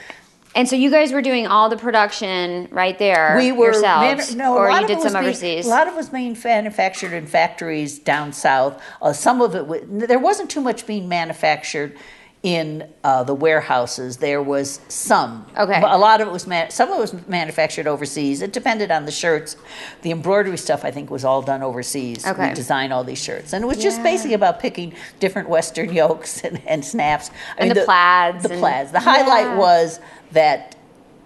And 0.55 0.69
so 0.69 0.77
you 0.77 0.91
guys 0.91 1.13
were 1.13 1.23
doing 1.23 1.47
all 1.47 1.69
the 1.71 1.77
production 1.79 2.69
right 2.71 2.99
there 2.99 3.35
We 3.39 3.53
were 3.53 3.73
yourselves, 3.73 4.35
no, 4.35 4.57
or 4.57 4.71
you 4.71 4.77
of 4.81 4.87
did 4.87 4.97
was 4.99 5.05
some 5.05 5.13
being- 5.15 5.25
overseas. 5.31 5.67
A 5.67 5.71
lot 5.71 5.87
of 5.87 5.95
it 5.95 5.97
was 5.97 6.11
being 6.11 6.37
manufactured 6.45 7.13
in 7.15 7.27
factories 7.27 7.99
down 7.99 8.33
south. 8.33 8.83
Uh, 9.01 9.13
some 9.15 9.41
of 9.41 9.55
it, 9.55 9.67
wa- 9.67 9.79
there 9.89 10.19
wasn't 10.19 10.51
too 10.51 10.61
much 10.61 10.87
being 10.87 11.09
manufactured 11.09 11.97
in 12.43 12.89
uh, 13.05 13.23
the 13.23 13.33
warehouses. 13.35 14.17
There 14.17 14.43
was 14.43 14.81
some. 14.89 15.47
Okay. 15.57 15.79
But 15.81 15.93
a 15.93 15.97
lot 15.97 16.21
of 16.21 16.27
it 16.27 16.33
was, 16.33 16.45
man- 16.47 16.71
some 16.71 16.91
of 16.91 16.99
it 16.99 17.01
was 17.01 17.29
manufactured 17.29 17.87
overseas. 17.87 18.43
It 18.43 18.53
depended 18.53 18.91
on 18.91 19.05
the 19.07 19.13
shirts. 19.13 19.57
The 20.03 20.11
embroidery 20.11 20.57
stuff, 20.59 20.85
I 20.85 20.91
think, 20.91 21.09
was 21.09 21.25
all 21.25 21.41
done 21.41 21.63
overseas. 21.63 22.27
Okay. 22.27 22.49
We 22.49 22.55
designed 22.55 22.93
all 22.93 23.05
these 23.05 23.23
shirts. 23.23 23.53
And 23.53 23.63
it 23.63 23.69
was 23.69 23.79
just 23.79 24.03
basically 24.03 24.35
about 24.35 24.59
picking 24.59 24.93
different 25.21 25.49
Western 25.49 25.93
yokes 25.95 26.43
and, 26.43 26.61
and 26.67 26.85
snaps. 26.85 27.31
I 27.57 27.67
And 27.67 27.71
the 27.71 27.85
plaids 27.85 28.43
The 28.43 28.51
and- 28.55 28.61
plaids. 28.61 28.91
The 28.91 29.01
highlight 29.01 29.45
Yeah. 29.47 29.57
was 29.59 30.01
that 30.33 30.77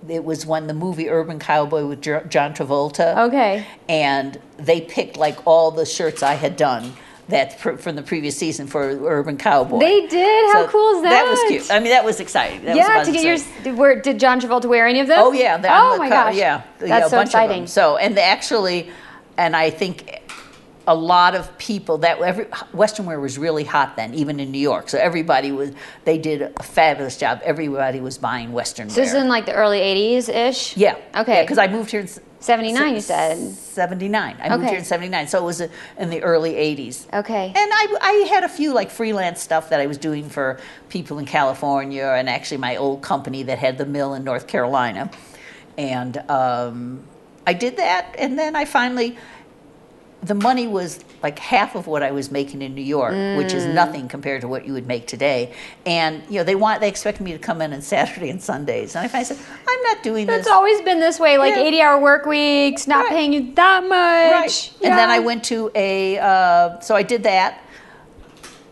it 0.09 0.25
was 0.25 0.47
when 0.47 0.67
the 0.67 0.75
movie 0.75 1.09
Urban 1.09 1.39
Cowboy 1.39 1.87
with 1.87 2.01
John 2.03 2.55
Travolta. 2.55 3.27
Okay. 3.29 3.67
And 3.89 4.39
they 4.59 4.81
picked 4.83 5.17
like 5.17 5.47
all 5.47 5.71
the 5.71 5.85
shirts 5.87 6.23
I 6.23 6.35
had 6.35 6.57
done 6.57 6.93
that 7.29 7.59
pr- 7.59 7.73
from 7.75 7.97
the 7.97 8.03
previous 8.03 8.37
season 8.37 8.69
for 8.69 8.83
Urban 8.83 9.37
Cowboy. 9.37 9.81
They 9.81 10.07
did? 10.07 10.53
How 10.55 10.65
So 10.67 10.69
cool 10.71 10.97
is 10.97 11.03
that? 11.03 11.11
That 11.11 11.29
was 11.29 11.41
cute. 11.49 11.71
I 11.73 11.81
mean, 11.81 11.89
that 11.91 12.05
was 12.05 12.21
exciting. 12.21 12.65
That 12.65 12.77
yeah, 12.77 12.87
about 12.87 13.07
to 13.07 13.13
get 13.13 13.25
exciting. 13.25 13.55
your 13.65 13.65
did, 13.65 13.79
where, 13.81 14.01
did 14.01 14.21
John 14.21 14.41
Travolta 14.41 14.67
wear 14.67 14.87
any 14.87 15.01
of 15.01 15.09
them? 15.09 15.19
Oh 15.21 15.33
yeah. 15.33 15.57
the- 15.57 15.69
oh 15.73 15.95
the 15.95 15.99
my 15.99 16.09
co- 16.09 16.15
gosh. 16.15 16.37
Yeah. 16.37 16.63
yeah, 16.81 16.87
That's 16.87 17.07
a 17.07 17.11
so 17.11 17.17
bunch 17.17 17.29
of 17.29 17.33
them. 17.33 17.43
exciting. 17.43 17.67
So 17.67 17.97
and 17.97 18.17
they 18.17 18.23
actually, 18.23 18.91
and 19.37 19.57
I 19.57 19.71
think 19.71 20.21
a 20.89 20.95
lot 20.95 21.35
of 21.35 21.57
people 21.59 21.99
that 21.99 22.19
every 22.21 22.45
Western 22.73 23.07
wear 23.07 23.19
was 23.19 23.39
really 23.39 23.65
hot 23.65 23.97
then, 23.97 24.15
even 24.15 24.39
in 24.39 24.51
New 24.53 24.59
York. 24.61 24.89
So 24.89 24.99
everybody 24.99 25.51
was. 25.53 25.73
They 26.05 26.17
did 26.19 26.43
a 26.43 26.63
fabulous 26.63 27.17
job. 27.17 27.41
Everybody 27.45 28.01
was 28.01 28.19
buying 28.19 28.53
Western 28.53 28.89
So 28.91 28.97
wear. 28.99 29.05
this 29.05 29.15
is 29.15 29.21
in 29.23 29.29
like 29.29 29.47
the 29.47 29.55
early 29.55 29.79
'80s 29.81 30.29
ish. 30.29 30.77
yeah. 30.77 30.97
Okay. 31.17 31.43
Because 31.43 31.59
I 31.59 31.67
moved 31.67 31.91
here 31.91 32.01
in 32.01 32.07
s- 32.07 32.21
'79, 32.41 32.95
you 32.95 33.01
said. 33.01 33.37
79. 33.55 34.37
I 34.41 34.49
moved 34.57 34.69
here 34.69 34.79
in 34.79 34.85
79. 34.85 35.27
So 35.29 35.39
it 35.39 35.45
was 35.45 35.61
uh, 35.61 35.69
in 35.99 36.11
the 36.11 36.23
early 36.23 36.53
80s. 36.55 37.13
Okay. 37.13 37.47
And 37.47 37.57
I, 37.57 37.97
I 38.01 38.13
had 38.31 38.45
a 38.45 38.49
few 38.49 38.73
like 38.73 38.91
freelance 38.91 39.41
stuff 39.41 39.71
that 39.71 39.81
I 39.81 39.87
was 39.87 39.99
doing 39.99 40.29
for 40.29 40.61
people 40.89 41.19
in 41.19 41.27
California 41.27 42.05
and 42.05 42.29
actually 42.31 42.59
my 42.59 42.77
old 42.77 43.03
company 43.03 43.43
that 43.45 43.59
had 43.59 43.77
the 43.79 43.87
mill 43.87 44.15
in 44.15 44.23
North 44.25 44.47
Carolina. 44.47 45.11
And 45.77 46.17
um, 46.31 47.03
I 47.47 47.53
did 47.53 47.77
that. 47.79 48.15
And 48.19 48.39
then 48.39 48.55
I 48.57 48.65
finally, 48.65 49.19
the 50.27 50.35
money 50.35 50.67
was 50.67 51.05
like 51.23 51.39
half 51.39 51.75
of 51.75 51.87
what 51.87 52.03
I 52.03 52.11
was 52.11 52.31
making 52.31 52.63
in 52.63 52.75
New 52.75 52.83
York, 52.83 53.13
which 53.37 53.53
is 53.53 53.65
nothing 53.67 54.09
compared 54.09 54.41
to 54.41 54.49
what 54.49 54.67
you 54.67 54.73
would 54.73 54.87
make 54.87 55.07
today. 55.07 55.53
And, 55.85 56.23
you 56.29 56.39
know, 56.39 56.45
they 56.45 56.55
want, 56.55 56.81
they 56.81 56.89
expected 56.89 57.23
me 57.23 57.33
to 57.33 57.39
come 57.39 57.63
in 57.63 57.73
on 57.73 57.81
Saturday 57.83 58.31
and 58.31 58.43
Sundays. 58.43 58.95
And 58.97 59.05
I 59.05 59.09
finally 59.09 59.25
said, 59.27 59.39
I'm 59.69 59.83
not 59.83 60.03
doing 60.03 60.27
this. 60.27 60.41
It's 60.41 60.49
always 60.49 60.81
been 60.83 60.99
this 61.01 61.21
way, 61.21 61.39
like 61.39 61.55
Yeah. 61.55 61.63
80 61.63 61.81
hour 61.81 62.01
work 62.01 62.27
weeks, 62.27 62.87
not 62.87 63.05
Right. 63.05 63.11
paying 63.11 63.33
you 63.33 63.55
that 63.55 63.83
much. 63.85 63.93
Right. 63.93 64.73
And 64.83 64.93
then 64.99 65.11
I 65.11 65.19
went 65.21 65.45
to 65.45 65.71
a, 65.75 66.19
uh, 66.19 66.81
so 66.81 66.97
I 66.97 67.03
did 67.03 67.23
that, 67.23 67.61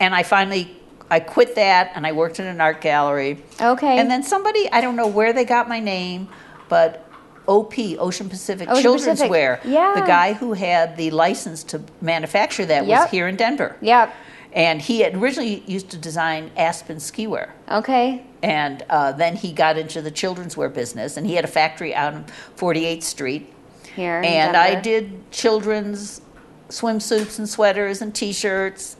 and 0.00 0.14
I 0.14 0.22
finally, 0.22 0.76
I 1.10 1.20
quit 1.20 1.54
that, 1.54 1.92
and 1.94 2.06
I 2.06 2.12
worked 2.12 2.40
in 2.40 2.46
an 2.46 2.60
art 2.60 2.80
gallery. 2.80 3.42
Okay. 3.60 3.98
And 3.98 4.10
then 4.10 4.22
somebody, 4.22 4.70
I 4.72 4.80
don't 4.80 4.96
know 4.96 5.06
where 5.06 5.32
they 5.32 5.44
got 5.44 5.68
my 5.68 5.78
name, 5.80 6.28
but 6.68 7.08
OP, 7.46 7.74
Ocean 7.98 8.28
Pacific 8.28 8.68
Ocean 8.68 8.82
Children's 8.82 9.18
Pacific. 9.20 9.30
Wear. 9.30 9.60
Yeah. 9.64 9.94
The 9.94 10.06
guy 10.06 10.32
who 10.32 10.52
had 10.54 10.96
the 10.96 11.10
license 11.10 11.62
to 11.64 11.82
manufacture 12.00 12.64
that 12.66 12.86
Yep. 12.86 13.00
was 13.02 13.10
here 13.10 13.28
in 13.28 13.36
Denver. 13.36 13.76
Yep. 13.80 14.14
And 14.52 14.80
he 14.80 15.00
had 15.00 15.14
originally 15.16 15.62
used 15.66 15.90
to 15.90 15.98
design 15.98 16.50
Aspen 16.56 17.00
ski 17.00 17.26
wear. 17.26 17.52
Okay. 17.70 18.24
And 18.42 18.84
uh, 18.88 19.12
then 19.12 19.34
he 19.36 19.52
got 19.52 19.76
into 19.76 20.00
the 20.00 20.10
children's 20.12 20.56
wear 20.56 20.68
business, 20.68 21.16
and 21.16 21.26
he 21.26 21.34
had 21.34 21.44
a 21.44 21.48
factory 21.48 21.94
out 21.94 22.14
on 22.14 22.24
48th 22.56 23.02
Street. 23.02 23.52
Here. 23.96 24.22
And 24.24 24.56
I 24.56 24.80
did 24.80 25.30
children's 25.32 26.20
swimsuits 26.68 27.38
and 27.38 27.48
sweaters 27.48 28.00
and 28.02 28.14
T-shirts. 28.14 28.96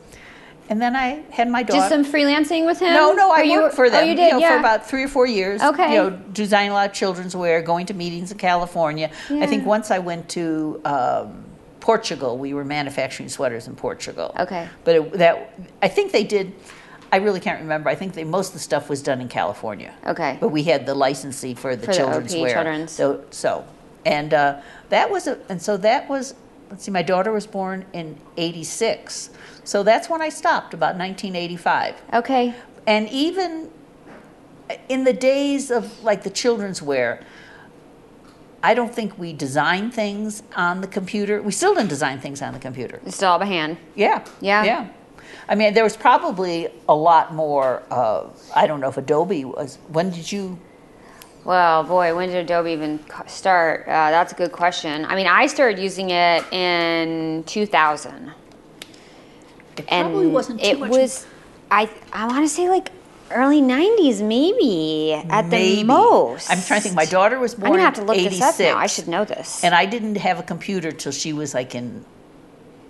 And 0.67 0.81
then 0.81 0.95
I 0.95 1.23
had 1.29 1.49
my 1.49 1.61
daughter. 1.61 1.81
Did 1.81 2.05
some 2.05 2.13
freelancing 2.13 2.65
with 2.65 2.79
him? 2.79 2.93
no, 2.93 3.13
no, 3.13 3.31
I 3.31 3.41
you- 3.41 3.61
worked 3.61 3.75
for 3.75 3.89
them. 3.89 4.03
Oh, 4.03 4.07
you 4.07 4.15
did, 4.15 4.31
know, 4.31 4.39
yeah. 4.39 4.53
for 4.53 4.59
about 4.59 4.87
three 4.89 5.03
or 5.03 5.07
four 5.07 5.27
years. 5.27 5.61
Okay. 5.61 5.91
You 5.91 5.97
know, 5.97 6.09
designing 6.33 6.71
a 6.71 6.73
lot 6.73 6.89
of 6.89 6.95
children's 6.95 7.35
wear, 7.35 7.61
going 7.61 7.85
to 7.85 7.93
meetings 7.93 8.31
in 8.31 8.37
California. 8.37 9.11
Yeah. 9.29 9.43
I 9.43 9.47
think 9.47 9.65
once 9.65 9.91
I 9.91 9.99
went 9.99 10.27
to 10.29 10.81
um, 10.85 11.45
Portugal. 11.85 12.39
We 12.39 12.55
were 12.55 12.65
manufacturing 12.65 13.29
sweaters 13.29 13.67
in 13.67 13.75
Portugal. 13.75 14.33
Okay. 14.39 14.67
But 14.83 14.95
it, 14.95 15.11
that 15.19 15.53
I 15.83 15.87
think 15.87 16.11
they 16.11 16.23
did. 16.23 16.51
I 17.11 17.17
really 17.17 17.39
can't 17.39 17.61
remember. 17.61 17.89
I 17.91 17.95
think 17.95 18.15
they, 18.15 18.23
most 18.23 18.47
of 18.47 18.53
the 18.53 18.59
stuff 18.59 18.89
was 18.89 19.03
done 19.03 19.21
in 19.21 19.27
California. 19.27 19.93
Okay. 20.03 20.39
But 20.41 20.49
we 20.49 20.63
had 20.63 20.87
the 20.87 20.95
licensee 20.95 21.53
for 21.53 21.75
the 21.75 21.85
For 21.85 21.91
the 21.91 21.97
children's 21.97 22.33
OP 22.33 22.41
wear. 22.41 22.53
children's. 22.53 22.91
So, 22.91 23.23
so, 23.29 23.67
and 24.03 24.33
uh, 24.33 24.61
that 24.89 25.11
was 25.11 25.27
a, 25.27 25.37
and 25.47 25.61
so 25.61 25.77
that 25.77 26.09
was. 26.09 26.33
Let's 26.71 26.83
see, 26.83 26.89
my 26.91 27.03
daughter 27.03 27.31
was 27.31 27.45
born 27.45 27.85
in 27.93 28.17
'86, 28.35 29.29
so 29.65 29.83
that's 29.83 30.09
when 30.09 30.21
I 30.21 30.29
stopped, 30.29 30.73
about 30.73 30.95
1985. 30.95 32.01
Okay. 32.13 32.55
and 32.87 33.09
even 33.09 33.69
in 34.89 35.03
the 35.03 35.13
days 35.13 35.69
of 35.71 36.01
like 36.03 36.23
the 36.23 36.29
children's 36.29 36.81
wear, 36.81 37.19
I 38.63 38.73
don't 38.73 38.93
think 38.93 39.17
we 39.19 39.33
design 39.33 39.91
things 39.91 40.41
on 40.55 40.81
the 40.81 40.87
computer. 40.87 41.41
We 41.41 41.51
still 41.51 41.75
didn't 41.75 41.89
design 41.89 42.19
things 42.19 42.41
on 42.41 42.53
the 42.53 42.59
computer. 42.59 42.99
It's 43.05 43.17
still 43.17 43.29
all 43.29 43.39
by 43.39 43.45
hand. 43.45 43.77
Yeah. 43.95 44.25
Yeah. 44.41 44.63
Yeah. 44.63 44.87
I 45.47 45.53
mean, 45.53 45.75
there 45.75 45.83
was 45.83 45.95
probably 45.95 46.69
a 46.89 46.95
lot 46.95 47.33
more. 47.33 47.83
Uh, 47.91 48.29
I 48.55 48.65
don't 48.65 48.79
know 48.79 48.89
if 48.89 48.97
Adobe 48.97 49.45
was. 49.45 49.77
When 49.89 50.09
did 50.09 50.31
you? 50.31 50.57
Well, 51.43 51.83
boy, 51.83 52.15
when 52.15 52.29
did 52.29 52.37
Adobe 52.37 52.71
even 52.71 52.99
start? 53.27 53.81
Uh, 53.81 54.09
that's 54.09 54.31
a 54.31 54.35
good 54.35 54.51
question. 54.51 55.05
I 55.05 55.15
mean, 55.15 55.27
I 55.27 55.45
started 55.45 55.77
using 55.77 56.09
it 56.09 56.43
in 56.51 57.43
2000. 57.45 58.31
It 59.79 59.85
and 59.89 60.07
probably 60.09 60.27
wasn't 60.27 60.61
too 60.61 60.67
it 60.67 60.79
much. 60.79 60.89
was 60.89 61.25
i 61.71 61.89
i 62.13 62.27
want 62.27 62.43
to 62.45 62.49
say 62.49 62.69
like 62.69 62.91
early 63.31 63.61
90s 63.61 64.21
maybe 64.21 65.13
at 65.13 65.47
maybe. 65.47 65.77
the 65.77 65.83
most 65.83 66.49
I'm 66.51 66.61
trying 66.61 66.79
to 66.81 66.83
think. 66.83 66.95
My 66.95 67.05
daughter 67.05 67.39
was 67.39 67.53
i'm 67.55 67.61
born 67.61 67.71
gonna 67.73 67.83
have 67.83 67.95
to 67.95 68.03
look 68.03 68.15
'86, 68.17 68.39
this 68.39 68.59
up 68.59 68.59
now 68.75 68.77
i 68.77 68.85
should 68.87 69.07
know 69.07 69.25
this 69.25 69.63
and 69.63 69.73
I 69.73 69.85
didn't 69.85 70.15
have 70.17 70.39
a 70.39 70.43
computer 70.43 70.91
till 70.91 71.11
she 71.11 71.33
was 71.33 71.53
like 71.53 71.73
in 71.75 72.05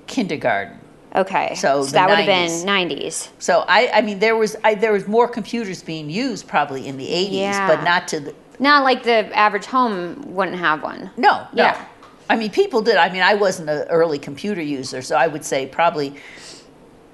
kindergarten. 0.08 0.78
okay 1.16 1.56
so 1.56 1.84
so 1.84 1.92
that 1.92 2.10
would 2.10 2.18
have 2.18 2.26
been 2.26 2.52
90s 2.68 3.30
So 3.40 3.64
I, 3.68 3.90
I 3.94 4.02
mean, 4.02 4.20
there 4.20 4.36
was 4.36 4.56
I, 4.64 4.76
there 4.76 4.92
was 4.94 5.08
more 5.08 5.28
computers 5.28 5.82
being 5.84 6.10
used 6.10 6.48
probably 6.48 6.86
in 6.88 6.98
the 6.98 7.08
'80s, 7.08 7.32
Yeah. 7.32 7.68
but 7.68 7.84
not 7.84 8.08
to 8.10 8.20
the 8.20 8.36
not 8.60 8.84
like 8.84 9.04
the 9.04 9.20
average 9.36 9.66
home 9.66 10.22
wouldn't 10.36 10.58
have 10.58 10.84
one 10.84 11.10
no, 11.18 11.48
no. 11.54 11.64
Yeah. 11.64 11.86
I 12.28 12.36
mean, 12.38 12.50
people 12.50 12.82
did. 12.82 12.96
I 12.98 13.10
mean, 13.14 13.22
I 13.22 13.36
wasn't 13.36 13.70
an 13.70 13.84
early 13.90 14.18
computer 14.18 14.62
user, 14.62 15.04
so 15.04 15.16
I 15.16 15.28
would 15.28 15.46
say 15.46 15.68
probably 15.68 16.16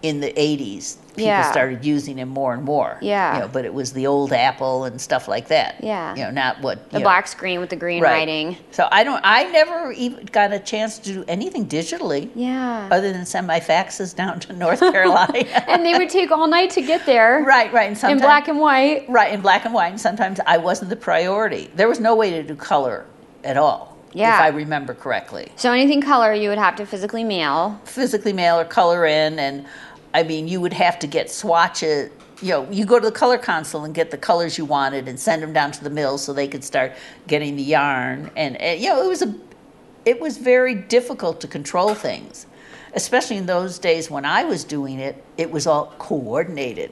in 0.01 0.19
the 0.19 0.31
'80s 0.33 0.97
people 1.15 1.23
Yeah. 1.25 1.51
started 1.51 1.83
using 1.85 2.15
them 2.15 2.29
more 2.29 2.53
and 2.53 2.63
more. 2.63 2.97
Yeah. 3.01 3.33
You 3.35 3.39
know, 3.41 3.47
but 3.49 3.65
it 3.65 3.73
was 3.73 3.91
the 3.93 4.07
old 4.07 4.31
Apple 4.31 4.85
and 4.85 4.99
stuff 4.99 5.27
like 5.27 5.49
that. 5.49 5.75
Yeah. 5.83 6.15
You 6.15 6.23
know, 6.23 6.31
not 6.31 6.61
what 6.61 6.89
the 6.89 6.97
you 6.97 7.03
know, 7.03 7.09
black 7.09 7.27
screen 7.27 7.59
with 7.59 7.69
the 7.69 7.75
green 7.75 8.01
right. 8.01 8.11
writing 8.11 8.57
So 8.71 8.87
I 8.91 9.03
don't. 9.03 9.21
I 9.23 9.43
never 9.51 9.91
even 9.91 10.25
got 10.27 10.53
a 10.53 10.59
chance 10.59 10.97
to 10.99 11.13
do 11.13 11.25
anything 11.27 11.67
digitally. 11.67 12.29
yeah 12.33 12.87
Other 12.91 13.11
than 13.11 13.25
send 13.25 13.45
my 13.47 13.59
faxes 13.59 14.15
down 14.15 14.39
to 14.41 14.53
North 14.53 14.79
Carolina. 14.79 15.39
and 15.67 15.85
they 15.85 15.97
would 15.97 16.09
take 16.09 16.31
all 16.31 16.47
night 16.47 16.69
to 16.71 16.81
get 16.81 17.05
there 17.05 17.43
right, 17.45 17.71
right. 17.73 17.87
And 17.89 17.97
sometimes, 17.97 18.21
in 18.21 18.25
black 18.25 18.47
and 18.47 18.59
white 18.59 19.05
Right, 19.09 19.33
in 19.33 19.41
black 19.41 19.65
and 19.65 19.73
white. 19.73 19.89
And 19.89 19.99
sometimes 20.01 20.39
I 20.47 20.57
wasn't 20.57 20.89
the 20.89 20.95
priority. 20.95 21.69
There 21.75 21.87
was 21.89 21.99
no 21.99 22.15
way 22.15 22.31
to 22.31 22.43
do 22.43 22.55
color 22.55 23.05
at 23.43 23.57
all. 23.57 23.97
Yeah. 24.13 24.35
If 24.35 24.41
I 24.41 24.47
remember 24.49 24.93
correctly. 24.93 25.51
so 25.55 25.71
anything 25.71 26.01
color 26.01 26.33
you 26.33 26.49
would 26.49 26.57
have 26.57 26.75
to 26.77 26.85
physically 26.85 27.23
mail 27.23 27.79
Physically 27.85 28.33
mail 28.33 28.59
or 28.59 28.65
color 28.65 29.05
in. 29.05 29.39
And 29.39 29.65
I 30.13 30.23
mean, 30.23 30.47
you 30.47 30.59
would 30.61 30.73
have 30.73 30.99
to 30.99 31.07
get 31.07 31.29
swatches. 31.31 32.11
You 32.41 32.49
know, 32.49 32.71
you 32.71 32.85
go 32.85 32.99
to 32.99 33.05
the 33.05 33.11
color 33.11 33.37
console 33.37 33.85
and 33.85 33.93
get 33.93 34.09
the 34.11 34.17
colors 34.17 34.57
you 34.57 34.65
wanted 34.65 35.07
and 35.07 35.19
send 35.19 35.43
them 35.43 35.53
down 35.53 35.71
to 35.73 35.83
the 35.83 35.89
mill 35.91 36.17
so 36.17 36.33
they 36.33 36.47
could 36.47 36.63
start 36.63 36.93
getting 37.27 37.55
the 37.55 37.63
yarn. 37.63 38.31
And, 38.35 38.57
and 38.57 38.81
you 38.81 38.89
know, 38.89 39.03
it 39.03 39.07
was 39.07 39.21
a, 39.21 39.35
it 40.05 40.19
was 40.19 40.37
very 40.37 40.73
difficult 40.73 41.39
to 41.41 41.47
control 41.47 41.93
things, 41.93 42.47
especially 42.95 43.37
in 43.37 43.45
those 43.45 43.77
days 43.77 44.09
when 44.09 44.25
I 44.25 44.43
was 44.43 44.63
doing 44.63 44.99
it. 44.99 45.23
It 45.37 45.51
was 45.51 45.67
all 45.67 45.93
coordinated. 45.99 46.91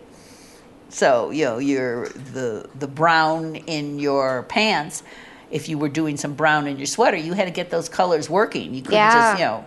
So 0.89 1.29
you 1.31 1.45
know, 1.45 1.57
your 1.59 2.09
the 2.09 2.67
the 2.77 2.87
brown 2.87 3.55
in 3.55 3.99
your 3.99 4.43
pants. 4.43 5.03
If 5.51 5.67
you 5.67 5.79
were 5.79 5.89
doing 5.89 6.15
some 6.15 6.35
brown 6.35 6.67
in 6.67 6.77
your 6.77 6.85
sweater, 6.85 7.17
you 7.17 7.33
had 7.33 7.45
to 7.45 7.51
get 7.51 7.71
those 7.71 7.89
colors 7.89 8.29
working. 8.29 8.73
You 8.75 8.81
couldn't 8.83 8.97
Yeah. 8.99 9.13
just 9.13 9.39
you 9.39 9.45
know. 9.45 9.65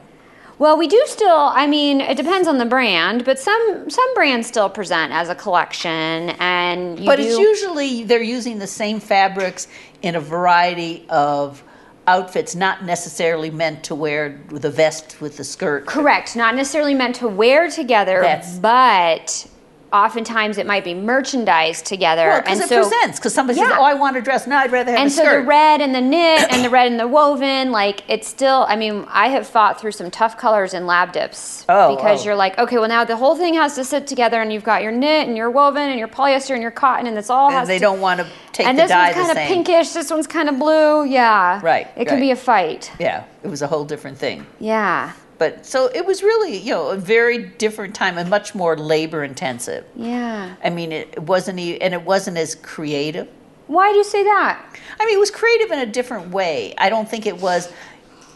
Well, 0.58 0.76
we 0.78 0.86
do 0.86 1.02
still. 1.06 1.36
I 1.54 1.66
mean, 1.66 2.00
it 2.00 2.16
depends 2.16 2.46
on 2.46 2.58
the 2.58 2.64
brand, 2.66 3.24
but 3.24 3.38
some 3.38 3.88
some 3.90 4.14
brands 4.14 4.46
still 4.46 4.68
present 4.70 5.12
as 5.12 5.28
a 5.28 5.34
collection, 5.34 6.30
and 6.38 6.98
you 7.00 7.06
But 7.06 7.16
do, 7.16 7.22
it's 7.24 7.38
usually 7.38 8.04
they're 8.04 8.22
using 8.22 8.58
the 8.58 8.66
same 8.66 9.00
fabrics 9.00 9.66
in 10.02 10.14
a 10.14 10.20
variety 10.20 11.04
of 11.08 11.62
outfits, 12.06 12.54
not 12.54 12.84
necessarily 12.84 13.50
meant 13.50 13.84
to 13.84 13.94
wear 13.94 14.40
the 14.50 14.70
vest 14.70 15.20
with 15.20 15.36
the 15.36 15.44
skirt. 15.44 15.86
correct. 15.86 16.34
Not 16.36 16.54
necessarily 16.56 16.94
meant 16.94 17.16
to 17.16 17.28
wear 17.28 17.68
together, 17.70 18.20
That's- 18.20 18.58
but 18.58 19.46
oftentimes 19.92 20.58
it 20.58 20.66
might 20.66 20.84
be 20.84 20.94
merchandised 20.94 21.84
together, 21.86 22.26
Well, 22.28 22.40
because 22.42 22.60
and 22.60 22.64
it 22.64 22.68
so. 22.68 22.76
presents. 22.88 23.18
Because 23.18 23.34
somebody 23.34 23.58
says, 23.58 23.68
Yeah. 23.68 23.76
"Oh, 23.78 23.84
I 23.84 23.94
want 23.94 24.16
a 24.16 24.20
dress." 24.22 24.46
No, 24.46 24.56
I'd 24.56 24.72
rather 24.72 24.90
have 24.92 25.00
and 25.00 25.08
a 25.08 25.10
so 25.10 25.22
skirt. 25.22 25.40
the 25.42 25.46
red 25.46 25.80
and 25.80 25.94
the 25.94 26.00
knit 26.12 26.50
and 26.52 26.64
the 26.64 26.70
red 26.70 26.90
and 26.90 26.98
the 26.98 27.08
woven, 27.08 27.70
like 27.72 28.02
it's 28.08 28.26
still. 28.28 28.64
I 28.68 28.76
mean, 28.76 29.06
I 29.08 29.28
have 29.28 29.46
fought 29.46 29.80
through 29.80 29.92
some 29.92 30.10
tough 30.10 30.36
colors 30.38 30.74
in 30.74 30.86
lab 30.86 31.12
dips 31.12 31.64
Oh, 31.68 31.94
because 31.96 32.22
oh. 32.22 32.24
you're 32.24 32.34
like, 32.36 32.58
okay, 32.58 32.78
well 32.78 32.88
now 32.88 33.04
the 33.04 33.16
whole 33.16 33.36
thing 33.36 33.54
has 33.54 33.74
to 33.76 33.84
sit 33.84 34.06
together, 34.06 34.40
and 34.40 34.52
you've 34.52 34.64
got 34.64 34.82
your 34.82 34.92
knit 34.92 35.28
and 35.28 35.36
your 35.36 35.50
woven 35.50 35.88
and 35.90 35.98
your 35.98 36.08
polyester 36.08 36.52
and 36.52 36.62
your 36.62 36.70
cotton, 36.70 37.06
and 37.06 37.16
it's 37.18 37.30
all 37.30 37.50
has 37.50 37.62
and 37.62 37.70
they 37.70 37.78
to 37.78 37.82
don't 37.82 38.00
want 38.00 38.20
to 38.20 38.26
take 38.52 38.66
and 38.66 38.78
the 38.78 38.82
this 38.82 38.90
one's 38.90 39.14
kind 39.14 39.30
of 39.30 39.36
same. 39.36 39.48
pinkish. 39.48 39.90
This 39.90 40.10
one's 40.10 40.26
kind 40.26 40.48
of 40.48 40.58
blue. 40.58 41.04
Yeah. 41.04 41.60
Right, 41.62 41.88
It 41.96 42.06
can 42.08 42.20
be 42.20 42.30
a 42.30 42.36
fight. 42.36 42.90
Yeah, 42.98 43.24
it 43.42 43.48
was 43.48 43.62
a 43.62 43.66
whole 43.66 43.84
different 43.84 44.18
thing. 44.18 44.46
Yeah. 44.58 45.12
But 45.42 45.66
so 45.66 45.86
it 45.92 46.06
was 46.06 46.22
really, 46.22 46.56
you 46.56 46.70
know, 46.72 46.90
a 46.90 46.96
very 46.96 47.38
different 47.38 47.96
time 47.96 48.16
and 48.16 48.30
much 48.30 48.54
more 48.54 48.76
labor 48.76 49.24
intensive. 49.24 49.84
Yeah. 49.96 50.54
I 50.62 50.70
mean, 50.70 50.92
it 50.92 51.20
wasn't, 51.20 51.58
e- 51.58 51.80
and 51.80 51.92
it 51.92 52.02
wasn't 52.04 52.36
as 52.36 52.54
creative. 52.54 53.26
Why 53.66 53.90
do 53.90 53.98
you 53.98 54.04
say 54.04 54.22
that? 54.22 54.64
I 55.00 55.04
mean, 55.04 55.16
it 55.16 55.18
was 55.18 55.32
creative 55.32 55.72
in 55.72 55.80
a 55.80 55.86
different 55.86 56.30
way. 56.30 56.74
I 56.78 56.90
don't 56.90 57.10
think 57.10 57.26
it 57.26 57.38
was, 57.40 57.72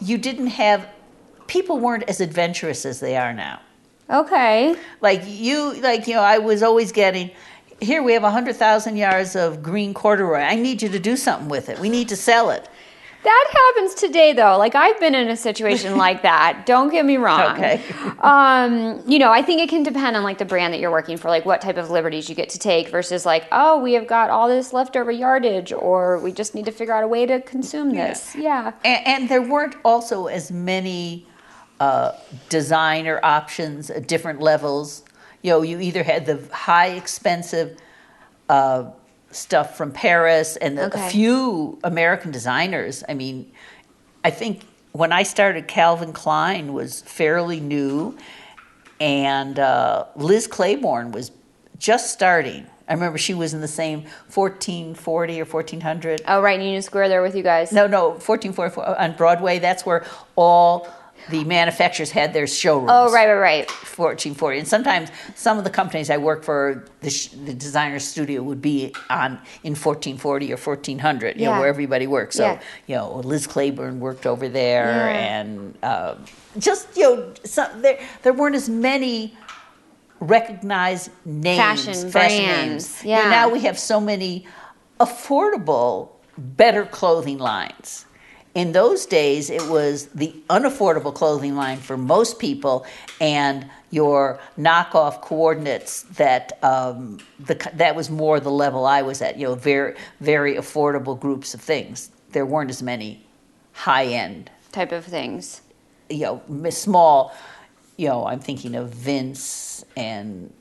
you 0.01 0.17
didn't 0.17 0.47
have, 0.47 0.85
people 1.47 1.79
weren't 1.79 2.03
as 2.09 2.19
adventurous 2.19 2.85
as 2.85 2.99
they 2.99 3.15
are 3.15 3.31
now. 3.31 3.61
Okay. 4.09 4.75
Like 4.99 5.21
you, 5.25 5.79
like, 5.79 6.07
you 6.07 6.15
know, 6.15 6.23
I 6.23 6.39
was 6.39 6.61
always 6.61 6.91
getting, 6.91 7.31
here 7.79 8.03
we 8.03 8.11
have 8.11 8.23
100,000 8.23 8.97
yards 8.97 9.37
of 9.37 9.63
green 9.63 9.93
corduroy. 9.93 10.39
I 10.39 10.55
need 10.55 10.81
you 10.81 10.89
to 10.89 10.99
do 10.99 11.15
something 11.15 11.47
with 11.47 11.69
it. 11.69 11.79
We 11.79 11.87
need 11.87 12.09
to 12.09 12.17
sell 12.17 12.49
it. 12.49 12.67
That 13.27 13.47
happens 13.51 13.93
today, 13.93 14.31
though. 14.31 14.57
Like 14.57 14.73
I've 14.73 14.97
been 15.01 15.13
in 15.13 15.27
a 15.27 15.35
situation 15.35 15.97
like 16.05 16.21
that. 16.21 16.65
Don't 16.65 16.89
get 16.89 17.05
me 17.05 17.17
wrong. 17.17 17.57
Okay. 17.57 17.83
Um, 18.19 19.03
you 19.05 19.19
know, 19.19 19.33
I 19.33 19.41
think 19.41 19.59
it 19.59 19.67
can 19.67 19.83
depend 19.83 20.15
on 20.15 20.23
like 20.23 20.37
the 20.37 20.45
brand 20.45 20.73
that 20.73 20.79
you're 20.79 20.91
working 20.91 21.17
for, 21.17 21.27
like 21.27 21.45
what 21.45 21.59
type 21.59 21.75
of 21.75 21.89
liberties 21.89 22.29
you 22.29 22.35
get 22.35 22.47
to 22.51 22.59
take 22.59 22.87
versus 22.87 23.25
like, 23.25 23.45
oh, 23.51 23.81
we 23.81 23.91
have 23.95 24.07
got 24.07 24.29
all 24.29 24.47
this 24.47 24.71
leftover 24.71 25.11
yardage, 25.11 25.73
or 25.73 26.19
we 26.19 26.31
just 26.31 26.55
need 26.55 26.63
to 26.63 26.71
figure 26.71 26.93
out 26.93 27.03
a 27.03 27.07
way 27.07 27.25
to 27.25 27.41
consume 27.41 27.93
this. 27.93 28.33
Yeah. 28.33 28.71
And, 28.85 29.07
and 29.07 29.29
there 29.29 29.41
weren't 29.41 29.75
also 29.83 30.27
as 30.27 30.49
many 30.49 31.27
uh, 31.81 32.13
designer 32.47 33.19
options 33.23 33.89
at 33.89 34.07
different 34.07 34.39
levels. 34.39 35.03
You 35.41 35.51
know, 35.51 35.63
you 35.63 35.81
either 35.81 36.03
had 36.03 36.25
the 36.25 36.41
high 36.53 36.91
expensive 36.91 37.77
uh, 38.47 38.91
stuff 39.31 39.77
from 39.77 39.91
Paris 39.91 40.55
and 40.57 40.77
the, 40.77 40.85
Okay. 40.87 41.05
a 41.05 41.09
few 41.09 41.79
American 41.83 42.31
designers. 42.31 43.03
I 43.07 43.13
mean, 43.13 43.51
I 44.23 44.29
think 44.29 44.61
when 44.93 45.11
I 45.11 45.23
started, 45.23 45.67
Calvin 45.67 46.13
Klein 46.13 46.73
was 46.73 47.01
fairly 47.01 47.59
new, 47.59 48.17
and 48.99 49.59
uh, 49.59 50.05
Liz 50.15 50.47
Claiborne 50.47 51.11
was 51.11 51.31
just 51.77 52.11
starting. 52.11 52.65
I 52.89 52.93
remember 52.93 53.17
she 53.17 53.33
was 53.33 53.53
in 53.53 53.59
the 53.61 53.67
same 53.67 54.03
1440 54.33 55.41
or 55.41 55.45
1400. 55.45 56.21
Oh, 56.27 56.41
right, 56.41 56.57
in 56.59 56.65
Union 56.65 56.81
Square 56.81 57.09
there 57.09 57.21
with 57.21 57.35
you 57.35 57.43
guys. 57.43 57.71
No, 57.73 57.85
no, 57.85 58.09
1444 58.11 58.97
on 58.99 59.15
Broadway. 59.15 59.59
That's 59.59 59.85
where 59.85 60.05
all 60.37 60.87
the 61.29 61.43
manufacturers 61.43 62.11
had 62.11 62.33
their 62.33 62.47
showrooms. 62.47 62.89
Oh, 62.91 63.11
right, 63.11 63.27
right, 63.27 63.39
right. 63.39 63.69
1440. 63.69 64.59
And 64.59 64.67
sometimes 64.67 65.09
some 65.35 65.57
of 65.57 65.63
the 65.63 65.69
companies 65.69 66.09
I 66.09 66.17
work 66.17 66.43
for, 66.43 66.85
the, 67.01 67.09
sh- 67.09 67.29
the 67.29 67.53
designer 67.53 67.99
studio 67.99 68.41
would 68.43 68.61
be 68.61 68.93
on 69.09 69.39
in 69.63 69.73
1440 69.75 70.53
or 70.53 70.57
1400, 70.57 71.35
you 71.35 71.43
Yeah. 71.43 71.53
know, 71.53 71.59
where 71.59 71.69
everybody 71.69 72.07
works. 72.07 72.35
So, 72.37 72.45
Yeah. 72.45 72.59
you 72.87 72.95
know, 72.95 73.15
Liz 73.19 73.47
Claiborne 73.47 73.99
worked 73.99 74.25
over 74.25 74.47
there, 74.49 74.85
Yeah. 75.11 75.37
and 75.39 75.77
uh, 75.83 76.15
just 76.57 76.95
you 76.97 77.03
know, 77.03 77.33
some, 77.43 77.81
there 77.81 77.99
there 78.23 78.33
weren't 78.33 78.55
as 78.55 78.69
many 78.69 79.35
recognized 80.19 81.11
names, 81.25 81.57
Fashion 81.59 81.93
fashion 82.11 82.43
brands, 82.45 82.67
names. 82.67 83.03
You 83.03 83.11
know, 83.11 83.21
yeah. 83.21 83.29
now 83.29 83.49
we 83.49 83.59
have 83.61 83.77
so 83.77 83.99
many 83.99 84.47
affordable, 84.99 86.09
better 86.37 86.85
clothing 86.85 87.37
lines. 87.37 88.05
In 88.57 88.71
those 88.71 89.05
days, 89.05 89.51
it 89.51 89.61
was 89.69 90.07
the 90.07 90.33
unaffordable 90.49 91.13
clothing 91.13 91.55
line 91.55 91.77
for 91.77 91.95
most 91.95 92.39
people, 92.39 92.87
and 93.21 93.69
your 93.91 94.39
knockoff 94.57 95.21
coordinates 95.21 96.01
that 96.17 96.57
um, 96.63 97.19
the, 97.39 97.53
that 97.75 97.95
was 97.95 98.09
more 98.09 98.39
the 98.39 98.49
level 98.49 98.87
I 98.87 99.03
was 99.03 99.21
at. 99.21 99.37
You 99.37 99.49
know, 99.49 99.53
very 99.53 99.93
very 100.21 100.55
affordable 100.55 101.19
groups 101.19 101.53
of 101.53 101.61
things. 101.61 102.09
There 102.31 102.47
weren't 102.47 102.71
as 102.71 102.81
many 102.81 103.23
high 103.73 104.05
end 104.05 104.49
Type 104.71 104.91
of 104.91 105.05
things. 105.05 105.61
you 106.09 106.41
know, 106.49 106.69
small, 106.71 107.35
you 107.95 108.07
know, 108.07 108.25
I'm 108.25 108.39
thinking 108.39 108.73
of 108.73 108.89
Vince 108.89 109.85
and 109.95 110.51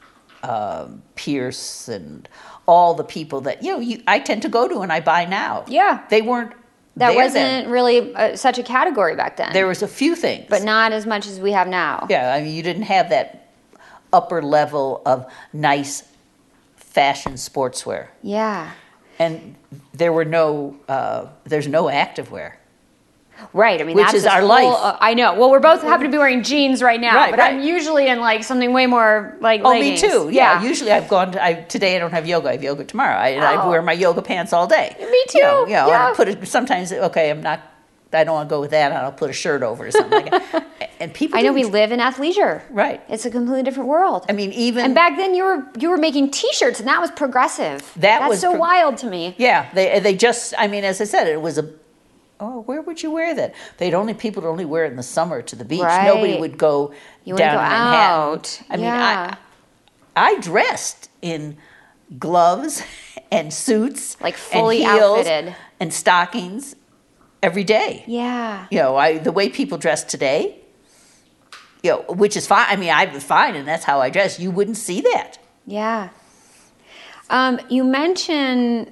um 0.42 1.02
Pierce 1.14 1.88
and 1.88 2.28
all 2.68 2.92
the 2.92 3.04
people 3.04 3.40
that, 3.42 3.62
you 3.62 3.72
know, 3.72 3.80
you, 3.80 4.02
I 4.06 4.18
tend 4.18 4.42
to 4.42 4.50
go 4.50 4.68
to 4.68 4.80
and 4.80 4.92
I 4.92 5.00
buy 5.00 5.24
now. 5.24 5.64
Yeah. 5.66 6.04
They 6.10 6.20
weren't 6.20 6.52
That 6.96 7.08
there 7.10 7.16
wasn't 7.16 7.34
then. 7.34 7.70
really 7.70 8.14
uh, 8.14 8.36
such 8.36 8.58
a 8.58 8.62
category 8.62 9.16
back 9.16 9.36
then. 9.36 9.52
There 9.52 9.66
was 9.66 9.82
a 9.82 9.88
few 9.88 10.16
things. 10.16 10.46
but 10.48 10.62
not 10.62 10.92
as 10.92 11.04
much 11.06 11.26
as 11.26 11.38
we 11.40 11.52
have 11.52 11.68
now. 11.68 12.06
yeah, 12.08 12.32
I 12.34 12.42
mean, 12.42 12.54
you 12.54 12.62
didn't 12.62 12.84
have 12.84 13.10
that 13.10 13.48
upper 14.12 14.42
level 14.42 15.02
of 15.04 15.30
nice 15.52 16.04
fashion 16.76 17.34
sportswear, 17.34 18.06
Yeah. 18.22 18.70
and 19.18 19.54
there 19.92 20.12
were 20.12 20.24
no 20.24 20.76
uh, 20.88 21.26
there's 21.44 21.68
no 21.68 21.84
activewear. 21.84 22.52
Right. 23.52 23.80
I 23.80 23.84
mean, 23.84 23.96
Which 23.96 24.04
that's 24.06 24.14
is 24.18 24.26
our 24.26 24.40
whole- 24.40 24.48
life. 24.48 24.66
uh, 24.68 24.96
I 25.00 25.14
know. 25.14 25.34
Well, 25.34 25.50
we're 25.50 25.60
both 25.60 25.82
happen 25.82 26.04
to 26.06 26.10
be 26.10 26.18
wearing 26.18 26.42
jeans 26.42 26.82
right 26.82 27.00
now, 27.00 27.14
Right, 27.16 27.30
but 27.30 27.38
right. 27.38 27.54
I'm 27.54 27.62
usually 27.62 28.08
in 28.08 28.20
like 28.20 28.44
something 28.44 28.72
way 28.72 28.86
more 28.86 29.36
like. 29.40 29.62
Oh, 29.64 29.70
leggings. 29.70 30.02
me 30.02 30.08
too. 30.08 30.28
Yeah. 30.30 30.62
Usually 30.62 30.92
I've 30.92 31.08
gone. 31.08 31.32
To, 31.32 31.42
I 31.44 31.54
today 31.54 31.96
I 31.96 31.98
don't 31.98 32.12
have 32.12 32.26
yoga. 32.26 32.48
I 32.48 32.52
have 32.52 32.62
yoga 32.64 32.84
tomorrow. 32.84 33.16
I, 33.16 33.28
and 33.28 33.44
I 33.44 33.62
Oh. 33.62 33.70
wear 33.70 33.82
my 33.82 33.92
yoga 33.92 34.22
pants 34.22 34.52
all 34.52 34.66
day. 34.66 34.94
Me 34.98 35.04
You 35.06 35.42
know, 35.42 35.64
too, 35.64 35.70
you 35.70 35.76
know, 35.76 35.88
yeah. 35.88 36.10
I 36.10 36.14
put 36.14 36.28
it. 36.28 36.46
Sometimes 36.48 36.92
okay, 36.92 37.30
I'm 37.30 37.42
not. 37.42 37.60
I 38.12 38.24
don't 38.24 38.34
want 38.34 38.48
to 38.48 38.54
go 38.54 38.60
with 38.60 38.70
that. 38.70 38.92
I'll 38.92 39.12
put 39.12 39.28
a 39.28 39.32
shirt 39.34 39.62
over 39.62 39.86
or 39.86 39.90
something 39.90 40.22
like 40.26 40.30
that. 40.30 40.66
And 40.98 41.12
people. 41.12 41.38
I 41.38 41.42
know 41.42 41.52
we 41.52 41.64
live 41.64 41.92
in 41.92 42.00
athleisure. 42.00 42.62
Right. 42.70 43.02
It's 43.10 43.26
a 43.26 43.30
completely 43.30 43.62
different 43.64 43.90
world. 43.90 44.24
I 44.30 44.32
mean, 44.32 44.50
even 44.52 44.82
and 44.86 44.94
back 44.94 45.16
then 45.18 45.34
you 45.34 45.44
were 45.44 45.66
you 45.78 45.90
were 45.90 45.98
making 45.98 46.30
T-shirts, 46.30 46.78
and 46.80 46.88
that 46.88 47.00
was 47.02 47.10
progressive. 47.10 47.80
That 47.96 48.20
That's 48.20 48.28
was 48.30 48.40
so 48.40 48.52
pro- 48.52 48.60
wild 48.60 48.96
to 48.98 49.06
me. 49.06 49.34
Yeah, 49.36 49.68
they 49.74 50.00
they 50.00 50.14
just. 50.16 50.54
I 50.56 50.68
mean, 50.68 50.84
as 50.84 51.00
I 51.02 51.04
said, 51.04 51.26
it 51.28 51.42
was 51.42 51.58
a. 51.58 51.68
Oh, 52.38 52.60
where 52.62 52.82
would 52.82 53.02
you 53.02 53.10
wear 53.10 53.34
that? 53.34 53.54
They'd 53.78 53.94
only 53.94 54.12
people 54.14 54.42
would 54.42 54.48
only 54.48 54.64
wear 54.66 54.84
it 54.84 54.90
in 54.90 54.96
the 54.96 55.02
summer 55.02 55.40
to 55.42 55.56
the 55.56 55.64
beach. 55.64 55.80
Nobody 55.80 56.38
would 56.38 56.58
go 56.58 56.92
You 57.24 57.34
down 57.36 57.54
go 57.54 57.60
Manhattan. 57.60 58.34
out. 58.34 58.62
I 58.70 58.76
mean, 58.76 58.86
I 58.86 59.36
I 60.14 60.38
dressed 60.40 61.10
in 61.22 61.56
gloves 62.18 62.82
and 63.32 63.52
suits, 63.52 64.20
Like 64.20 64.36
fully 64.36 64.84
and 64.84 64.92
heels 64.92 65.18
outfitted. 65.26 65.56
and 65.80 65.92
stockings 65.94 66.76
every 67.42 67.64
day. 67.64 68.04
Yeah. 68.06 68.66
You 68.70 68.78
know, 68.80 68.96
I 68.96 69.18
the 69.18 69.32
way 69.32 69.48
people 69.48 69.78
dress 69.78 70.04
today. 70.04 70.58
You 71.82 71.92
know, 71.92 72.04
which 72.08 72.36
is 72.36 72.46
fine. 72.46 72.66
I 72.68 72.76
mean, 72.76 72.90
I'm 72.90 73.18
fine, 73.20 73.54
and 73.54 73.66
that's 73.68 73.84
how 73.84 74.00
I 74.00 74.10
dress. 74.10 74.40
You 74.40 74.50
wouldn't 74.50 74.76
see 74.76 75.00
that. 75.02 75.38
Yeah. 75.66 76.08
Um, 77.30 77.60
you 77.68 77.84
mentioned 77.84 78.90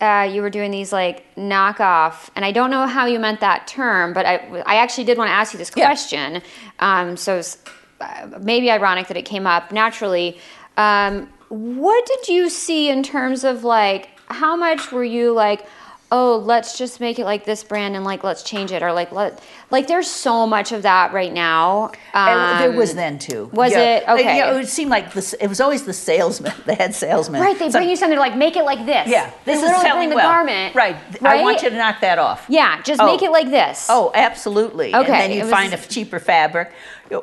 uh, 0.00 0.28
you 0.30 0.42
were 0.42 0.50
doing 0.50 0.70
these 0.70 0.92
like 0.92 1.24
knockoff, 1.36 2.28
and 2.36 2.44
I 2.44 2.52
don't 2.52 2.70
know 2.70 2.86
how 2.86 3.06
you 3.06 3.18
meant 3.18 3.40
that 3.40 3.66
term, 3.66 4.12
but 4.12 4.26
I, 4.26 4.36
I 4.66 4.76
actually 4.76 5.04
did 5.04 5.18
want 5.18 5.28
to 5.28 5.32
ask 5.32 5.52
you 5.52 5.58
this 5.58 5.70
Yeah. 5.76 5.86
question. 5.86 6.42
Um, 6.80 7.16
so 7.16 7.36
it's 7.38 7.58
uh, 8.00 8.38
maybe 8.40 8.70
ironic 8.70 9.06
that 9.08 9.16
it 9.16 9.24
came 9.24 9.46
up 9.46 9.72
naturally. 9.72 10.38
Um, 10.76 11.28
what 11.48 12.04
did 12.06 12.28
you 12.28 12.48
see 12.50 12.88
in 12.90 13.02
terms 13.02 13.44
of 13.44 13.62
like 13.64 14.08
how 14.28 14.56
much 14.56 14.90
were 14.92 15.04
you 15.04 15.32
like? 15.32 15.64
Oh, 16.12 16.36
let's 16.36 16.78
just 16.78 17.00
make 17.00 17.18
it 17.18 17.24
like 17.24 17.44
this 17.44 17.64
brand 17.64 17.96
and 17.96 18.04
like 18.04 18.22
let's 18.22 18.42
change 18.44 18.70
it 18.70 18.82
or 18.82 18.92
like 18.92 19.10
let 19.10 19.42
like 19.70 19.88
there's 19.88 20.08
so 20.08 20.46
much 20.46 20.70
of 20.70 20.82
that 20.82 21.12
right 21.12 21.32
now. 21.32 21.90
And 22.12 22.60
there 22.60 22.70
Um, 22.70 22.76
was 22.76 22.94
then 22.94 23.18
too. 23.18 23.50
was 23.52 23.72
Yeah. 23.72 23.78
it? 23.96 24.08
Okay. 24.08 24.36
Yeah, 24.36 24.52
it 24.52 24.54
would 24.54 24.68
seem 24.68 24.88
like 24.88 25.12
this. 25.12 25.32
It 25.32 25.48
was 25.48 25.60
always 25.60 25.84
the 25.84 25.92
salesman, 25.92 26.52
the 26.66 26.74
head 26.74 26.94
salesman. 26.94 27.40
Right, 27.40 27.58
they 27.58 27.68
So- 27.70 27.78
bring 27.80 27.88
you 27.90 27.96
something 27.96 28.14
to 28.16 28.20
like 28.20 28.36
make 28.36 28.54
it 28.56 28.64
like 28.64 28.86
this. 28.86 29.08
Yeah, 29.08 29.30
they 29.44 29.54
this 29.54 29.62
is 29.62 29.68
literally 29.70 29.84
selling 29.88 30.10
the 30.10 30.16
well. 30.16 30.30
garment. 30.30 30.74
Right. 30.76 30.96
I 31.22 31.42
want 31.42 31.62
you 31.62 31.70
to 31.70 31.76
knock 31.76 32.00
that 32.02 32.18
off. 32.20 32.44
Yeah, 32.48 32.80
just 32.82 33.00
Oh. 33.00 33.06
make 33.06 33.22
it 33.22 33.32
like 33.32 33.50
this. 33.50 33.86
Oh, 33.90 34.12
absolutely. 34.14 34.94
Okay. 34.94 34.98
And 35.06 35.06
then 35.08 35.30
you 35.32 35.42
was- 35.44 35.50
find 35.50 35.74
a 35.74 35.78
cheaper 35.78 36.20
fabric. 36.20 36.70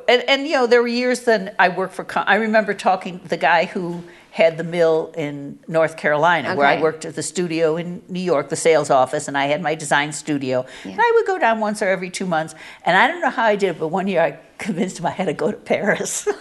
And, 0.07 0.23
and, 0.27 0.47
you 0.47 0.53
know, 0.53 0.67
there 0.67 0.81
were 0.81 0.87
years 0.87 1.21
then 1.21 1.51
I 1.57 1.69
worked 1.69 1.93
for, 1.93 2.05
I 2.15 2.35
remember 2.35 2.73
talking, 2.73 3.19
the 3.25 3.37
guy 3.37 3.65
who 3.65 4.03
had 4.31 4.57
the 4.57 4.63
mill 4.63 5.13
in 5.17 5.59
North 5.67 5.97
Carolina, 5.97 6.55
where 6.55 6.65
I 6.65 6.81
worked 6.81 7.03
at 7.03 7.15
the 7.15 7.21
studio 7.23 7.75
in 7.75 8.01
New 8.07 8.21
York, 8.21 8.47
the 8.47 8.55
sales 8.55 8.89
office, 8.89 9.27
and 9.27 9.37
I 9.37 9.47
had 9.47 9.61
my 9.61 9.75
design 9.75 10.13
studio. 10.13 10.65
And 10.85 10.97
I 10.97 11.11
would 11.15 11.27
go 11.27 11.37
down 11.37 11.59
once 11.59 11.81
or 11.81 11.89
every 11.89 12.09
two 12.09 12.25
months. 12.25 12.55
And 12.85 12.97
I 12.97 13.07
don't 13.07 13.19
know 13.19 13.29
how 13.29 13.43
I 13.43 13.57
did 13.57 13.71
it, 13.71 13.79
but 13.79 13.89
one 13.89 14.07
year 14.07 14.21
I 14.21 14.39
convinced 14.57 14.99
him 14.99 15.05
I 15.05 15.11
had 15.11 15.25
to 15.25 15.33
go 15.33 15.51
to 15.51 15.57
Paris. 15.57 16.25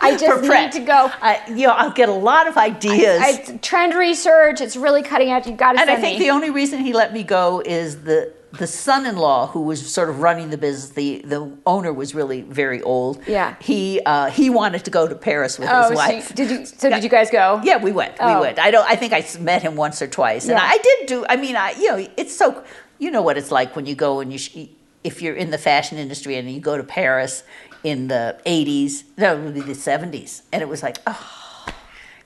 I 0.00 0.16
just 0.20 0.42
need 0.42 0.72
to 0.72 0.86
go. 0.86 1.10
I, 1.20 1.42
you 1.48 1.66
know, 1.66 1.72
I'll 1.72 1.90
get 1.90 2.08
a 2.08 2.12
lot 2.12 2.46
of 2.46 2.56
ideas. 2.56 3.20
I, 3.20 3.56
trend 3.56 3.94
research. 3.94 4.60
It's 4.60 4.76
really 4.76 5.02
cutting 5.02 5.30
edge. 5.30 5.48
You've 5.48 5.56
got 5.56 5.72
to 5.72 5.80
and 5.80 5.90
I 5.90 5.96
think 5.96 6.20
me. 6.20 6.26
the 6.26 6.30
only 6.30 6.50
reason 6.50 6.78
he 6.80 6.92
let 6.92 7.12
me 7.12 7.24
go 7.24 7.62
is 7.66 8.02
the 8.02 8.32
the 8.58 8.66
son-in-law 8.66 9.48
who 9.48 9.62
was 9.62 9.92
sort 9.92 10.08
of 10.08 10.20
running 10.20 10.50
the 10.50 10.58
business. 10.58 10.90
The 10.90 11.22
the 11.24 11.56
owner 11.66 11.92
was 11.92 12.14
really 12.14 12.42
very 12.42 12.82
old. 12.82 13.20
Yeah. 13.26 13.56
He 13.60 14.00
uh, 14.04 14.30
he 14.30 14.50
wanted 14.50 14.84
to 14.84 14.90
go 14.90 15.08
to 15.08 15.14
Paris 15.14 15.58
with 15.58 15.68
oh, 15.70 15.82
his 15.82 15.88
so 15.88 15.94
wife. 15.94 16.34
did 16.34 16.50
you? 16.50 16.66
So 16.66 16.90
did 16.90 17.02
you 17.02 17.10
guys 17.10 17.30
go? 17.30 17.60
Yeah, 17.64 17.78
we 17.78 17.92
went. 17.92 18.16
Oh. 18.20 18.34
We 18.34 18.40
went. 18.40 18.58
I 18.58 18.70
don't. 18.70 18.88
I 18.88 18.96
think 18.96 19.12
I 19.12 19.24
met 19.40 19.62
him 19.62 19.76
once 19.76 20.00
or 20.02 20.06
twice, 20.06 20.44
and 20.44 20.58
Yeah. 20.58 20.64
I 20.64 20.78
did 20.78 21.06
do. 21.06 21.26
I 21.28 21.36
mean, 21.36 21.56
I 21.56 21.72
you 21.72 21.88
know, 21.88 22.08
it's 22.16 22.36
so 22.36 22.64
you 22.98 23.10
know 23.10 23.22
what 23.22 23.36
it's 23.36 23.50
like 23.50 23.76
when 23.76 23.86
you 23.86 23.94
go 23.94 24.20
and 24.20 24.32
you 24.32 24.68
if 25.04 25.22
you're 25.22 25.36
in 25.36 25.50
the 25.50 25.58
fashion 25.58 25.98
industry 25.98 26.36
and 26.36 26.50
you 26.50 26.60
go 26.60 26.76
to 26.76 26.82
Paris 26.84 27.44
in 27.84 28.08
the 28.08 28.38
'80s, 28.46 29.04
no, 29.16 29.36
it 29.36 29.40
would 29.42 29.54
be 29.54 29.60
the 29.60 29.72
'70s, 29.72 30.42
and 30.52 30.62
it 30.62 30.68
was 30.68 30.82
like, 30.82 30.98
oh, 31.06 31.66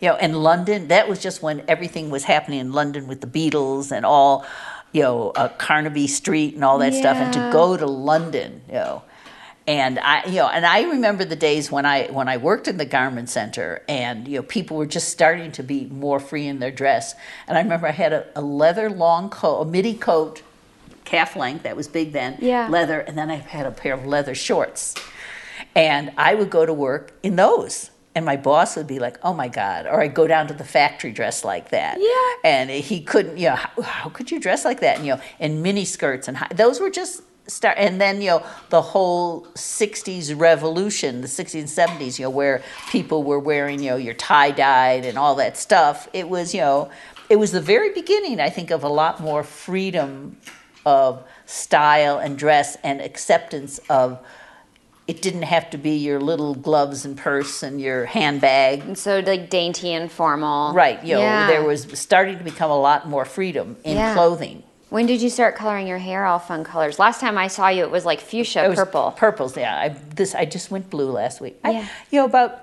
you 0.01 0.09
know, 0.09 0.17
and 0.17 0.43
London. 0.43 0.89
That 0.89 1.09
was 1.09 1.21
just 1.21 1.43
when 1.43 1.63
everything 1.69 2.11
was 2.11 2.25
happening 2.25 2.61
in 2.61 2.73
London 2.73 3.07
with 3.07 3.21
the 3.21 3.27
Beatles 3.27 3.93
and 3.93 4.07
all, 4.07 4.47
you 4.93 5.03
know, 5.03 5.31
uh, 5.31 5.49
Carnaby 5.49 6.07
Street 6.07 6.55
and 6.55 6.65
all 6.65 6.79
that 6.79 6.95
stuff, 6.95 7.17
and 7.19 7.33
to 7.33 7.51
go 7.53 7.77
to 7.77 7.87
London, 7.87 8.63
you 8.69 8.75
know. 8.75 9.03
And 9.67 9.99
I, 10.01 10.25
you 10.27 10.37
know, 10.37 10.49
and 10.49 10.67
I 10.67 10.83
remember 10.83 11.25
the 11.25 11.37
days 11.37 11.71
when 11.71 11.87
I 11.87 12.07
when 12.09 12.29
I 12.29 12.39
worked 12.39 12.67
in 12.67 12.77
the 12.77 12.85
garment 12.85 13.29
center, 13.29 13.83
and 13.89 14.27
you 14.27 14.39
know, 14.39 14.43
people 14.43 14.77
were 14.77 14.87
just 14.87 15.11
starting 15.11 15.53
to 15.53 15.63
be 15.63 15.85
more 15.87 16.19
free 16.19 16.47
in 16.49 16.59
their 16.59 16.73
dress. 16.73 17.15
And 17.47 17.57
I 17.57 17.61
remember 17.63 17.87
I 17.87 17.93
had 17.93 18.13
a, 18.13 18.27
a 18.35 18.41
leather 18.41 18.91
long 18.91 19.31
coat, 19.31 19.61
a 19.61 19.65
midi 19.65 19.95
coat, 19.95 20.43
calf 21.05 21.37
length 21.37 21.63
that 21.63 21.77
was 21.77 21.87
big 21.89 22.13
then, 22.13 22.39
Yeah. 22.41 22.67
leather, 22.69 23.01
and 23.01 23.17
then 23.17 23.31
I 23.31 23.37
had 23.37 23.67
a 23.67 23.71
pair 23.71 23.95
of 23.95 24.07
leather 24.07 24.35
shorts, 24.35 24.95
and 25.77 26.11
I 26.17 26.35
would 26.35 26.51
go 26.51 26.67
to 26.67 26.73
work 26.73 27.13
in 27.23 27.37
those. 27.37 27.91
And 28.15 28.27
my 28.27 28.37
boss 28.37 28.77
would 28.77 28.89
be 28.89 28.99
like, 28.99 29.19
"Oh 29.23 29.33
my 29.33 29.47
God!" 29.47 29.87
Or 29.87 30.01
I'd 30.01 30.15
go 30.15 30.27
down 30.27 30.49
to 30.49 30.55
the 30.55 30.65
factory 30.65 31.13
dressed 31.13 31.45
like 31.45 31.71
that. 31.71 31.99
Yeah. 32.01 32.51
And 32.51 32.69
he 32.69 33.01
couldn't, 33.03 33.39
you 33.39 33.51
know, 33.51 33.55
how, 33.55 33.83
how 33.83 34.11
could 34.11 34.33
you 34.33 34.41
dress 34.41 34.65
like 34.65 34.81
that? 34.81 34.97
And 34.97 35.07
you 35.07 35.15
know, 35.15 35.21
in 35.39 35.63
mini 35.63 35.85
skirts 35.85 36.27
and 36.27 36.37
high, 36.37 36.49
those 36.53 36.81
were 36.81 36.91
just 36.91 37.23
start. 37.47 37.77
And 37.79 38.01
then 38.01 38.21
you 38.21 38.31
know, 38.31 38.47
the 38.71 38.83
whole 38.83 39.47
'60s 39.55 40.39
revolution, 40.39 41.21
the 41.21 41.29
'60s 41.29 41.61
and 41.61 41.69
'70s, 42.01 42.19
you 42.19 42.25
know, 42.25 42.31
where 42.31 42.63
people 42.91 43.23
were 43.23 43.39
wearing, 43.39 43.81
you 43.81 43.91
know, 43.91 43.97
your 43.97 44.15
tie 44.15 44.51
dyed 44.51 45.05
and 45.05 45.17
all 45.17 45.37
that 45.37 45.57
stuff. 45.57 46.09
It 46.13 46.29
was, 46.29 46.53
you 46.53 46.63
know, 46.63 46.91
it 47.29 47.37
was 47.37 47.53
the 47.53 47.61
very 47.61 47.93
beginning, 47.93 48.41
I 48.41 48.51
think, 48.51 48.73
of 48.73 48.83
a 48.83 48.89
lot 48.89 49.21
more 49.21 49.45
freedom 49.45 50.37
of 50.85 51.23
style 51.47 52.19
and 52.19 52.37
dress 52.37 52.77
and 52.83 53.01
acceptance 53.01 53.79
of. 53.89 54.19
It 55.11 55.23
didn't 55.23 55.43
have 55.43 55.71
to 55.71 55.77
be 55.79 55.97
your 55.97 56.21
little 56.21 56.55
gloves 56.55 57.05
and 57.05 57.17
purse 57.19 57.65
and 57.65 57.81
your 57.81 58.05
handbag 58.07 58.83
And 58.83 58.97
so 58.97 59.19
like 59.19 59.51
dainty 59.51 59.93
and 59.93 60.09
formal. 60.09 60.73
Right, 60.73 61.03
you 61.05 61.15
know, 61.15 61.21
Yeah. 61.21 61.49
there 61.49 61.65
was 61.65 61.85
starting 61.99 62.39
to 62.39 62.45
become 62.45 62.71
a 62.71 62.79
lot 62.79 63.09
more 63.09 63.25
freedom 63.25 63.77
in 63.83 63.97
Yeah. 63.97 64.15
clothing. 64.15 64.63
When 64.89 65.07
did 65.07 65.21
you 65.21 65.29
start 65.29 65.57
coloring 65.57 65.89
your 65.89 65.99
hair 65.99 66.27
all 66.27 66.39
fun 66.39 66.63
colors? 66.63 67.01
Last 67.01 67.21
time 67.21 67.37
I 67.37 67.49
saw 67.49 67.67
you, 67.67 67.83
it 67.83 67.91
was 67.91 68.05
like 68.07 68.21
fuchsia 68.21 68.69
was 68.69 68.77
purple. 68.79 69.11
Purples, 69.17 69.57
yeah. 69.57 69.77
I 69.85 69.89
this 70.15 70.33
I 70.37 70.45
just 70.45 70.71
went 70.71 70.91
blue 70.91 71.11
last 71.11 71.41
week. 71.41 71.59
I, 71.65 71.71
Yeah. 71.73 71.87
you 72.13 72.21
know, 72.21 72.27
about 72.27 72.61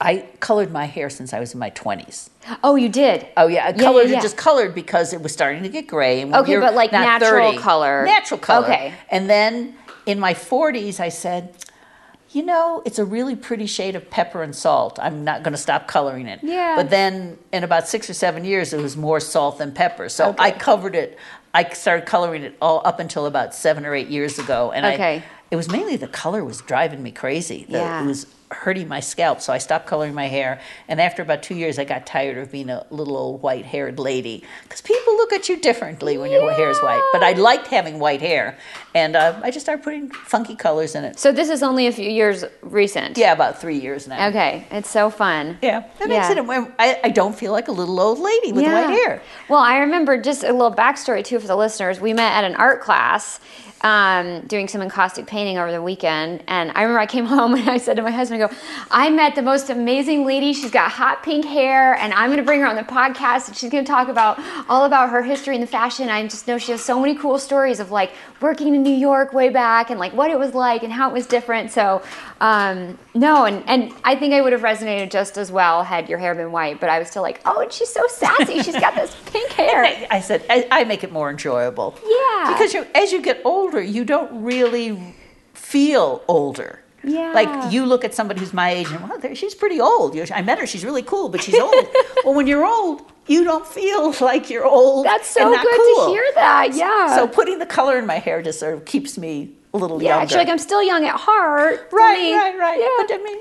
I 0.00 0.24
colored 0.40 0.72
my 0.72 0.86
hair 0.86 1.08
since 1.10 1.32
I 1.32 1.38
was 1.38 1.54
in 1.54 1.60
my 1.60 1.70
twenties. 1.70 2.28
Oh, 2.64 2.74
you 2.74 2.88
did. 2.88 3.26
Oh 3.36 3.46
yeah, 3.46 3.66
I 3.66 3.68
Yeah, 3.68 3.74
colored 3.84 4.02
yeah, 4.08 4.08
it 4.08 4.12
yeah. 4.14 4.20
just 4.20 4.36
colored 4.36 4.74
because 4.74 5.12
it 5.12 5.22
was 5.22 5.32
starting 5.32 5.62
to 5.62 5.68
get 5.68 5.86
gray. 5.86 6.22
And 6.22 6.34
Okay, 6.34 6.50
you're 6.50 6.60
but 6.60 6.74
like 6.74 6.90
natural 6.90 7.52
30 7.52 7.58
color. 7.58 8.04
Natural 8.04 8.40
color. 8.40 8.64
Okay. 8.66 8.92
And 9.10 9.30
then 9.30 9.76
in 10.06 10.18
my 10.20 10.34
forties, 10.34 11.00
I 11.00 11.08
said, 11.08 11.54
you 12.30 12.42
know, 12.44 12.82
it's 12.84 12.98
a 12.98 13.04
really 13.04 13.36
pretty 13.36 13.66
shade 13.66 13.94
of 13.94 14.10
pepper 14.10 14.42
and 14.42 14.54
salt. 14.54 14.98
I'm 15.00 15.24
not 15.24 15.42
going 15.42 15.52
to 15.52 15.58
stop 15.58 15.86
coloring 15.86 16.26
it. 16.26 16.40
Yeah. 16.42 16.74
But 16.76 16.90
then 16.90 17.38
in 17.52 17.62
about 17.64 17.86
six 17.88 18.10
or 18.10 18.14
seven 18.14 18.44
years, 18.44 18.72
it 18.72 18.80
was 18.80 18.96
more 18.96 19.20
salt 19.20 19.58
than 19.58 19.72
pepper. 19.72 20.08
So 20.08 20.34
I 20.38 20.50
covered 20.50 20.94
it. 20.96 21.16
I 21.54 21.68
started 21.70 22.06
coloring 22.06 22.42
it 22.42 22.56
all 22.60 22.82
up 22.84 22.98
until 22.98 23.26
about 23.26 23.54
seven 23.54 23.86
or 23.86 23.94
eight 23.94 24.08
years 24.08 24.38
ago, 24.40 24.72
and 24.72 24.84
Okay. 24.84 25.16
I. 25.18 25.24
It 25.50 25.56
was 25.56 25.70
mainly 25.70 25.94
the 25.96 26.08
color 26.08 26.44
was 26.44 26.60
driving 26.62 27.00
me 27.02 27.12
crazy. 27.12 27.64
The- 27.68 27.78
Yeah. 27.78 28.02
It 28.02 28.06
was 28.06 28.26
hurting 28.54 28.88
my 28.88 29.00
scalp, 29.00 29.40
so 29.40 29.52
I 29.52 29.58
stopped 29.58 29.86
coloring 29.86 30.14
my 30.14 30.26
hair. 30.28 30.60
And 30.88 31.00
after 31.00 31.22
about 31.22 31.42
two 31.42 31.54
years, 31.54 31.78
I 31.78 31.84
got 31.84 32.06
tired 32.06 32.38
of 32.38 32.50
being 32.50 32.70
a 32.70 32.86
little 32.90 33.16
old 33.16 33.42
white-haired 33.42 33.98
lady 33.98 34.44
because 34.62 34.80
people 34.80 35.14
look 35.16 35.32
at 35.32 35.48
you 35.48 35.56
differently 35.60 36.16
when 36.18 36.30
your 36.30 36.50
hair 36.52 36.70
is 36.70 36.78
white. 36.80 37.02
But 37.12 37.22
I 37.22 37.32
liked 37.32 37.66
having 37.68 37.98
white 37.98 38.20
hair, 38.20 38.56
and 38.94 39.16
uh, 39.16 39.40
I 39.42 39.50
just 39.50 39.66
started 39.66 39.82
putting 39.82 40.10
funky 40.10 40.56
colors 40.56 40.94
in 40.94 41.04
it. 41.04 41.18
So 41.18 41.32
this 41.32 41.48
is 41.50 41.62
only 41.62 41.86
a 41.86 41.92
few 41.92 42.08
years 42.08 42.44
recent. 42.62 43.18
Yeah, 43.18 43.32
about 43.32 43.60
three 43.60 43.78
years 43.78 44.06
now. 44.08 44.28
Okay, 44.28 44.66
it's 44.70 44.88
so 44.90 45.10
fun. 45.10 45.58
Yeah, 45.62 45.80
that 45.98 46.08
makes 46.08 46.28
Yeah. 46.30 46.62
it. 46.62 46.72
I, 46.78 47.00
I 47.04 47.08
don't 47.10 47.34
feel 47.34 47.52
like 47.52 47.68
a 47.68 47.72
little 47.72 47.98
old 48.00 48.18
lady 48.18 48.52
with 48.52 48.64
white 48.64 48.90
hair. 48.90 49.20
Well, 49.48 49.60
I 49.60 49.78
remember 49.78 50.20
just 50.20 50.44
a 50.44 50.52
little 50.52 50.72
backstory 50.72 51.24
too 51.24 51.40
for 51.40 51.46
the 51.46 51.56
listeners. 51.56 52.00
We 52.00 52.12
met 52.12 52.32
at 52.32 52.44
an 52.44 52.54
art 52.56 52.80
class 52.80 53.40
um, 53.84 54.40
doing 54.46 54.66
some 54.66 54.80
encaustic 54.80 55.26
painting 55.26 55.58
over 55.58 55.70
the 55.70 55.82
weekend, 55.82 56.42
and 56.48 56.72
I 56.74 56.82
remember 56.82 56.98
I 56.98 57.06
came 57.06 57.26
home 57.36 57.54
and 57.54 57.68
I 57.68 57.76
said 57.76 57.96
to 57.96 58.02
my 58.02 58.10
husband, 58.10 58.42
"I 58.42 58.48
go, 58.48 58.54
I 58.90 59.10
met 59.10 59.34
the 59.34 59.42
most 59.42 59.68
amazing 59.70 60.26
lady. 60.26 60.54
She's 60.54 60.70
got 60.70 60.90
hot 60.90 61.22
pink 61.22 61.44
hair, 61.44 61.94
and 61.94 62.12
I'm 62.14 62.28
going 62.28 62.38
to 62.38 62.44
bring 62.44 62.60
her 62.60 62.66
on 62.66 62.76
the 62.76 62.82
podcast, 62.82 63.48
and 63.48 63.56
she's 63.56 63.70
going 63.70 63.84
to 63.84 63.90
talk 63.90 64.08
about 64.08 64.40
all 64.68 64.86
about 64.86 65.10
her 65.10 65.22
history 65.22 65.54
in 65.54 65.60
the 65.60 65.66
fashion. 65.66 66.08
I 66.08 66.26
just 66.26 66.48
know 66.48 66.56
she 66.56 66.72
has 66.72 66.82
so 66.82 66.98
many 66.98 67.14
cool 67.14 67.38
stories 67.38 67.78
of 67.78 67.90
like 67.90 68.12
working 68.40 68.74
in 68.74 68.82
New 68.82 68.94
York 68.94 69.34
way 69.34 69.50
back, 69.50 69.90
and 69.90 70.00
like 70.00 70.14
what 70.14 70.30
it 70.30 70.38
was 70.38 70.54
like 70.54 70.82
and 70.82 70.92
how 70.92 71.10
it 71.10 71.12
was 71.12 71.26
different. 71.26 71.70
So, 71.70 72.02
um, 72.40 72.98
no, 73.12 73.44
and 73.44 73.62
and 73.68 73.92
I 74.02 74.16
think 74.16 74.32
I 74.32 74.40
would 74.40 74.54
have 74.54 74.62
resonated 74.62 75.10
just 75.10 75.36
as 75.36 75.52
well 75.52 75.82
had 75.82 76.08
your 76.08 76.18
hair 76.18 76.34
been 76.34 76.52
white, 76.52 76.80
but 76.80 76.88
I 76.88 76.98
was 76.98 77.08
still 77.08 77.22
like, 77.22 77.42
oh, 77.44 77.60
and 77.60 77.70
she's 77.70 77.92
so 77.92 78.06
sassy. 78.08 78.62
She's 78.62 78.80
got 78.80 78.94
this 78.94 79.14
pink 79.26 79.52
hair. 79.52 80.06
I 80.10 80.20
said 80.20 80.42
I, 80.48 80.66
I 80.70 80.84
make 80.84 81.04
it 81.04 81.12
more 81.12 81.28
enjoyable. 81.28 81.98
Yeah. 82.02 82.52
Because 82.52 82.72
you, 82.72 82.86
as 82.94 83.12
you 83.12 83.20
get 83.20 83.40
older, 83.44 83.73
you 83.80 84.04
don't 84.04 84.44
really 84.44 85.14
feel 85.54 86.22
older. 86.28 86.80
Yeah. 87.02 87.32
Like 87.34 87.72
you 87.72 87.84
look 87.84 88.04
at 88.04 88.14
somebody 88.14 88.40
who's 88.40 88.54
my 88.54 88.70
age 88.70 88.90
and 88.90 89.06
well, 89.06 89.18
there- 89.18 89.34
she's 89.34 89.54
pretty 89.54 89.80
old. 89.80 90.14
You 90.14 90.22
know, 90.24 90.28
I 90.34 90.40
met 90.42 90.58
her; 90.58 90.66
she's 90.66 90.84
really 90.84 91.02
cool, 91.02 91.28
but 91.28 91.42
she's 91.42 91.58
old. 91.58 91.74
well, 92.24 92.34
when 92.34 92.46
you're 92.46 92.64
old, 92.64 93.02
you 93.26 93.44
don't 93.44 93.66
feel 93.66 94.14
like 94.20 94.48
you're 94.48 94.64
old. 94.64 95.04
That's 95.04 95.28
so 95.28 95.50
good 95.50 95.60
cool. 95.76 96.06
to 96.06 96.10
hear 96.12 96.24
that. 96.34 96.70
Yeah. 96.74 97.14
So 97.14 97.28
putting 97.28 97.58
the 97.58 97.66
color 97.66 97.98
in 97.98 98.06
my 98.06 98.14
hair 98.18 98.40
just 98.42 98.58
sort 98.58 98.72
of 98.74 98.86
keeps 98.86 99.18
me 99.18 99.52
a 99.74 99.76
little 99.76 100.02
yeah, 100.02 100.16
younger. 100.16 100.28
she's 100.28 100.36
like 100.36 100.48
I'm 100.48 100.58
still 100.58 100.82
young 100.82 101.04
at 101.04 101.16
heart. 101.16 101.88
right, 101.92 102.32
right, 102.32 102.58
right. 102.58 102.78
Yeah. 102.80 103.04
But 103.06 103.14
I 103.14 103.22
mean, 103.22 103.38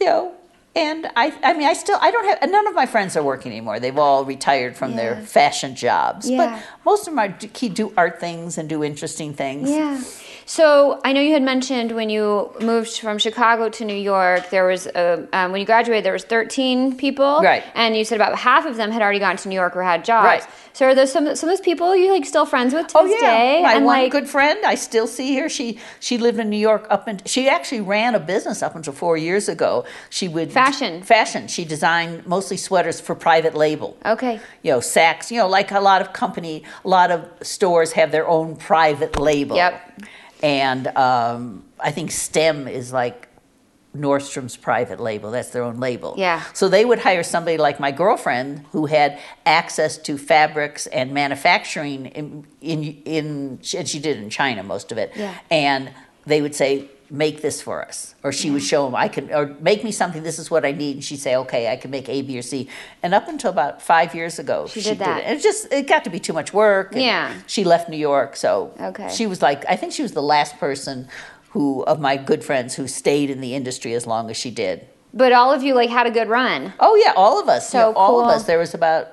you 0.00 0.06
know, 0.06 0.34
and 0.74 1.06
I, 1.16 1.36
I 1.42 1.52
mean, 1.52 1.66
I 1.68 1.74
still, 1.74 1.98
I 2.00 2.10
don't 2.10 2.24
have, 2.24 2.50
none 2.50 2.66
of 2.66 2.74
my 2.74 2.86
friends 2.86 3.16
are 3.16 3.22
working 3.22 3.52
anymore. 3.52 3.78
They've 3.78 3.98
all 3.98 4.24
retired 4.24 4.76
from 4.76 4.96
their 4.96 5.20
fashion 5.20 5.74
jobs. 5.74 6.30
Yeah. 6.30 6.36
But 6.38 6.62
most 6.84 7.00
of 7.00 7.12
them 7.12 7.18
are 7.18 7.28
do, 7.28 7.68
do 7.68 7.92
art 7.96 8.20
things 8.20 8.56
and 8.56 8.68
do 8.68 8.82
interesting 8.82 9.34
things. 9.34 9.70
Yeah. 9.70 10.02
So 10.46 11.00
I 11.04 11.12
know 11.12 11.20
you 11.20 11.32
had 11.32 11.42
mentioned 11.42 11.92
when 11.92 12.10
you 12.10 12.50
moved 12.60 12.98
from 12.98 13.18
Chicago 13.18 13.68
to 13.70 13.84
New 13.84 13.94
York, 13.96 14.50
there 14.50 14.66
was 14.66 14.86
a, 14.86 15.26
um, 15.32 15.52
when 15.52 15.60
you 15.60 15.66
graduated 15.66 16.04
there 16.04 16.12
was 16.12 16.24
13 16.24 16.96
people, 16.96 17.40
Right. 17.42 17.62
And 17.74 17.96
you 17.96 18.04
said 18.04 18.16
about 18.16 18.36
half 18.38 18.66
of 18.66 18.76
them 18.76 18.90
had 18.90 19.02
already 19.02 19.18
gone 19.18 19.36
to 19.36 19.48
New 19.48 19.54
York 19.54 19.76
or 19.76 19.82
had 19.82 20.04
jobs, 20.04 20.24
Right. 20.26 20.46
So 20.74 20.86
are 20.86 20.94
those 20.94 21.12
some 21.12 21.36
some 21.36 21.50
of 21.50 21.52
those 21.56 21.60
people 21.60 21.94
you 21.94 22.10
like 22.10 22.24
still 22.24 22.46
friends 22.46 22.72
with 22.72 22.86
to 22.88 22.98
Oh 22.98 23.06
this 23.06 23.20
yeah, 23.20 23.28
day? 23.28 23.62
my 23.62 23.74
and 23.74 23.84
one 23.84 23.98
like, 24.04 24.12
good 24.12 24.26
friend. 24.28 24.58
I 24.64 24.74
still 24.74 25.06
see 25.06 25.36
her. 25.38 25.48
She 25.50 25.78
she 26.00 26.16
lived 26.16 26.38
in 26.38 26.48
New 26.48 26.56
York 26.56 26.86
up 26.88 27.06
and 27.06 27.22
she 27.28 27.46
actually 27.48 27.82
ran 27.82 28.14
a 28.14 28.18
business 28.20 28.62
up 28.62 28.74
until 28.74 28.94
four 28.94 29.18
years 29.18 29.50
ago. 29.50 29.84
She 30.08 30.28
would 30.28 30.50
Fashion. 30.50 31.02
fashion. 31.02 31.46
She 31.48 31.66
designed 31.66 32.26
mostly 32.26 32.56
sweaters 32.56 33.02
for 33.02 33.14
private 33.14 33.54
label. 33.54 33.98
okay, 34.06 34.40
You 34.62 34.72
know, 34.72 34.78
Saks. 34.78 35.30
You 35.30 35.38
know, 35.40 35.46
like 35.48 35.70
a 35.72 35.80
lot 35.80 36.00
of 36.00 36.14
company, 36.14 36.64
a 36.86 36.88
lot 36.88 37.10
of 37.10 37.28
stores 37.42 37.92
have 37.92 38.10
their 38.10 38.26
own 38.26 38.56
private 38.56 39.18
label. 39.20 39.56
Yep. 39.56 39.74
And 40.42 40.88
um, 40.88 41.64
I 41.78 41.90
think 41.90 42.10
STEM 42.10 42.68
is 42.68 42.92
like 42.92 43.28
Nordstrom's 43.96 44.56
private 44.56 45.00
label. 45.00 45.30
That's 45.30 45.50
their 45.50 45.62
own 45.62 45.78
label. 45.78 46.14
Yeah. 46.16 46.42
So 46.54 46.68
they 46.68 46.84
would 46.84 46.98
hire 46.98 47.22
somebody 47.22 47.58
like 47.58 47.78
my 47.78 47.90
girlfriend 47.92 48.64
who 48.72 48.86
had 48.86 49.18
access 49.44 49.98
to 49.98 50.16
fabrics 50.16 50.86
and 50.86 51.12
manufacturing 51.12 52.06
in 52.06 52.46
in, 52.60 53.02
in 53.04 53.60
and 53.76 53.88
she 53.88 53.98
did 53.98 54.16
in 54.16 54.30
China 54.30 54.62
most 54.62 54.92
of 54.92 54.98
it. 54.98 55.12
Yeah. 55.14 55.38
And 55.50 55.92
they 56.24 56.40
would 56.40 56.54
say, 56.54 56.88
"Make 57.14 57.42
this 57.42 57.60
for 57.60 57.84
us," 57.86 58.14
or 58.24 58.32
she 58.32 58.50
would 58.50 58.62
show 58.62 58.86
them, 58.86 58.94
"I 58.94 59.06
can," 59.08 59.32
or 59.32 59.54
"Make 59.60 59.84
me 59.84 59.92
something. 59.92 60.22
This 60.22 60.38
is 60.38 60.50
what 60.50 60.64
I 60.64 60.72
need." 60.72 60.96
And 60.96 61.04
she'd 61.04 61.20
say, 61.20 61.36
"Okay, 61.36 61.70
I 61.70 61.76
can 61.76 61.90
make 61.90 62.08
A, 62.08 62.22
B, 62.22 62.38
or 62.38 62.42
C." 62.42 62.68
And 63.02 63.12
up 63.12 63.28
until 63.28 63.50
about 63.50 63.82
five 63.82 64.14
years 64.14 64.38
ago, 64.38 64.66
She 64.66 64.80
did 64.80 64.98
that. 65.00 65.18
it. 65.20 65.24
And 65.26 65.38
it 65.38 65.42
just 65.42 65.70
it 65.72 65.86
got 65.86 66.04
to 66.04 66.10
be 66.10 66.18
too 66.18 66.32
much 66.32 66.52
work. 66.54 66.92
and 66.94 67.02
Yeah. 67.02 67.32
She 67.46 67.64
left 67.64 67.88
New 67.90 67.98
York, 67.98 68.34
so 68.36 68.72
Okay. 68.80 69.08
she 69.12 69.26
was 69.26 69.42
like, 69.42 69.62
I 69.68 69.76
think 69.76 69.92
she 69.92 70.02
was 70.02 70.12
the 70.12 70.22
last 70.22 70.58
person 70.58 71.06
who 71.50 71.82
of 71.84 72.00
my 72.00 72.16
good 72.16 72.42
friends 72.42 72.74
who 72.76 72.88
stayed 72.88 73.28
in 73.28 73.40
the 73.42 73.54
industry 73.54 73.92
as 73.94 74.06
long 74.06 74.30
as 74.30 74.36
she 74.38 74.50
did. 74.50 74.86
but 75.14 75.30
all 75.32 75.52
of 75.52 75.62
you 75.62 75.74
like 75.74 75.90
had 75.90 76.06
a 76.06 76.10
good 76.10 76.28
run. 76.30 76.72
Oh 76.80 76.94
yeah, 77.04 77.12
all 77.14 77.38
of 77.38 77.46
us. 77.46 77.68
So 77.68 77.78
yeah, 77.90 77.94
all 77.94 78.20
of 78.22 78.28
us. 78.28 78.44
There 78.44 78.58
was 78.58 78.72
about 78.72 79.08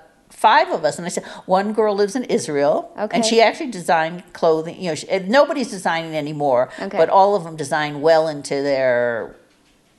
five 0.47 0.69
of 0.77 0.81
us, 0.85 0.97
and 0.97 1.05
I 1.05 1.09
said 1.09 1.25
one 1.45 1.73
girl 1.73 1.93
lives 2.01 2.15
in 2.15 2.23
Israel, 2.37 2.75
Okay. 2.97 3.15
and 3.15 3.25
she 3.25 3.41
actually 3.41 3.71
designed 3.71 4.23
clothing. 4.33 4.75
You 4.81 4.89
know, 4.89 4.95
she, 4.95 5.05
nobody's 5.39 5.69
designing 5.77 6.15
anymore, 6.15 6.63
Okay. 6.85 6.97
but 7.01 7.09
all 7.09 7.31
of 7.37 7.43
them 7.45 7.55
designed 7.55 8.01
well 8.01 8.27
into 8.27 8.55
their 8.71 9.35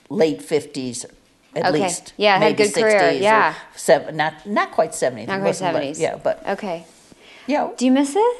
late 0.08 0.40
fifties. 0.42 1.04
At 1.54 1.66
Okay. 1.66 1.82
least, 1.82 2.12
Yeah, 2.16 2.34
had 2.38 2.40
maybe 2.40 2.62
good 2.62 2.74
career, 2.74 3.00
60s 3.00 3.18
or 3.18 3.22
yeah. 3.22 3.54
seven, 3.74 4.16
not 4.16 4.34
not 4.46 4.68
quite 4.78 4.94
seventy. 4.94 5.26
Not 5.26 5.40
quite 5.40 5.56
seventies. 5.56 5.98
Yeah, 6.00 6.16
but 6.26 6.36
okay. 6.56 6.78
know, 7.48 7.74
Do 7.76 7.84
you 7.84 7.90
miss 8.00 8.12
it? 8.26 8.36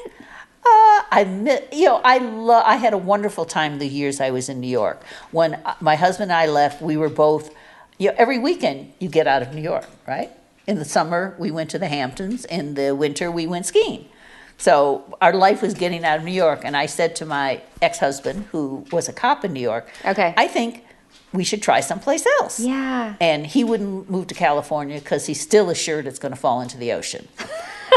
uh, 0.71 0.99
I 1.19 1.21
miss, 1.45 1.59
you 1.79 1.85
know 1.89 1.99
I 2.13 2.17
lo- 2.19 2.63
I 2.73 2.77
had 2.85 2.93
a 2.93 3.01
wonderful 3.13 3.45
time 3.57 3.71
the 3.79 3.87
years 3.99 4.15
I 4.27 4.29
was 4.37 4.47
in 4.53 4.57
New 4.65 4.73
York. 4.83 4.99
When 5.37 5.49
uh, 5.55 5.73
my 5.89 5.95
husband 6.05 6.31
and 6.31 6.39
I 6.43 6.47
left, 6.61 6.81
we 6.81 6.95
were 7.01 7.09
both 7.25 7.45
you 7.99 8.05
know 8.09 8.15
every 8.23 8.39
weekend 8.47 8.77
you 9.03 9.09
get 9.19 9.25
out 9.33 9.41
of 9.45 9.49
New 9.57 9.65
York, 9.73 9.87
right? 10.07 10.29
In 10.67 10.77
the 10.79 10.85
summer 10.85 11.35
we 11.37 11.51
went 11.51 11.69
to 11.71 11.79
the 11.79 11.87
Hamptons. 11.87 12.45
In 12.45 12.75
the 12.75 12.95
winter 12.95 13.31
we 13.31 13.47
went 13.47 13.65
skiing. 13.65 14.07
So 14.57 15.17
our 15.21 15.33
life 15.33 15.61
was 15.61 15.73
getting 15.73 16.05
out 16.05 16.19
of 16.19 16.23
New 16.23 16.31
York, 16.31 16.61
and 16.63 16.77
I 16.77 16.85
said 16.85 17.15
to 17.15 17.25
my 17.25 17.61
ex-husband, 17.81 18.45
who 18.51 18.85
was 18.91 19.09
a 19.09 19.13
cop 19.13 19.43
in 19.43 19.53
New 19.53 19.59
York, 19.59 19.89
Okay. 20.05 20.35
I 20.37 20.47
think 20.47 20.85
we 21.33 21.43
should 21.43 21.63
try 21.63 21.79
someplace 21.79 22.27
else. 22.39 22.59
Yeah. 22.59 23.15
And 23.19 23.47
he 23.47 23.63
wouldn't 23.63 24.07
move 24.09 24.27
to 24.27 24.35
California 24.35 24.99
because 24.99 25.25
he's 25.25 25.41
still 25.41 25.71
assured 25.71 26.05
it's 26.05 26.19
going 26.19 26.33
to 26.33 26.39
fall 26.39 26.61
into 26.61 26.77
the 26.77 26.91
ocean. 26.91 27.27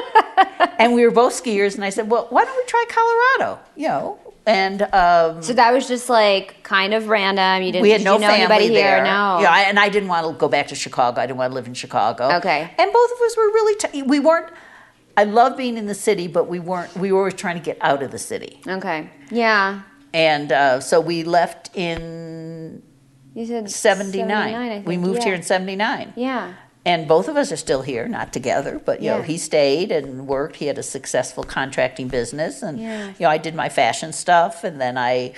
and 0.78 0.94
we 0.94 1.04
were 1.04 1.10
both 1.10 1.34
skiers, 1.34 1.74
and 1.74 1.84
I 1.84 1.90
said, 1.90 2.08
"Well, 2.10 2.28
why 2.30 2.44
don't 2.44 2.56
we 2.56 2.64
try 2.64 2.84
Colorado?" 2.88 3.60
You 3.76 3.88
know, 3.88 4.18
and 4.46 4.82
um, 4.82 5.42
So 5.42 5.52
that 5.54 5.72
was 5.72 5.88
just 5.88 6.08
like 6.10 6.62
kind 6.62 6.92
of 6.94 7.08
random. 7.08 7.62
You 7.62 7.72
didn't. 7.72 7.82
we 7.82 7.90
had 7.90 7.98
did 7.98 8.04
no 8.04 8.14
you 8.14 8.20
know 8.20 8.26
family 8.28 8.40
anybody 8.44 8.68
there. 8.68 8.96
here? 8.96 9.04
No. 9.04 9.38
Yeah, 9.40 9.50
I, 9.50 9.60
and 9.68 9.78
I 9.78 9.88
didn't 9.88 10.08
want 10.08 10.26
to 10.26 10.32
go 10.38 10.48
back 10.48 10.68
to 10.68 10.74
Chicago. 10.74 11.20
I 11.20 11.26
didn't 11.26 11.38
want 11.38 11.50
to 11.50 11.54
live 11.54 11.66
in 11.66 11.74
Chicago. 11.74 12.30
Okay. 12.36 12.70
And 12.78 12.92
both 12.92 13.10
of 13.12 13.20
us 13.26 13.36
were 13.36 13.44
really. 13.44 13.74
T- 13.78 14.02
we 14.02 14.20
weren't. 14.20 14.52
I 15.16 15.24
love 15.24 15.56
being 15.56 15.76
in 15.78 15.86
the 15.86 15.94
city, 15.94 16.26
but 16.26 16.48
we 16.48 16.58
weren't. 16.60 16.94
We 16.96 17.12
were 17.12 17.18
always 17.20 17.34
trying 17.34 17.56
to 17.56 17.62
get 17.62 17.78
out 17.80 18.02
of 18.02 18.10
the 18.10 18.18
city, 18.18 18.60
Okay. 18.66 19.08
Yeah. 19.30 19.82
and 20.12 20.50
uh, 20.52 20.80
so 20.80 21.00
we 21.00 21.22
left 21.22 21.70
in 21.76 22.82
You 23.34 23.46
said 23.46 23.70
'79. 23.70 24.28
79, 24.28 24.84
we 24.84 24.96
moved 24.96 25.18
yeah. 25.20 25.24
here 25.24 25.34
in 25.34 25.42
'79. 25.42 26.12
Yeah. 26.16 26.54
And 26.86 27.08
both 27.08 27.28
of 27.28 27.36
us 27.36 27.50
are 27.50 27.56
still 27.56 27.80
here, 27.82 28.06
not 28.08 28.32
together, 28.32 28.78
but 28.84 29.00
you 29.00 29.08
know, 29.10 29.22
he 29.22 29.38
stayed 29.38 29.90
and 29.90 30.26
worked. 30.26 30.56
He 30.56 30.66
had 30.66 30.76
a 30.76 30.82
successful 30.82 31.42
contracting 31.42 32.08
business, 32.08 32.62
and 32.62 32.78
Yeah. 32.78 33.08
you 33.08 33.14
know, 33.20 33.30
I 33.30 33.38
did 33.38 33.54
my 33.54 33.68
fashion 33.70 34.12
stuff, 34.12 34.64
and 34.64 34.78
then 34.80 34.98
I, 34.98 35.32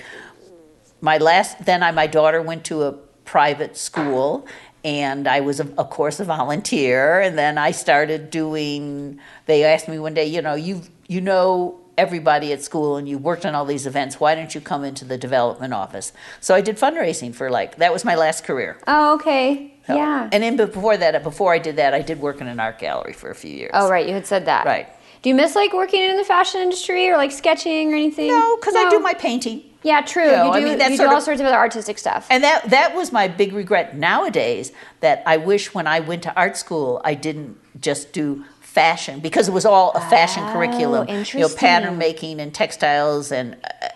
my 1.01 1.17
last, 1.17 1.65
then 1.65 1.83
I, 1.83 1.91
my 1.91 2.07
daughter 2.07 2.41
went 2.41 2.65
to 2.65 2.83
a 2.83 2.91
private 3.23 3.77
school, 3.77 4.45
and 4.83 5.27
I 5.27 5.39
was, 5.41 5.59
of 5.59 5.77
of 5.79 5.89
course, 5.89 6.19
a 6.19 6.25
volunteer, 6.25 7.19
and 7.21 7.37
then 7.37 7.57
I 7.57 7.71
started 7.71 8.29
doing. 8.29 9.19
They 9.45 9.63
asked 9.63 9.87
me 9.87 9.99
one 9.99 10.13
day, 10.13 10.25
you 10.25 10.41
know, 10.41 10.55
you 10.55 10.81
you 11.07 11.21
know 11.21 11.79
everybody 11.97 12.53
at 12.53 12.61
school 12.61 12.95
and 12.97 13.09
you 13.09 13.17
worked 13.17 13.43
on 13.43 13.55
all 13.55 13.65
these 13.65 13.87
events 13.87 14.19
why 14.19 14.35
don't 14.35 14.53
you 14.53 14.61
come 14.61 14.83
into 14.83 15.03
the 15.03 15.17
development 15.17 15.73
office 15.73 16.13
so 16.39 16.53
i 16.53 16.61
did 16.61 16.77
fundraising 16.77 17.33
for 17.33 17.49
like 17.49 17.77
that 17.77 17.91
was 17.91 18.05
my 18.05 18.13
last 18.13 18.43
career 18.43 18.77
Oh, 18.85 19.15
okay. 19.15 19.73
Yeah. 19.95 20.29
And 20.31 20.43
then 20.43 20.55
before 20.57 20.97
that, 20.97 21.23
before 21.23 21.53
I 21.53 21.59
did 21.59 21.75
that, 21.77 21.93
I 21.93 22.01
did 22.01 22.19
work 22.19 22.41
in 22.41 22.47
an 22.47 22.59
art 22.59 22.79
gallery 22.79 23.13
for 23.13 23.29
a 23.29 23.35
few 23.35 23.51
years. 23.55 23.71
Oh, 23.73 23.89
right. 23.89 24.07
You 24.07 24.13
had 24.13 24.25
said 24.27 24.45
that. 24.45 24.65
Right. 24.65 24.87
Do 25.21 25.29
you 25.29 25.35
miss 25.35 25.55
like 25.55 25.73
working 25.73 26.01
in 26.03 26.15
the 26.17 26.23
fashion 26.23 26.61
industry 26.61 27.09
or 27.09 27.17
like 27.17 27.31
sketching 27.31 27.91
or 27.91 27.95
anything? 27.95 28.27
No, 28.27 28.57
because 28.57 28.75
I 28.75 28.89
do 28.89 28.99
my 28.99 29.13
painting. 29.13 29.63
Yeah, 29.83 30.01
true. 30.01 30.23
You 30.25 30.31
know, 30.31 30.43
you 30.45 30.51
I 30.51 30.59
do. 30.59 30.65
mean, 30.77 30.91
you 30.91 30.97
do 30.97 31.07
all 31.07 31.17
of- 31.17 31.23
sorts 31.23 31.39
of 31.39 31.47
other 31.47 31.55
artistic 31.55 31.97
stuff. 31.97 32.27
And 32.29 32.43
that 32.43 32.69
that 32.69 32.95
was 32.95 33.11
my 33.11 33.27
big 33.27 33.53
regret 33.53 33.95
nowadays 33.97 34.71
that 34.99 35.23
I 35.25 35.37
wish 35.37 35.73
when 35.73 35.87
I 35.87 36.01
went 36.01 36.23
to 36.23 36.35
art 36.35 36.57
school 36.57 37.01
I 37.03 37.13
didn't 37.13 37.57
just 37.81 38.11
do 38.11 38.43
fashion 38.59 39.19
because 39.19 39.47
it 39.47 39.51
was 39.53 39.65
all 39.65 39.91
a 39.91 40.01
fashion 40.01 40.43
Oh, 40.45 40.53
curriculum. 40.53 41.07
You 41.09 41.39
know, 41.39 41.49
pattern 41.49 41.97
making 41.97 42.39
and 42.39 42.53
textiles 42.53 43.31
and 43.31 43.55
uh, 43.63 43.87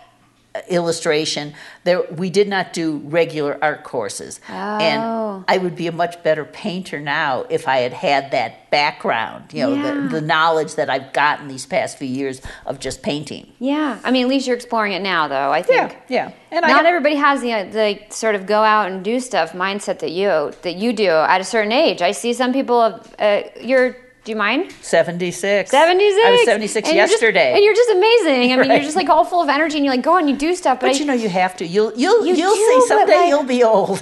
illustration. 0.68 1.54
There 1.84 2.02
we 2.10 2.30
did 2.30 2.48
not 2.48 2.72
do 2.72 2.98
regular 3.04 3.58
art 3.62 3.84
courses. 3.84 4.40
Oh. 4.48 4.52
And 4.52 5.44
I 5.48 5.58
would 5.58 5.74
be 5.76 5.86
a 5.86 5.92
much 5.92 6.22
better 6.22 6.44
painter 6.44 7.00
now 7.00 7.44
if 7.48 7.66
I 7.68 7.78
had 7.78 7.92
had 7.92 8.30
that 8.32 8.70
background, 8.70 9.52
you 9.52 9.62
know, 9.66 9.74
Yeah. 9.74 9.92
the, 9.94 10.08
the 10.08 10.20
knowledge 10.20 10.74
that 10.76 10.88
I've 10.90 11.12
gotten 11.12 11.48
these 11.48 11.66
past 11.66 11.98
few 11.98 12.08
years 12.08 12.40
of 12.66 12.80
just 12.80 13.02
painting. 13.02 13.52
yeah. 13.58 13.98
I 14.04 14.10
mean, 14.10 14.24
at 14.24 14.28
least 14.28 14.46
you're 14.46 14.56
exploring 14.56 14.92
it 14.92 15.02
now, 15.02 15.28
though. 15.28 15.50
I 15.52 15.62
think. 15.62 15.92
yeah. 16.08 16.28
yeah. 16.28 16.32
And 16.50 16.64
I 16.64 16.68
Not 16.68 16.76
have- 16.78 16.86
everybody 16.86 17.16
has 17.16 17.40
the 17.40 17.52
the 17.72 18.14
sort 18.14 18.34
of 18.34 18.46
go 18.46 18.62
out 18.62 18.90
and 18.90 19.02
do 19.04 19.20
stuff 19.20 19.52
mindset 19.52 19.98
that 20.00 20.10
you 20.12 20.52
that 20.62 20.76
you 20.76 20.92
do 20.92 21.08
at 21.08 21.40
a 21.40 21.44
certain 21.44 21.72
age. 21.72 22.02
I 22.02 22.12
see 22.12 22.32
some 22.34 22.52
people 22.52 22.78
of 22.80 23.14
uh, 23.18 23.42
your 23.60 23.96
Do 24.24 24.30
you 24.30 24.36
mind? 24.36 24.70
76. 24.82 25.68
76. 25.68 26.24
I 26.24 26.30
was 26.30 26.44
76 26.44 26.88
And 26.88 26.96
you're 26.96 27.06
just- 27.06 27.12
yesterday. 27.20 27.54
and 27.54 27.64
you're 27.64 27.74
just 27.74 27.90
amazing. 27.90 28.52
I 28.52 28.56
mean, 28.56 28.58
Right. 28.68 28.70
you're 28.76 28.84
just 28.84 28.94
like 28.94 29.08
all 29.08 29.24
full 29.24 29.42
of 29.42 29.48
energy 29.48 29.78
and 29.78 29.84
you 29.84 29.90
like 29.90 30.02
go 30.02 30.16
and 30.16 30.30
you 30.30 30.36
do 30.36 30.54
stuff. 30.54 30.78
But, 30.78 30.86
but 30.88 30.94
I, 30.96 30.98
you 31.00 31.04
know 31.06 31.12
you 31.12 31.28
have 31.28 31.56
to. 31.56 31.66
You'll 31.66 31.92
you'll 31.96 32.24
You 32.24 32.36
you 32.36 32.44
will 32.46 32.54
see 32.82 32.86
someday 32.88 33.26
you'll 33.26 33.42
be 33.42 33.64
old. 33.64 34.00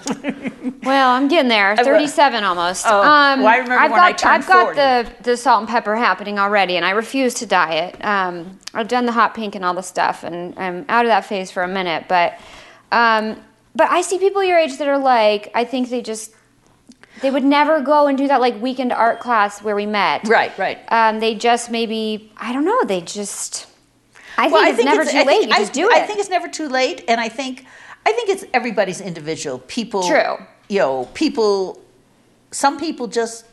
well, 0.82 1.10
I'm 1.12 1.26
getting 1.28 1.48
there. 1.48 1.74
37 1.74 2.44
almost. 2.44 2.84
Um, 2.86 2.92
Oh, 2.92 3.42
well, 3.44 3.46
I 3.46 3.56
remember 3.56 3.78
I've 3.78 3.90
when 3.92 4.00
I 4.00 4.10
got, 4.10 4.18
turned 4.18 4.34
I've 4.42 4.46
got 4.46 4.74
the, 4.74 5.22
the 5.22 5.36
salt 5.38 5.60
and 5.60 5.68
pepper 5.70 5.96
happening 5.96 6.38
already 6.38 6.76
and 6.76 6.84
I 6.84 6.90
refuse 6.90 7.32
to 7.34 7.46
diet. 7.46 7.96
Um, 8.04 8.58
I've 8.74 8.88
done 8.88 9.06
the 9.06 9.12
hot 9.12 9.32
pink 9.34 9.54
and 9.54 9.64
all 9.64 9.72
the 9.72 9.82
stuff 9.82 10.22
and 10.22 10.54
I'm 10.58 10.84
out 10.90 11.06
of 11.06 11.08
that 11.08 11.24
phase 11.24 11.50
for 11.50 11.62
a 11.62 11.68
minute. 11.68 12.04
But, 12.08 12.38
um, 12.92 13.40
but 13.74 13.88
I 13.90 14.02
see 14.02 14.18
people 14.18 14.44
your 14.44 14.58
age 14.58 14.76
that 14.76 14.86
are 14.86 14.98
like, 14.98 15.50
I 15.54 15.64
think 15.64 15.88
they 15.88 16.02
just, 16.02 16.34
they 17.22 17.30
would 17.30 17.44
never 17.44 17.80
go 17.80 18.06
and 18.06 18.16
do 18.16 18.26
that 18.28 18.40
like 18.40 18.60
weekend 18.60 18.92
art 18.92 19.20
class 19.20 19.62
where 19.62 19.76
we 19.76 19.86
met. 19.86 20.26
right, 20.28 20.56
right. 20.58 20.78
Um, 20.92 21.20
they 21.20 21.34
just 21.34 21.70
maybe 21.70 22.32
I 22.36 22.52
don't 22.52 22.64
know. 22.64 22.84
They 22.84 23.00
just 23.00 23.66
I 24.38 24.44
think 24.44 24.52
Well, 24.54 24.70
it's 24.74 24.84
never 24.84 25.04
too 25.04 25.18
I 25.18 25.22
late. 25.24 25.38
think- 25.40 25.50
You 25.50 25.54
I, 25.56 25.58
just 25.58 25.72
do 25.72 25.88
it. 25.90 25.96
I 25.96 26.06
think 26.06 26.18
it's 26.18 26.30
never 26.30 26.48
too 26.48 26.68
late, 26.68 27.04
and 27.08 27.20
I 27.20 27.28
think 27.28 27.66
I 28.06 28.12
think 28.12 28.30
it's 28.30 28.44
everybody's 28.54 29.00
individual. 29.00 29.58
People, 29.66 30.02
True. 30.02 30.36
You 30.68 30.78
know, 30.78 31.08
people. 31.14 31.82
Some 32.52 32.78
people 32.78 33.06
just. 33.06 33.44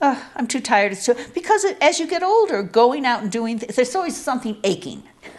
Uh, 0.00 0.20
I'm 0.34 0.46
too 0.46 0.60
tired. 0.60 0.92
It's 0.92 1.04
too 1.06 1.14
because 1.34 1.64
it, 1.64 1.76
as 1.80 1.98
you 2.00 2.06
get 2.06 2.22
older, 2.22 2.62
going 2.62 3.06
out 3.06 3.22
and 3.22 3.30
doing 3.32 3.58
th- 3.58 3.74
there's 3.76 3.94
always 3.94 4.16
something 4.16 4.56
aching. 4.64 5.02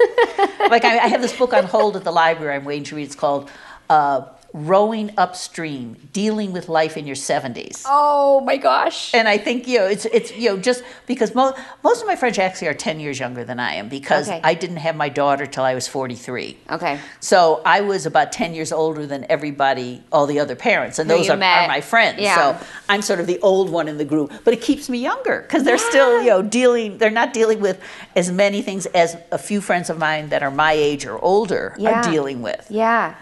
like 0.70 0.84
I, 0.84 0.98
I 1.00 1.08
have 1.08 1.22
this 1.22 1.36
book 1.38 1.54
on 1.54 1.64
hold 1.66 1.96
at 1.96 2.04
the 2.04 2.12
library. 2.12 2.56
I'm 2.56 2.66
waiting 2.66 2.84
to 2.86 2.96
read. 2.96 3.04
It's 3.04 3.16
called 3.16 3.50
uh, 3.90 4.22
"Rowing 4.66 5.12
Upstream: 5.18 5.96
Dealing 6.14 6.52
with 6.54 6.68
Life 6.70 6.98
in 6.98 7.06
Your 7.08 7.16
70s." 7.16 7.84
oh 7.86 8.42
my 8.42 8.58
gosh. 8.58 9.14
And 9.14 9.28
I 9.28 9.38
think 9.38 9.68
you 9.68 9.80
know 9.80 9.86
it's 9.86 10.06
it's 10.06 10.32
you 10.36 10.50
know 10.50 10.58
just 10.58 10.84
because 11.06 11.34
mo- 11.36 11.54
most 11.84 12.02
of 12.02 12.08
my 12.08 12.16
friends 12.16 12.38
actually 12.40 12.68
are 12.70 12.74
ten 12.74 13.00
years 13.00 13.20
younger 13.20 13.44
than 13.44 13.60
I 13.60 13.74
am 13.76 13.90
because 13.90 14.28
Okay. 14.30 14.42
I 14.44 14.54
didn't 14.54 14.78
have 14.78 14.96
my 14.96 15.10
daughter 15.10 15.46
till 15.46 15.64
I 15.64 15.74
was 15.76 15.88
forty 15.88 16.16
three. 16.16 16.58
Okay. 16.70 17.00
So 17.20 17.62
I 17.66 17.82
was 17.82 18.06
about 18.06 18.32
ten 18.32 18.54
years 18.54 18.72
older 18.72 19.06
than 19.06 19.26
everybody, 19.30 20.02
all 20.12 20.26
the 20.28 20.40
other 20.40 20.56
parents, 20.56 21.00
and 21.00 21.10
Who 21.10 21.18
those 21.18 21.30
are, 21.30 21.34
are 21.34 21.68
my 21.68 21.82
friends. 21.82 22.20
Yeah. 22.20 22.36
So 22.36 22.66
I'm 22.90 23.02
sort 23.02 23.20
of 23.20 23.28
the 23.28 23.40
old 23.42 23.70
one 23.70 23.88
in 23.88 23.98
the 23.98 24.06
group, 24.06 24.32
but 24.44 24.54
it 24.54 24.62
keeps 24.62 24.90
me 24.90 24.98
younger 25.00 25.42
because 25.42 25.64
they're 25.64 25.78
still 25.92 26.22
you 26.22 26.30
know 26.30 26.42
dealing. 26.42 26.98
They're 26.98 27.10
not 27.24 27.34
dealing 27.34 27.60
with 27.62 27.80
as 28.16 28.32
many 28.32 28.62
things 28.62 28.86
as 28.88 29.16
a 29.32 29.38
few 29.38 29.62
friends 29.62 29.90
of 29.90 29.98
mine 29.98 30.30
that 30.30 30.42
are 30.44 30.52
my 30.52 30.74
age 30.74 31.06
or 31.06 31.18
older 31.24 31.76
Yeah. 31.78 31.90
are 32.00 32.04
dealing 32.12 32.42
with. 32.42 32.66
Yeah. 32.70 33.16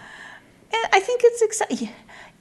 And 0.72 0.84
I 0.92 1.00
think 1.00 1.20
it's 1.24 1.42
exciting. 1.42 1.90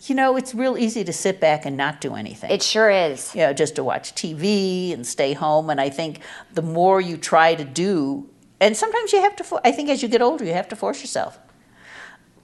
You 0.08 0.16
know, 0.16 0.36
it's 0.36 0.54
real 0.54 0.78
easy 0.78 1.04
to 1.06 1.14
sit 1.14 1.40
back 1.40 1.66
and 1.66 1.78
not 1.78 2.02
do 2.02 2.16
anything 2.16 2.52
It 2.52 2.62
sure 2.62 2.90
is. 2.90 3.34
you 3.34 3.42
know, 3.42 3.54
just 3.54 3.76
to 3.76 3.84
watch 3.84 4.14
TV 4.14 4.94
and 4.94 5.08
stay 5.08 5.34
home. 5.34 5.70
And 5.70 5.80
I 5.80 5.90
think 5.90 6.20
the 6.54 6.62
more 6.62 7.00
you 7.00 7.18
try 7.18 7.56
to 7.56 7.64
do, 7.64 8.28
and 8.60 8.76
sometimes 8.76 9.14
you 9.14 9.22
have 9.22 9.36
to, 9.38 9.62
I 9.64 9.72
think 9.72 9.90
as 9.90 10.04
you 10.04 10.10
get 10.10 10.22
older, 10.22 10.44
you 10.44 10.54
have 10.54 10.68
to 10.70 10.76
force 10.76 11.02
yourself. 11.02 11.40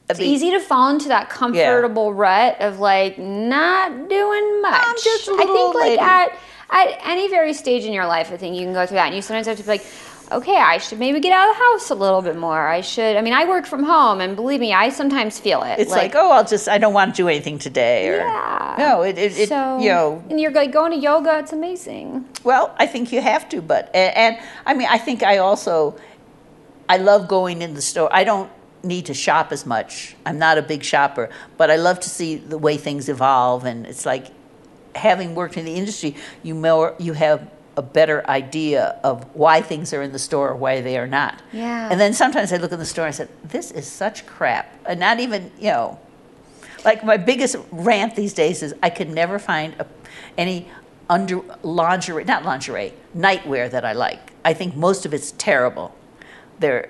I 0.10 0.14
It's 0.14 0.20
mean, 0.20 0.30
easy 0.34 0.52
to 0.52 0.60
fall 0.60 0.90
into 0.90 1.08
that 1.10 1.30
comfortable 1.30 2.14
rut 2.14 2.60
of 2.62 2.80
like 2.80 3.18
not 3.18 4.10
doing 4.10 4.62
much. 4.62 4.84
I'm 4.86 4.96
just 4.96 5.28
a 5.28 5.32
I 5.32 5.36
little 5.36 5.52
I 5.52 5.58
think 5.58 5.76
like 5.76 5.84
lady. 5.84 6.00
at 6.00 6.40
at 6.74 7.00
any 7.06 7.28
very 7.30 7.54
stage 7.54 7.84
in 7.84 7.92
your 7.92 8.06
life, 8.08 8.32
I 8.32 8.38
think 8.38 8.56
you 8.56 8.64
can 8.64 8.74
go 8.74 8.86
through 8.86 8.96
that, 8.96 9.08
and 9.08 9.16
you 9.16 9.22
sometimes 9.22 9.46
have 9.48 9.58
to 9.58 9.64
be 9.64 9.68
like, 9.70 9.86
okay, 10.32 10.56
I 10.56 10.78
should 10.78 11.00
maybe 11.00 11.20
get 11.20 11.34
out 11.34 11.50
of 11.50 11.56
the 11.56 11.64
house 11.64 11.90
a 11.90 11.96
little 11.96 12.22
bit 12.22 12.38
more. 12.38 12.68
I 12.68 12.82
should. 12.82 13.16
I 13.18 13.22
mean, 13.22 13.34
I 13.34 13.46
work 13.46 13.66
from 13.66 13.84
home, 13.84 14.22
and 14.22 14.36
believe 14.36 14.60
me, 14.60 14.74
I 14.74 14.90
sometimes 14.90 15.40
feel 15.40 15.64
it. 15.64 15.80
It's 15.80 15.92
like, 15.92 16.16
oh, 16.16 16.32
I'll 16.32 16.46
just, 16.46 16.70
I 16.70 16.78
don't 16.78 16.94
want 16.94 17.14
to 17.16 17.22
do 17.22 17.28
anything 17.28 17.60
today. 17.60 18.10
Or, 18.10 18.18
Yeah. 18.18 18.76
No, 18.78 19.02
it, 19.04 19.18
it, 19.18 19.38
it 19.38 19.50
so, 19.50 19.80
you 19.80 19.90
know, 19.90 20.24
and 20.30 20.40
you're 20.40 20.52
like 20.52 20.72
going 20.72 20.92
to 20.92 20.98
yoga. 20.98 21.40
It's 21.40 21.54
amazing. 21.54 22.26
Well, 22.44 22.74
I 22.78 22.88
think 22.88 23.12
you 23.12 23.22
have 23.22 23.50
to, 23.50 23.62
but 23.62 23.92
and, 23.94 24.16
and 24.16 24.48
I 24.66 24.74
mean, 24.74 24.88
I 24.90 24.98
think 24.98 25.24
I 25.24 25.38
also 25.38 25.98
I 26.88 26.98
love 26.98 27.28
going 27.28 27.62
in 27.62 27.74
the 27.74 27.82
store. 27.82 28.10
I 28.12 28.24
don't 28.24 28.50
need 28.84 29.06
to 29.08 29.14
shop 29.14 29.52
as 29.52 29.66
much. 29.66 30.16
I'm 30.26 30.40
not 30.40 30.58
a 30.58 30.62
big 30.62 30.84
shopper, 30.84 31.30
but 31.58 31.70
I 31.70 31.76
love 31.76 32.00
to 32.02 32.10
see 32.10 32.36
the 32.36 32.58
way 32.58 32.78
things 32.78 33.10
evolve 33.10 33.66
and 33.66 33.86
it's 33.86 34.06
like 34.06 34.28
having 34.96 35.36
worked 35.36 35.58
in 35.58 35.66
the 35.66 35.76
industry, 35.76 36.16
you 36.44 36.56
more 36.56 36.96
you 37.00 37.14
have 37.14 37.48
a 37.78 37.82
better 37.82 38.26
idea 38.30 38.99
of 39.03 39.24
why 39.36 39.61
things 39.61 39.93
are 39.93 40.01
in 40.01 40.11
the 40.11 40.19
store 40.19 40.49
or 40.49 40.55
why 40.55 40.82
they 40.82 40.97
are 40.97 41.07
not. 41.07 41.41
Yeah. 41.53 41.89
And 41.89 41.99
then 41.99 42.13
sometimes 42.13 42.51
I 42.51 42.57
look 42.57 42.72
in 42.72 42.80
the 42.80 42.86
store 42.86 43.05
and 43.05 43.13
I 43.13 43.17
said, 43.17 43.30
"This 43.43 43.72
is 43.72 43.88
such 43.88 44.26
crap." 44.26 44.74
And 44.86 44.99
not 44.99 45.19
even, 45.19 45.51
you 45.57 45.69
know, 45.69 45.99
like 46.84 47.03
my 47.03 47.17
biggest 47.17 47.55
rant 47.72 48.15
these 48.15 48.34
days 48.34 48.61
is 48.63 48.74
I 48.84 48.89
could 48.89 49.09
never 49.09 49.39
find 49.39 49.74
a, 49.80 49.86
any 50.38 50.67
under 51.09 51.41
lingerie, 51.63 52.24
not 52.26 52.43
lingerie, 52.43 52.93
nightwear 53.15 53.69
that 53.72 53.86
I 53.86 53.93
like. 53.93 54.32
I 54.43 54.53
think 54.53 54.76
most 54.76 55.05
of 55.05 55.13
it's 55.13 55.32
terrible. 55.38 55.93
They're 56.59 56.89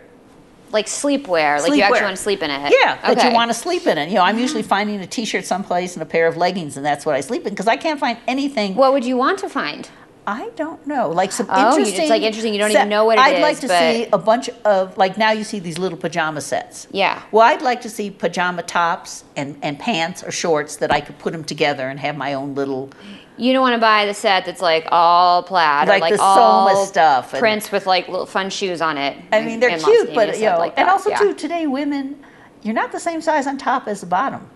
Like 0.71 0.85
sleepwear, 0.87 1.59
like 1.61 1.73
you 1.75 1.81
actually 1.81 2.01
want 2.01 2.15
to 2.15 2.21
sleep 2.23 2.41
in 2.41 2.49
it. 2.51 2.73
yeah, 2.81 3.13
that 3.13 3.23
you 3.23 3.33
want 3.33 3.49
to 3.49 3.53
sleep 3.53 3.85
in 3.87 3.97
it. 3.97 4.09
You 4.09 4.15
know, 4.15 4.21
I'm 4.23 4.39
usually 4.39 4.63
finding 4.63 4.99
a 5.01 5.07
t-shirt 5.07 5.43
someplace 5.45 5.95
and 5.95 6.01
a 6.03 6.05
pair 6.05 6.27
of 6.27 6.37
leggings, 6.37 6.77
and 6.77 6.85
that's 6.85 7.05
what 7.05 7.13
I 7.15 7.21
sleep 7.21 7.45
in 7.45 7.49
because 7.53 7.67
I 7.67 7.77
can't 7.77 7.99
find 7.99 8.17
anything. 8.27 8.75
What 8.75 8.93
would 8.93 9.03
you 9.05 9.17
want 9.17 9.39
to 9.39 9.49
find? 9.49 9.89
I 10.33 10.49
don't 10.55 10.87
know, 10.87 11.09
like 11.09 11.33
some 11.33 11.47
Oh, 11.49 11.75
you- 11.75 11.83
it's, 11.83 12.09
like, 12.09 12.21
interesting, 12.21 12.53
you 12.53 12.59
don't 12.59 12.71
set- 12.71 12.79
even 12.79 12.89
know 12.89 13.03
what 13.03 13.17
it 13.17 13.21
I'd 13.21 13.41
like 13.41 13.59
to 13.59 13.67
but- 13.67 13.77
see 13.79 14.07
a 14.13 14.17
bunch 14.17 14.49
of 14.63 14.97
like 14.97 15.17
now 15.17 15.31
you 15.31 15.43
see 15.43 15.59
these 15.59 15.77
little 15.77 15.97
pajama 15.97 16.39
sets. 16.39 16.87
Yeah. 16.91 17.21
Well, 17.31 17.45
I'd 17.45 17.61
like 17.61 17.81
to 17.81 17.89
see 17.89 18.09
pajama 18.11 18.63
tops 18.63 19.25
and, 19.35 19.57
and 19.61 19.77
pants 19.77 20.23
or 20.23 20.31
shorts 20.31 20.77
that 20.77 20.89
I 20.89 21.01
could 21.01 21.19
put 21.19 21.33
them 21.33 21.43
together 21.43 21.89
and 21.89 21.99
have 21.99 22.15
my 22.15 22.33
own 22.33 22.55
little. 22.55 22.89
You 23.35 23.51
don't 23.51 23.61
want 23.61 23.75
to 23.75 23.81
buy 23.81 24.05
the 24.05 24.13
set 24.13 24.45
that's 24.45 24.61
like 24.61 24.87
all 24.89 25.43
plaid 25.43 25.89
or 25.89 25.91
Like 25.91 26.01
like 26.01 26.13
the 26.15 26.21
all 26.21 26.85
stuff 26.85 27.33
and- 27.33 27.39
prints 27.41 27.69
with 27.69 27.85
like 27.85 28.07
little 28.07 28.25
fun 28.25 28.49
shoes 28.49 28.81
on 28.81 28.97
it. 28.97 29.17
I 29.33 29.41
mean, 29.41 29.59
they're 29.59 29.69
And 29.71 29.83
cute, 29.83 30.13
but 30.15 30.37
you 30.39 30.45
know, 30.45 30.59
like 30.59 30.75
and 30.77 30.87
also 30.89 31.09
yeah. 31.09 31.17
too 31.17 31.33
today 31.33 31.67
women, 31.67 32.23
you're 32.61 32.73
not 32.73 32.93
the 32.93 32.99
same 33.01 33.19
size 33.19 33.47
on 33.47 33.57
top 33.57 33.87
as 33.89 33.99
the 33.99 34.07
bottom. 34.07 34.47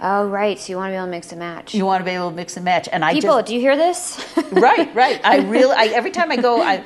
Oh 0.00 0.28
right, 0.28 0.58
so 0.58 0.72
you 0.72 0.76
want 0.76 0.90
to 0.90 0.92
be 0.92 0.96
able 0.96 1.06
to 1.06 1.10
mix 1.10 1.30
and 1.32 1.38
match. 1.38 1.74
You 1.74 1.86
want 1.86 2.00
to 2.00 2.04
be 2.04 2.10
able 2.10 2.30
to 2.30 2.36
mix 2.36 2.56
and 2.56 2.64
match, 2.64 2.88
and 2.92 3.04
I 3.04 3.12
People, 3.14 3.36
just 3.36 3.46
do 3.46 3.54
you 3.54 3.60
hear 3.60 3.76
this? 3.76 4.24
right, 4.52 4.94
right. 4.94 5.20
I 5.24 5.38
really, 5.46 5.74
I, 5.74 5.86
every 5.86 6.10
time 6.10 6.30
I 6.30 6.36
go, 6.36 6.60
I, 6.62 6.84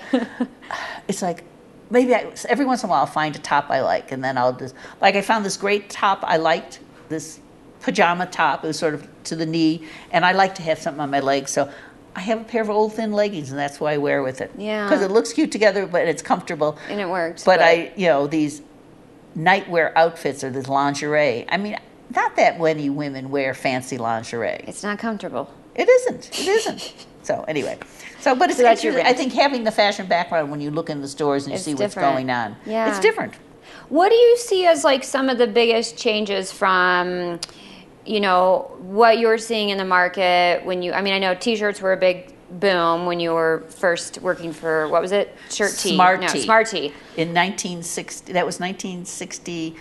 it's 1.09 1.23
like 1.23 1.45
maybe 1.91 2.15
I, 2.15 2.33
every 2.49 2.67
once 2.67 2.83
in 2.83 2.89
a 2.89 2.91
while 2.91 3.01
I'll 3.01 3.07
find 3.07 3.35
a 3.37 3.39
top 3.39 3.71
I 3.71 3.81
like, 3.81 4.13
and 4.13 4.23
then 4.23 4.37
I'll 4.39 4.53
just 4.53 4.75
like 5.01 5.17
I 5.17 5.23
found 5.23 5.45
this 5.45 5.57
great 5.57 5.91
top 5.91 6.21
I 6.23 6.37
liked, 6.37 6.81
this 7.09 7.41
pajama 7.81 8.27
top. 8.27 8.65
It 8.65 8.69
was 8.69 8.79
sort 8.79 8.95
of 8.95 9.09
to 9.25 9.37
the 9.37 9.47
knee, 9.47 9.87
and 10.11 10.25
I 10.25 10.33
like 10.33 10.55
to 10.57 10.63
have 10.63 10.79
something 10.79 11.01
on 11.01 11.11
my 11.11 11.21
legs, 11.21 11.51
so. 11.51 11.71
I 12.17 12.21
have 12.23 12.41
a 12.41 12.45
pair 12.45 12.63
of 12.63 12.69
old 12.71 12.95
thin 12.95 13.13
leggings, 13.13 13.51
and 13.51 13.59
that's 13.59 13.79
what 13.79 13.93
I 13.93 13.99
wear 13.99 14.25
with 14.25 14.41
it. 14.41 14.51
Yeah. 14.59 14.87
because 14.89 15.03
it 15.03 15.11
looks 15.13 15.33
cute 15.33 15.53
together, 15.53 15.87
but 15.87 16.09
it's 16.09 16.23
comfortable. 16.23 16.77
and 16.89 17.01
it 17.01 17.09
works. 17.09 17.45
But 17.45 17.63
I, 17.63 17.93
you 17.97 18.09
know, 18.09 18.27
these 18.27 18.61
nightwear 19.37 19.93
outfits 19.95 20.43
or 20.43 20.51
this 20.51 20.67
lingerie. 20.69 21.47
I 21.49 21.57
mean, 21.57 21.79
not 22.15 22.37
that 22.37 22.61
many 22.61 22.91
women 22.91 23.31
wear 23.31 23.55
fancy 23.55 23.99
lingerie. 23.99 24.65
it's 24.67 24.83
not 24.83 24.99
comfortable. 24.99 25.53
It 25.75 25.89
isn't. 25.89 26.31
It 26.41 26.49
isn't. 26.49 27.07
so 27.23 27.45
anyway, 27.47 27.79
so 28.21 28.35
but 28.35 28.49
it's 28.51 28.57
So 28.59 28.63
that's 28.65 28.83
your 28.83 28.95
interesting. 28.99 29.15
I 29.15 29.17
think 29.17 29.33
having 29.33 29.65
the 29.65 29.71
fashion 29.71 30.07
background 30.07 30.51
when 30.51 30.61
you 30.61 30.71
look 30.71 30.91
in 30.91 31.01
the 31.01 31.09
stores 31.09 31.45
and 31.45 31.53
you 31.53 31.57
It's 31.57 31.65
see 31.65 31.73
different. 31.73 31.97
what's 32.07 32.15
going 32.15 32.31
on, 32.31 32.57
Yeah. 32.67 32.89
it's 32.89 32.99
different. 33.01 33.35
What 33.89 34.09
do 34.11 34.15
you 34.17 34.37
see 34.39 34.67
as 34.67 34.85
like 34.85 35.05
some 35.05 35.29
of 35.29 35.39
the 35.39 35.47
biggest 35.47 35.97
changes 35.97 36.51
from, 36.53 37.39
you 38.05 38.21
know, 38.21 38.71
what 38.81 39.19
you're 39.19 39.39
seeing 39.39 39.69
in 39.71 39.79
the 39.79 39.85
market 39.85 40.65
when 40.65 40.83
you? 40.83 40.93
I 40.93 41.01
mean, 41.01 41.15
I 41.15 41.19
know 41.19 41.35
T-shirts 41.35 41.81
were 41.81 41.93
a 41.93 41.97
big 41.97 42.35
boom 42.51 43.07
when 43.07 43.21
you 43.21 43.33
were 43.33 43.65
first 43.69 44.21
working 44.23 44.53
for 44.53 44.89
what 44.89 45.01
was 45.03 45.13
it? 45.13 45.35
Shirt 45.51 45.77
Tee. 45.77 45.95
Smart 45.95 46.21
no, 46.21 46.29
Tee. 46.29 46.43
Smart. 46.43 46.73
In 46.75 46.89
1960, 47.35 48.33
that 48.33 48.45
was 48.47 48.59
1960. 48.59 49.77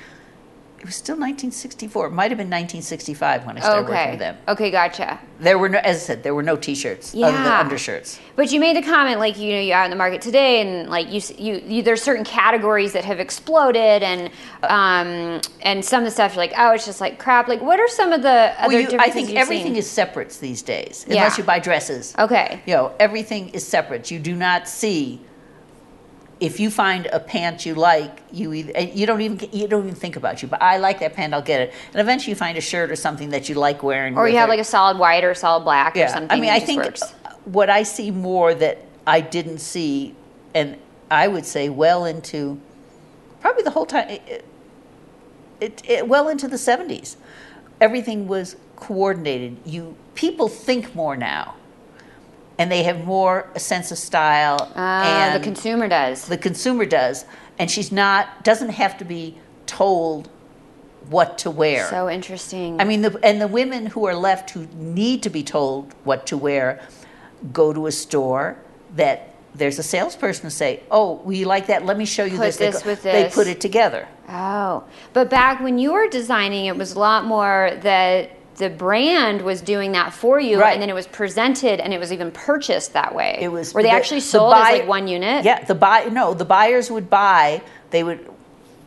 It 0.79 0.85
was 0.85 0.95
still 0.95 1.15
1964. 1.15 2.05
It 2.07 2.11
might 2.11 2.29
have 2.29 2.37
been 2.37 2.47
1965 2.51 3.45
when 3.47 3.57
I 3.57 3.61
started 3.61 3.89
working 3.89 4.09
with 4.11 4.19
them. 4.19 4.37
Okay, 4.47 4.69
gotcha. 4.69 5.19
There 5.39 5.57
were 5.57 5.69
no, 5.69 5.79
as 5.79 5.97
I 5.97 5.99
said, 5.99 6.21
there 6.23 6.35
were 6.35 6.43
no 6.43 6.55
T-shirts 6.55 7.15
other 7.15 7.31
than 7.31 7.43
Yeah. 7.45 7.59
undershirts. 7.59 8.19
But 8.35 8.51
you 8.51 8.59
made 8.59 8.77
the 8.77 8.83
comment, 8.83 9.19
like 9.19 9.39
you 9.39 9.53
know, 9.53 9.59
you're 9.59 9.75
out 9.75 9.85
in 9.85 9.89
the 9.89 9.97
market 9.97 10.21
today, 10.21 10.61
and 10.61 10.87
like 10.87 11.11
you, 11.11 11.19
you, 11.37 11.61
you 11.65 11.81
there's 11.81 12.01
certain 12.03 12.23
categories 12.23 12.93
that 12.93 13.03
have 13.05 13.19
exploded, 13.19 14.03
and 14.03 14.29
um, 14.63 15.41
and 15.63 15.83
some 15.83 15.99
of 16.01 16.05
the 16.05 16.11
stuff 16.11 16.33
you're 16.35 16.43
like, 16.43 16.53
oh, 16.57 16.73
it's 16.73 16.85
just 16.85 17.01
like 17.01 17.17
crap. 17.17 17.47
Like, 17.47 17.61
what 17.61 17.79
are 17.79 17.87
some 17.87 18.13
of 18.13 18.21
the 18.21 18.53
other 18.59 18.67
Well, 18.67 18.79
you, 18.91 18.97
I 18.99 19.09
think 19.09 19.31
everything 19.33 19.67
seen? 19.73 19.75
is 19.77 19.89
separates 19.89 20.37
these 20.37 20.61
days, 20.61 21.05
Yeah. 21.07 21.15
unless 21.17 21.37
you 21.39 21.43
buy 21.43 21.57
dresses. 21.59 22.13
okay. 22.19 22.61
You 22.67 22.75
know, 22.75 22.93
everything 22.99 23.49
is 23.49 23.65
separate. 23.65 24.11
You 24.11 24.19
do 24.19 24.35
not 24.35 24.67
see. 24.69 25.21
If 26.39 26.59
you 26.59 26.69
find 26.69 27.07
a 27.07 27.19
pant 27.19 27.65
you 27.65 27.73
like, 27.73 28.21
you 28.31 28.53
either, 28.53 28.79
you 28.79 29.07
don't 29.07 29.21
even 29.21 29.49
you 29.51 29.67
don't 29.67 29.83
even 29.83 29.95
think 29.95 30.15
about 30.15 30.43
you. 30.43 30.47
But 30.47 30.61
I 30.61 30.77
like 30.77 30.99
that 30.99 31.13
pant, 31.13 31.33
I'll 31.33 31.41
get 31.41 31.61
it. 31.61 31.73
And 31.91 31.99
eventually, 31.99 32.31
you 32.31 32.35
find 32.35 32.57
a 32.57 32.61
shirt 32.61 32.91
or 32.91 32.95
something 32.95 33.29
that 33.29 33.49
you 33.49 33.55
like 33.55 33.81
wearing. 33.81 34.15
Or 34.15 34.29
you 34.29 34.37
have 34.37 34.49
it. 34.49 34.51
like 34.51 34.59
a 34.59 34.63
solid 34.63 34.99
white 34.99 35.23
or 35.23 35.33
solid 35.33 35.63
black 35.63 35.95
or 35.95 35.99
yeah. 35.99 36.13
something. 36.13 36.29
I 36.29 36.39
mean, 36.39 36.51
I 36.51 36.59
think 36.59 36.83
works. 36.83 37.03
what 37.45 37.69
I 37.69 37.83
see 37.83 38.11
more 38.11 38.53
that 38.53 38.83
I 39.07 39.21
didn't 39.21 39.59
see, 39.59 40.15
and 40.53 40.77
I 41.09 41.27
would 41.27 41.45
say 41.45 41.69
well 41.69 42.05
into 42.05 42.59
probably 43.41 43.63
the 43.63 43.71
whole 43.71 43.85
time, 43.85 44.09
it, 44.09 44.45
it, 45.59 45.81
it 45.89 46.07
well 46.07 46.29
into 46.29 46.47
the 46.47 46.57
seventies, 46.57 47.17
everything 47.81 48.27
was 48.27 48.57
coordinated. 48.75 49.57
You 49.65 49.95
people 50.13 50.49
think 50.49 50.93
more 50.93 51.17
now. 51.17 51.55
And 52.57 52.71
they 52.71 52.83
have 52.83 53.05
more 53.05 53.49
a 53.55 53.59
sense 53.59 53.91
of 53.91 53.97
style. 53.97 54.71
Ah, 54.75 55.31
the 55.33 55.43
consumer 55.43 55.87
does. 55.87 56.25
the 56.25 56.37
consumer 56.37 56.85
does, 56.85 57.25
and 57.59 57.69
she's 57.69 57.91
not 57.91 58.43
doesn't 58.43 58.69
have 58.69 58.97
to 58.97 59.05
be 59.05 59.37
told 59.65 60.29
what 61.09 61.37
to 61.39 61.51
wear. 61.51 61.87
So 61.89 62.09
interesting. 62.09 62.81
I 62.81 62.83
mean, 62.83 63.01
the, 63.01 63.17
and 63.23 63.39
the 63.39 63.47
women 63.47 63.85
who 63.85 64.05
are 64.05 64.15
left 64.15 64.49
who 64.51 64.67
need 64.73 65.23
to 65.23 65.29
be 65.29 65.43
told 65.43 65.93
what 66.03 66.25
to 66.27 66.37
wear 66.37 66.85
go 67.53 67.71
to 67.73 67.87
a 67.87 67.91
store 67.91 68.57
that 68.95 69.33
there's 69.55 69.79
a 69.79 69.83
salesperson 69.83 70.43
to 70.43 70.51
say, 70.51 70.81
"Oh, 70.91 71.13
will 71.23 71.33
you 71.33 71.45
like 71.45 71.67
that? 71.67 71.85
Let 71.85 71.97
me 71.97 72.05
show 72.05 72.25
you 72.25 72.37
Put 72.37 72.45
this." 72.45 72.57
They 72.57 72.71
this 72.71 72.83
go- 72.83 72.89
with 72.89 73.03
They 73.03 73.29
put 73.33 73.47
it 73.47 73.61
together. 73.61 74.07
Oh, 74.29 74.83
but 75.13 75.29
back 75.29 75.61
when 75.61 75.77
you 75.77 75.93
were 75.93 76.07
designing, 76.07 76.65
it 76.65 76.75
was 76.75 76.93
a 76.93 76.99
lot 76.99 77.25
more 77.25 77.71
that 77.81 78.31
the 78.57 78.69
brand 78.69 79.41
was 79.43 79.61
doing 79.61 79.91
that 79.93 80.13
for 80.13 80.39
you, 80.39 80.59
Right. 80.59 80.73
and 80.73 80.81
then 80.81 80.89
it 80.89 80.93
was 80.95 81.07
presented 81.07 81.79
and 81.79 81.93
it 81.93 81.99
was 81.99 82.11
even 82.11 82.31
purchased 82.31 82.93
that 82.93 83.13
way. 83.13 83.37
It 83.39 83.49
was 83.49 83.73
were 83.73 83.83
they 83.83 83.89
the- 83.89 83.95
actually 83.95 84.19
the 84.19 84.25
sold 84.25 84.51
buy- 84.51 84.71
as 84.71 84.79
like 84.79 84.87
one 84.87 85.07
unit? 85.07 85.45
Yeah, 85.45 85.63
the 85.63 85.75
buy 85.75 86.05
no, 86.11 86.33
the 86.33 86.45
buyers 86.45 86.89
would 86.91 87.09
buy. 87.09 87.61
They 87.91 88.03
would. 88.03 88.19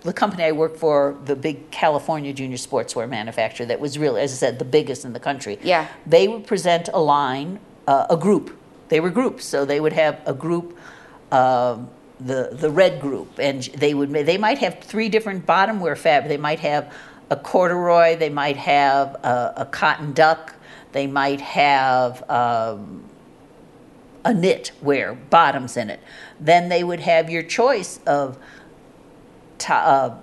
The 0.02 0.12
company 0.14 0.44
I 0.44 0.52
worked 0.52 0.78
for, 0.78 1.14
the 1.26 1.36
big 1.36 1.70
California 1.70 2.32
junior 2.32 2.56
sportswear 2.56 3.06
manufacturer, 3.06 3.66
that 3.66 3.80
was 3.80 3.98
really, 3.98 4.22
as 4.22 4.32
I 4.32 4.36
said, 4.36 4.58
the 4.58 4.64
biggest 4.64 5.04
in 5.04 5.12
the 5.12 5.20
country. 5.20 5.58
Yeah. 5.62 5.88
They 6.06 6.26
would 6.26 6.46
present 6.46 6.88
a 6.94 7.00
line, 7.00 7.58
uh, 7.86 8.06
a 8.08 8.16
group. 8.16 8.56
They 8.88 8.98
were 8.98 9.10
groups, 9.10 9.44
so 9.44 9.66
they 9.66 9.78
would 9.78 9.92
have 9.92 10.18
a 10.26 10.32
group. 10.32 10.76
Um, 11.30 11.88
the 12.18 12.50
the 12.52 12.70
red 12.70 13.00
group, 13.00 13.38
and 13.38 13.62
they 13.76 13.94
would 13.94 14.10
they 14.12 14.36
might 14.36 14.58
have 14.58 14.80
three 14.80 15.08
different 15.08 15.46
bottom 15.46 15.80
wear 15.80 15.96
fabric. 15.96 16.28
They 16.28 16.36
might 16.36 16.60
have 16.60 16.92
a 17.30 17.36
corduroy. 17.36 18.16
They 18.16 18.28
might 18.28 18.56
have 18.56 19.14
a, 19.24 19.54
a 19.58 19.64
cotton 19.66 20.12
duck. 20.12 20.54
They 20.92 21.06
might 21.06 21.40
have 21.40 22.28
um, 22.28 23.04
a 24.24 24.34
knit 24.34 24.72
wear 24.82 25.14
bottoms 25.14 25.76
in 25.76 25.90
it. 25.90 26.00
Then 26.40 26.68
they 26.68 26.84
would 26.84 27.00
have 27.00 27.30
your 27.30 27.42
choice 27.42 28.00
of 28.06 28.38
to, 29.58 29.74
uh, 29.74 30.16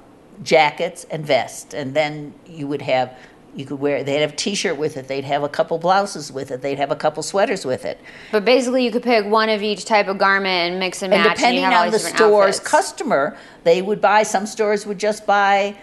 jackets 0.43 1.05
and 1.09 1.25
vests, 1.25 1.73
and 1.73 1.93
then 1.93 2.33
you 2.45 2.67
would 2.67 2.81
have 2.81 3.17
you 3.55 3.65
could 3.65 3.79
wear. 3.79 4.03
They'd 4.03 4.21
have 4.21 4.33
a 4.33 4.35
T-shirt 4.35 4.77
with 4.77 4.97
it. 4.97 5.07
They'd 5.07 5.23
have 5.23 5.41
a 5.41 5.49
couple 5.49 5.79
blouses 5.79 6.31
with 6.31 6.51
it. 6.51 6.61
They'd 6.61 6.77
have 6.77 6.91
a 6.91 6.95
couple 6.95 7.23
sweaters 7.23 7.65
with 7.65 7.85
it. 7.85 7.99
But 8.31 8.45
basically, 8.45 8.85
you 8.85 8.91
could 8.91 9.01
pick 9.01 9.25
one 9.25 9.49
of 9.49 9.63
each 9.63 9.85
type 9.85 10.07
of 10.07 10.19
garment 10.19 10.71
and 10.71 10.79
mix 10.79 11.01
and 11.01 11.09
match. 11.09 11.25
And 11.25 11.35
depending 11.35 11.65
all 11.65 11.85
on 11.85 11.91
the 11.91 11.97
store's 11.97 12.57
outfits. 12.57 12.69
customer, 12.69 13.37
they 13.63 13.81
would 13.81 13.99
buy. 13.99 14.21
Some 14.23 14.45
stores 14.45 14.85
would 14.85 14.99
just 14.99 15.25
buy 15.25 15.75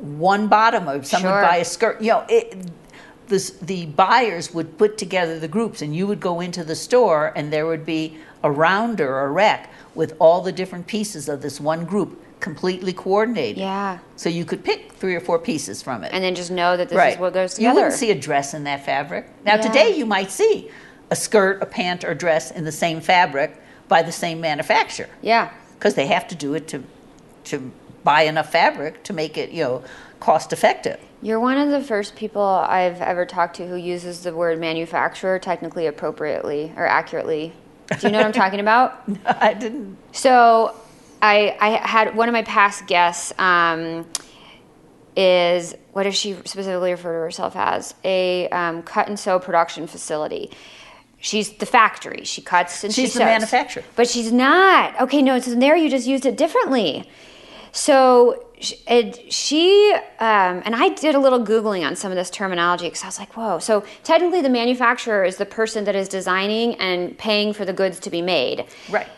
one 0.00 0.48
bottom, 0.48 0.88
or 0.88 1.02
some 1.02 1.22
Sure. 1.22 1.42
buy 1.42 1.56
a 1.56 1.64
skirt. 1.64 2.00
You 2.00 2.08
know, 2.12 2.24
it, 2.28 2.56
this, 3.28 3.50
the 3.62 3.86
buyers 3.86 4.54
would 4.54 4.78
put 4.78 4.98
together 4.98 5.38
the 5.38 5.48
groups, 5.48 5.82
and 5.82 5.94
you 5.94 6.06
would 6.06 6.20
go 6.20 6.40
into 6.40 6.62
the 6.64 6.76
store, 6.76 7.32
and 7.36 7.52
there 7.52 7.66
would 7.66 7.84
be 7.84 8.18
a 8.42 8.50
rounder 8.50 9.08
or 9.08 9.24
a 9.26 9.30
rack 9.30 9.70
with 9.94 10.14
all 10.18 10.40
the 10.42 10.52
different 10.52 10.86
pieces 10.86 11.28
of 11.28 11.42
this 11.42 11.60
one 11.60 11.84
group 11.84 12.22
completely 12.38 12.92
coordinated. 12.92 13.56
Yeah, 13.56 13.98
So 14.14 14.28
you 14.28 14.44
could 14.44 14.62
pick 14.62 14.92
three 14.92 15.14
or 15.14 15.20
four 15.20 15.38
pieces 15.38 15.82
from 15.82 16.04
it. 16.04 16.12
and 16.12 16.22
then 16.22 16.34
just 16.34 16.50
know 16.50 16.76
that 16.76 16.90
this 16.90 16.96
right. 16.96 17.14
is 17.14 17.18
what 17.18 17.32
goes 17.32 17.54
together. 17.54 17.70
You 17.70 17.74
wouldn't 17.76 17.94
see 17.98 18.10
a 18.10 18.14
dress 18.14 18.52
in 18.52 18.64
that 18.64 18.84
fabric. 18.84 19.26
Now 19.44 19.54
Yeah. 19.54 19.62
today 19.62 19.96
you 19.96 20.04
might 20.04 20.30
see 20.30 20.70
a 21.10 21.16
skirt, 21.16 21.62
a 21.62 21.66
pant, 21.66 22.04
or 22.04 22.14
dress 22.14 22.50
in 22.50 22.64
the 22.64 22.72
same 22.72 23.00
fabric 23.00 23.56
by 23.88 24.02
the 24.02 24.12
same 24.12 24.40
manufacturer 24.40 25.08
yeah, 25.22 25.50
because 25.78 25.94
they 25.94 26.06
have 26.08 26.28
to 26.28 26.34
do 26.34 26.54
it 26.54 26.68
to 26.68 26.82
to 27.44 27.72
buy 28.06 28.22
enough 28.22 28.52
fabric 28.52 29.02
to 29.02 29.12
make 29.12 29.36
it 29.36 29.50
you 29.50 29.64
know 29.64 29.82
cost 30.20 30.52
effective. 30.52 30.98
you're 31.20 31.40
one 31.40 31.58
of 31.58 31.70
the 31.70 31.82
first 31.82 32.16
people 32.16 32.40
I've 32.42 33.02
ever 33.02 33.26
talked 33.26 33.56
to 33.56 33.66
who 33.66 33.74
uses 33.74 34.22
the 34.22 34.32
word 34.32 34.58
manufacturer 34.60 35.38
technically 35.40 35.86
appropriately 35.86 36.72
or 36.76 36.86
accurately. 36.86 37.52
Do 37.98 38.06
you 38.06 38.12
know 38.12 38.18
what 38.18 38.26
I'm 38.26 38.32
talking 38.32 38.60
about? 38.66 39.06
No, 39.08 39.18
I 39.26 39.52
didn't. 39.54 39.98
So, 40.12 40.74
I 41.20 41.56
I 41.60 41.68
had 41.86 42.16
one 42.16 42.28
of 42.28 42.32
my 42.32 42.42
past 42.42 42.86
guests 42.86 43.32
um, 43.38 44.06
is 45.16 45.74
what 45.92 46.04
does 46.04 46.14
she 46.14 46.34
specifically 46.34 46.92
refer 46.92 47.12
to 47.12 47.20
herself 47.20 47.56
as 47.56 47.94
a 48.04 48.48
um, 48.50 48.82
cut 48.82 49.08
and 49.08 49.18
sew 49.18 49.38
production 49.38 49.86
facility. 49.86 50.50
She's 51.18 51.52
the 51.54 51.66
factory. 51.66 52.24
She 52.24 52.42
cuts 52.42 52.84
and 52.84 52.94
She's 52.94 53.12
she 53.12 53.18
the 53.18 53.24
manufacturer. 53.24 53.82
But 53.96 54.08
she's 54.08 54.30
not. 54.30 55.00
Okay, 55.00 55.22
no. 55.22 55.40
So 55.40 55.54
there 55.54 55.74
you 55.74 55.88
just 55.90 56.06
used 56.06 56.26
it 56.26 56.36
differently. 56.36 57.08
So 57.76 58.46
it, 58.88 59.30
she 59.30 59.92
um, 60.18 60.62
and 60.64 60.74
I 60.74 60.88
did 60.88 61.14
a 61.14 61.18
little 61.18 61.44
googling 61.44 61.86
on 61.86 61.94
some 61.94 62.10
of 62.10 62.16
this 62.16 62.30
terminology 62.30 62.86
because 62.86 63.04
I 63.04 63.06
was 63.06 63.18
like, 63.18 63.36
whoa. 63.36 63.58
So 63.58 63.84
technically, 64.02 64.40
the 64.40 64.48
manufacturer 64.48 65.24
is 65.24 65.36
the 65.36 65.44
person 65.44 65.84
that 65.84 65.94
is 65.94 66.08
designing 66.08 66.74
and 66.76 67.16
paying 67.18 67.52
for 67.52 67.66
the 67.66 67.74
goods 67.74 68.00
to 68.00 68.10
be 68.10 68.22
made. 68.22 68.64
Right. 68.88 69.08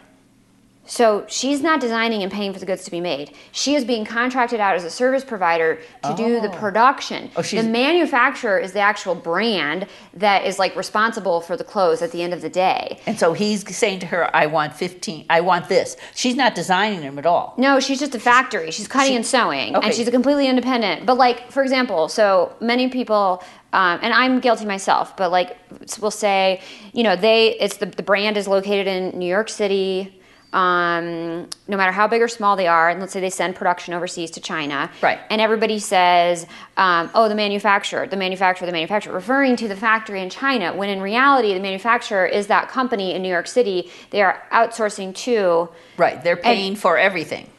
So 0.91 1.26
she's 1.28 1.61
not 1.62 1.80
designing 1.80 2.22
and 2.22 2.32
paying 2.32 2.55
for 2.55 2.59
the 2.59 2.64
goods 2.64 2.82
to 2.84 2.91
be 2.91 3.01
made. 3.01 3.32
She 3.53 3.74
is 3.74 3.84
being 3.84 4.07
contracted 4.07 4.59
out 4.59 4.74
as 4.74 4.84
a 4.84 4.91
service 4.91 5.22
provider 5.22 5.78
to 6.03 6.14
do 6.14 6.41
the 6.41 6.49
Oh. 6.49 6.53
production. 6.53 7.30
Oh, 7.36 7.43
she's- 7.43 7.62
the 7.62 7.70
manufacturer 7.70 8.59
is 8.59 8.72
the 8.72 8.80
actual 8.80 9.14
brand 9.14 9.86
that 10.14 10.47
is 10.47 10.59
like 10.59 10.74
responsible 10.76 11.43
for 11.43 11.59
the 11.59 11.62
clothes 11.64 12.01
at 12.01 12.11
the 12.11 12.22
end 12.22 12.32
of 12.32 12.41
the 12.41 12.49
day. 12.49 12.99
And 13.07 13.18
so 13.18 13.34
he's 13.34 13.76
saying 13.76 13.99
to 14.01 14.07
her, 14.07 14.34
"I 14.34 14.47
want 14.47 14.74
fifteen. 14.74 15.26
I 15.28 15.43
want 15.43 15.68
this." 15.68 15.97
She's 16.14 16.34
not 16.36 16.55
designing 16.55 17.03
them 17.03 17.18
at 17.18 17.26
all. 17.26 17.53
No, 17.59 17.80
she's 17.80 18.01
just 18.01 18.14
a 18.14 18.18
factory. 18.20 18.70
She's 18.70 18.89
cutting 18.89 19.11
She- 19.12 19.16
and 19.16 19.26
sewing, 19.26 19.76
okay. 19.76 19.86
and 19.86 19.95
she's 19.95 20.09
a 20.09 20.11
completely 20.11 20.47
independent. 20.49 21.05
But 21.05 21.18
like, 21.18 21.53
for 21.53 21.62
example, 21.62 22.09
so 22.09 22.53
many 22.61 22.89
people, 22.89 23.43
um, 23.74 23.99
and 24.01 24.14
I'm 24.14 24.41
guilty 24.41 24.64
myself. 24.64 25.14
But 25.18 25.30
like, 25.30 25.59
we'll 26.01 26.11
say, 26.11 26.61
you 26.95 27.03
know, 27.03 27.14
they 27.14 27.49
it's 27.61 27.76
the 27.76 27.86
the 27.86 28.03
brand 28.03 28.39
is 28.39 28.49
located 28.49 28.86
in 28.86 29.11
New 29.18 29.26
York 29.28 29.51
City. 29.51 30.14
Um, 30.53 31.46
no 31.68 31.76
matter 31.76 31.92
how 31.92 32.09
big 32.09 32.22
or 32.22 32.28
small 32.28 32.57
they 32.57 32.66
are, 32.66 32.88
and 32.88 33.01
let's 33.01 33.12
say 33.12 33.20
they 33.20 33.28
send 33.30 33.55
production 33.55 33.92
overseas 33.92 34.30
to 34.32 34.40
China, 34.40 34.90
Right. 35.03 35.18
And 35.28 35.40
everybody 35.40 35.78
says, 35.78 36.46
um, 36.78 37.11
"Oh, 37.14 37.28
the 37.28 37.34
manufacturer, 37.34 38.07
the 38.07 38.16
manufacturer, 38.16 38.64
the 38.66 38.72
manufacturer," 38.72 39.12
referring 39.12 39.57
to 39.57 39.68
the 39.68 39.76
factory 39.76 40.22
in 40.22 40.30
China. 40.30 40.72
When 40.74 40.88
in 40.88 41.03
reality, 41.03 41.53
the 41.53 41.61
manufacturer 41.61 42.24
is 42.24 42.46
that 42.46 42.68
company 42.70 43.14
in 43.14 43.20
New 43.22 43.28
York 43.28 43.46
City. 43.46 43.90
They 44.11 44.22
are 44.22 44.42
outsourcing 44.51 45.14
to. 45.16 45.68
Right. 45.99 46.22
They're 46.24 46.36
paying 46.36 46.76
for 46.76 46.96
everything. 46.96 47.51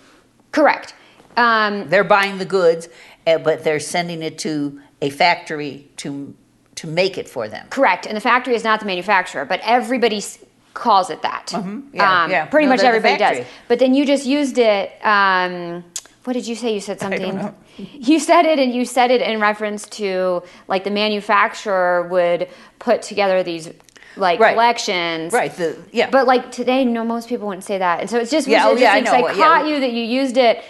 Correct. 0.51 0.95
Um, 1.37 1.89
They're 1.89 2.03
buying 2.03 2.39
the 2.39 2.45
goods, 2.45 2.89
eh, 3.27 3.37
but 3.37 3.63
they're 3.63 3.79
sending 3.79 4.23
it 4.23 4.37
to 4.39 4.81
a 5.01 5.09
factory 5.11 5.87
to 5.97 6.33
to 6.75 6.87
make 6.87 7.17
it 7.17 7.27
for 7.29 7.47
them. 7.49 7.67
Correct. 7.69 8.05
And 8.07 8.15
the 8.17 8.21
factory 8.21 8.55
is 8.55 8.63
not 8.63 8.79
the 8.79 8.85
manufacturer, 8.85 9.43
but 9.45 9.59
everybody 9.63 10.17
s- 10.17 10.39
calls 10.73 11.09
it 11.09 11.21
that. 11.23 11.47
Mm-hmm. 11.47 11.95
Yeah, 11.95 12.27
yeah. 12.27 12.45
Pretty 12.45 12.65
No, 12.67 12.73
much 12.73 12.81
everybody 12.83 13.17
does. 13.17 13.45
But 13.67 13.79
then 13.79 13.93
you 13.93 14.05
just 14.05 14.25
used 14.25 14.57
it. 14.57 14.91
Um, 15.05 15.83
what 16.25 16.33
did 16.33 16.47
you 16.47 16.55
say? 16.55 16.73
You 16.73 16.79
said 16.79 16.99
something. 16.99 17.35
know. 17.35 17.55
You 17.77 18.19
said 18.19 18.45
it, 18.45 18.59
and 18.59 18.73
you 18.75 18.83
said 18.83 19.09
it 19.09 19.21
in 19.21 19.39
reference 19.39 19.87
to 19.91 20.43
like 20.67 20.83
the 20.83 20.91
manufacturer 20.91 22.05
would 22.09 22.49
put 22.77 23.01
together 23.03 23.41
these 23.41 23.69
like 24.17 24.37
Right. 24.41 24.51
collections. 24.53 25.31
Right. 25.31 25.55
The 25.55 25.77
yeah. 25.93 26.09
But 26.09 26.27
like 26.27 26.51
today, 26.51 26.83
no, 26.83 27.05
most 27.05 27.29
people 27.29 27.47
wouldn't 27.47 27.63
say 27.63 27.77
that, 27.77 28.01
and 28.01 28.09
so 28.09 28.17
it's 28.19 28.31
just 28.31 28.49
Yeah, 28.49 28.67
oh, 28.67 28.75
yeah, 28.75 28.91
I 28.91 29.01
'cause 29.01 29.13
I, 29.13 29.17
know 29.17 29.23
what- 29.23 29.37
yeah. 29.37 29.43
caught 29.43 29.67
you 29.69 29.79
that 29.79 29.91
you 29.93 30.03
used 30.03 30.35
it, 30.35 30.61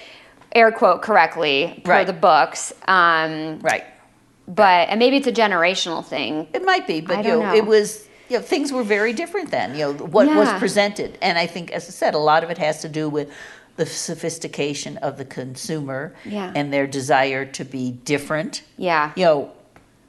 air 0.51 0.71
quote 0.71 1.01
correctly 1.01 1.81
for 1.83 1.91
Right. 1.93 2.05
the 2.05 2.13
books. 2.13 2.73
Um, 2.87 3.57
right. 3.61 3.85
but 4.47 4.89
and 4.89 4.99
maybe 4.99 5.17
it's 5.17 5.27
a 5.27 5.31
generational 5.31 6.05
thing. 6.05 6.47
It 6.53 6.63
might 6.63 6.85
be, 6.85 7.01
but 7.01 7.23
you 7.25 7.31
know, 7.31 7.41
know. 7.41 7.55
it 7.55 7.65
was 7.65 8.07
you 8.29 8.37
know 8.37 8.43
things 8.43 8.71
were 8.71 8.83
very 8.83 9.13
different 9.13 9.51
then. 9.51 9.71
You 9.75 9.79
know 9.85 9.93
what 9.93 10.27
was 10.27 10.49
presented, 10.59 11.17
and 11.21 11.37
I 11.37 11.47
think, 11.47 11.71
as 11.71 11.87
I 11.87 11.91
said, 11.91 12.13
a 12.13 12.19
lot 12.19 12.43
of 12.43 12.49
it 12.49 12.57
has 12.57 12.81
to 12.81 12.89
do 12.89 13.09
with 13.09 13.31
the 13.75 13.85
sophistication 13.85 14.97
of 14.97 15.17
the 15.17 15.25
consumer 15.25 16.13
Yeah. 16.25 16.51
and 16.53 16.71
their 16.73 16.85
desire 16.85 17.45
to 17.45 17.63
be 17.63 17.91
different. 17.91 18.63
Yeah. 18.77 19.13
You 19.15 19.23
know, 19.25 19.51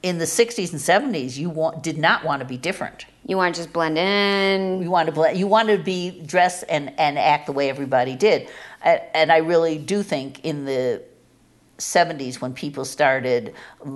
in 0.03 0.17
the 0.17 0.25
'60s 0.25 0.71
and 0.71 0.81
'70s, 0.81 1.37
you 1.37 1.49
want, 1.49 1.81
did 1.81 1.97
not 1.97 2.23
want 2.25 2.41
to 2.41 2.45
be 2.45 2.57
different. 2.57 3.05
You 3.25 3.37
want 3.37 3.55
to 3.55 3.61
just 3.61 3.71
blend 3.71 3.97
in. 3.97 4.81
You 4.81 4.89
want 4.91 5.07
to 5.07 5.11
ble- 5.13 5.31
you 5.33 5.47
want 5.47 5.69
to 5.69 5.77
be 5.77 6.21
dressed 6.25 6.63
and, 6.69 6.91
and 6.99 7.17
act 7.17 7.45
the 7.45 7.51
way 7.53 7.69
everybody 7.69 8.15
did, 8.15 8.49
and, 8.83 9.01
and 9.13 9.31
I 9.31 9.37
really 9.37 9.77
do 9.77 10.03
think 10.03 10.43
in 10.43 10.65
the 10.65 11.01
'70s 11.77 12.41
when 12.41 12.53
people 12.53 12.83
started, 12.85 13.53
you 13.85 13.91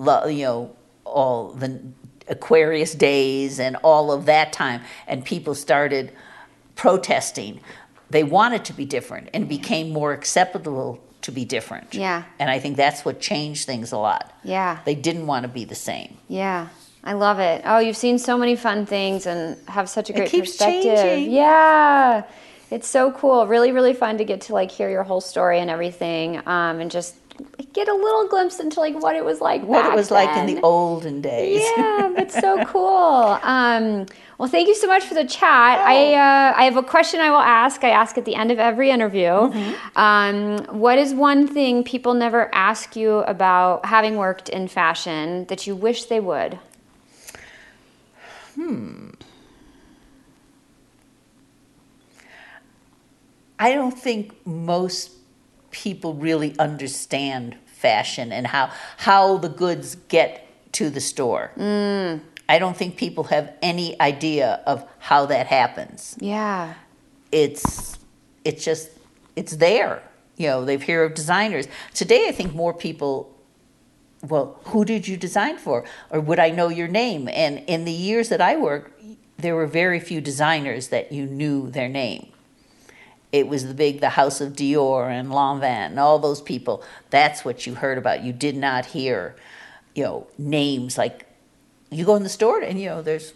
know, 0.45 0.75
all 1.05 1.49
the 1.49 1.79
Aquarius 2.27 2.95
days 2.95 3.59
and 3.59 3.75
all 3.83 4.11
of 4.11 4.25
that 4.25 4.53
time, 4.53 4.81
and 5.07 5.23
people 5.23 5.55
started 5.55 6.11
protesting, 6.75 7.59
they 8.09 8.23
wanted 8.23 8.65
to 8.65 8.73
be 8.73 8.85
different 8.85 9.29
and 9.33 9.47
became 9.47 9.91
more 9.91 10.13
acceptable 10.13 11.01
to 11.21 11.31
be 11.31 11.43
different. 11.43 11.93
Yeah. 11.93 12.23
and 12.37 12.51
I 12.51 12.59
think 12.59 12.77
that's 12.77 13.03
what 13.03 13.19
changed 13.19 13.65
things 13.65 13.91
a 13.91 13.97
lot. 13.97 14.31
Yeah. 14.43 14.79
They 14.85 14.93
didn't 14.93 15.25
want 15.25 15.43
to 15.43 15.47
be 15.47 15.65
the 15.65 15.75
same. 15.75 16.17
Yeah. 16.27 16.67
I 17.03 17.13
love 17.13 17.39
it. 17.39 17.63
Oh, 17.65 17.79
you've 17.79 17.97
seen 17.97 18.17
so 18.19 18.37
many 18.37 18.55
fun 18.55 18.85
things 18.85 19.25
and 19.25 19.57
have 19.67 19.89
such 19.89 20.09
a 20.09 20.13
great 20.13 20.29
keeps 20.29 20.51
perspective. 20.51 20.95
changing. 20.97 21.31
Yeah. 21.33 22.23
It's 22.71 22.87
so 22.87 23.11
cool. 23.11 23.45
Really, 23.47 23.71
really 23.71 23.93
fun 23.93 24.17
to 24.17 24.25
get 24.25 24.41
to 24.41 24.53
like 24.53 24.71
hear 24.71 24.89
your 24.89 25.03
whole 25.03 25.21
story 25.21 25.59
and 25.59 25.69
everything. 25.69 26.37
Um, 26.47 26.79
and 26.79 26.89
just 26.91 27.15
get 27.75 27.89
a 27.89 27.93
little 27.93 28.27
glimpse 28.27 28.59
into 28.59 28.79
like 28.79 28.95
what 28.99 29.15
it 29.15 29.23
was 29.23 29.41
like. 29.41 29.61
what 29.63 29.85
it 29.85 29.93
was 29.93 30.09
like 30.09 30.35
in 30.37 30.55
the 30.55 30.61
olden 30.61 31.21
days. 31.21 31.61
Yeah, 31.77 32.11
that's 32.15 32.33
so 32.33 32.63
cool. 32.73 33.37
Um, 33.43 34.05
well, 34.37 34.49
thank 34.49 34.67
you 34.67 34.75
so 34.75 34.87
much 34.87 35.03
for 35.03 35.13
the 35.13 35.25
chat. 35.25 35.79
Oh. 35.79 35.83
I 35.83 36.13
uh, 36.13 36.53
I 36.55 36.63
have 36.63 36.77
a 36.77 36.83
question 36.83 37.19
I 37.19 37.29
will 37.29 37.37
ask. 37.37 37.83
I 37.83 37.89
ask 37.89 38.17
at 38.17 38.25
the 38.25 38.35
end 38.35 38.51
of 38.51 38.59
every 38.59 38.89
interview. 38.89 39.29
Mm-hmm. 39.29 39.97
Um, 39.97 40.79
what 40.79 40.97
is 40.97 41.13
one 41.13 41.47
thing 41.47 41.83
people 41.83 42.13
never 42.13 42.53
ask 42.55 42.95
you 42.95 43.19
about 43.19 43.85
having 43.85 44.15
worked 44.15 44.47
in 44.49 44.67
fashion 44.67 45.45
that 45.45 45.67
you 45.67 45.75
wish 45.75 46.05
they 46.05 46.21
would? 46.21 46.57
Hmm. 48.55 49.09
I 53.59 53.73
don't 53.73 53.97
think 53.97 54.33
most 54.45 55.11
people 55.71 56.13
really 56.13 56.57
understand 56.57 57.57
fashion 57.75 58.31
and 58.31 58.47
how 58.47 58.71
how 58.97 59.37
the 59.37 59.49
goods 59.49 59.95
get 60.07 60.47
to 60.73 60.89
the 60.89 61.01
store. 61.01 61.51
Mm. 61.57 62.21
I 62.47 62.59
don't 62.59 62.77
think 62.77 62.97
people 62.97 63.25
have 63.25 63.53
any 63.61 63.99
idea 63.99 64.61
of 64.65 64.87
how 64.99 65.25
that 65.27 65.47
happens. 65.47 66.15
Yeah. 66.19 66.73
It's 67.31 67.97
it's 68.43 68.63
just 68.63 68.89
it's 69.35 69.55
there. 69.57 70.01
You 70.37 70.47
know, 70.47 70.65
they've 70.65 70.83
heard 70.83 71.05
of 71.05 71.13
designers. 71.13 71.67
Today 71.93 72.27
I 72.27 72.31
think 72.31 72.53
more 72.53 72.73
people 72.73 73.31
well, 74.21 74.59
who 74.65 74.85
did 74.85 75.07
you 75.07 75.17
design 75.17 75.57
for? 75.57 75.83
Or 76.09 76.19
would 76.19 76.39
I 76.39 76.49
know 76.49 76.69
your 76.69 76.87
name? 76.87 77.29
And 77.31 77.59
in 77.67 77.85
the 77.85 77.91
years 77.91 78.29
that 78.29 78.41
I 78.41 78.55
worked, 78.55 78.99
there 79.37 79.55
were 79.55 79.67
very 79.67 79.99
few 79.99 80.21
designers 80.21 80.87
that 80.87 81.11
you 81.11 81.25
knew 81.25 81.69
their 81.69 81.89
name. 81.89 82.31
It 83.35 83.49
was 83.49 83.67
the 83.67 83.73
big, 83.73 83.99
the 83.99 84.11
House 84.11 84.39
of 84.39 84.53
Dior 84.53 85.09
and 85.09 85.29
Lanvin 85.29 85.63
and 85.91 85.99
all 85.99 86.19
those 86.19 86.41
people. 86.41 86.81
That's 87.09 87.43
what 87.43 87.67
you 87.67 87.75
heard 87.75 87.97
about. 87.97 88.23
You 88.23 88.31
did 88.31 88.55
not 88.55 88.85
hear, 88.85 89.35
you 89.93 90.03
know, 90.03 90.27
names 90.37 90.97
like 90.97 91.25
you 91.91 92.05
go 92.05 92.15
in 92.15 92.23
the 92.23 92.29
store 92.29 92.61
and 92.61 92.79
you 92.79 92.87
know 92.87 93.01
there's 93.01 93.33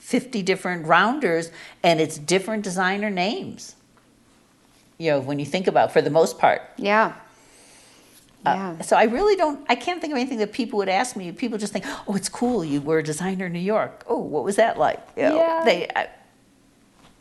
50 0.00 0.42
different 0.42 0.84
rounders 0.86 1.52
and 1.84 2.00
it's 2.00 2.18
different 2.18 2.64
designer 2.64 3.08
names. 3.08 3.76
You 4.98 5.12
know, 5.12 5.20
when 5.20 5.38
you 5.38 5.46
think 5.46 5.68
about 5.68 5.92
for 5.92 6.02
the 6.02 6.10
most 6.10 6.36
part. 6.38 6.62
Yeah. 6.76 7.12
Uh, 8.44 8.50
Yeah. 8.50 8.80
so 8.80 8.96
I 8.96 9.04
really 9.04 9.36
don't. 9.36 9.64
I 9.68 9.76
can't 9.76 10.00
think 10.00 10.12
of 10.12 10.16
anything 10.18 10.38
that 10.38 10.52
people 10.52 10.78
would 10.78 10.88
ask 10.88 11.14
me. 11.14 11.30
People 11.30 11.56
just 11.58 11.72
think, 11.72 11.84
"Oh, 12.08 12.16
it's 12.16 12.28
cool. 12.28 12.64
You 12.64 12.80
were 12.80 12.98
a 12.98 13.02
designer 13.04 13.46
in 13.46 13.52
New 13.52 13.60
York. 13.76 14.04
Oh, 14.08 14.18
what 14.18 14.42
was 14.42 14.56
that 14.56 14.76
like?" 14.76 15.00
You 15.16 15.22
know, 15.28 15.36
Yeah. 15.36 15.62
They, 15.64 15.88
I, 15.94 16.08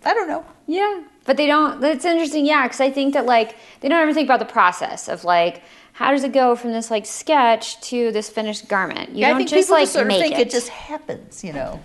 I 0.04 0.14
don't 0.14 0.28
know. 0.28 0.46
Yeah, 0.68 1.04
but 1.26 1.38
they 1.38 1.48
don't. 1.48 1.80
That's 1.82 2.06
interesting. 2.06 2.46
Yeah, 2.46 2.64
because 2.68 2.82
I 2.82 2.90
think 2.92 3.14
that 3.14 3.26
like 3.26 3.56
they 3.82 3.90
don't 3.90 4.02
ever 4.02 4.14
think 4.14 4.28
about 4.28 4.40
the 4.40 4.46
process 4.46 5.08
of 5.08 5.24
like 5.24 5.62
how 5.94 6.12
does 6.12 6.24
it 6.24 6.32
go 6.34 6.56
from 6.56 6.72
this 6.72 6.90
like 6.90 7.06
sketch 7.06 7.80
to 7.90 8.12
this 8.12 8.30
finished 8.30 8.68
garment. 8.68 9.10
You 9.12 9.18
Yeah, 9.20 9.28
don't 9.30 9.36
I 9.36 9.40
think 9.40 9.50
just 9.50 9.68
people 9.68 9.76
like 9.76 9.84
just 9.84 9.94
sort 9.94 10.08
of 10.08 10.14
think 10.14 10.36
it. 10.36 10.48
it. 10.48 10.52
just 10.52 10.70
happens. 10.70 11.44
You 11.44 11.54
know. 11.54 11.80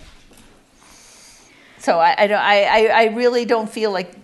So 1.79 1.99
I, 1.99 2.15
I 2.19 2.27
don't. 2.27 2.41
I, 2.41 2.63
I, 2.65 2.87
I 2.87 3.05
really 3.15 3.45
don't 3.45 3.71
feel 3.71 3.91
like. 3.93 4.15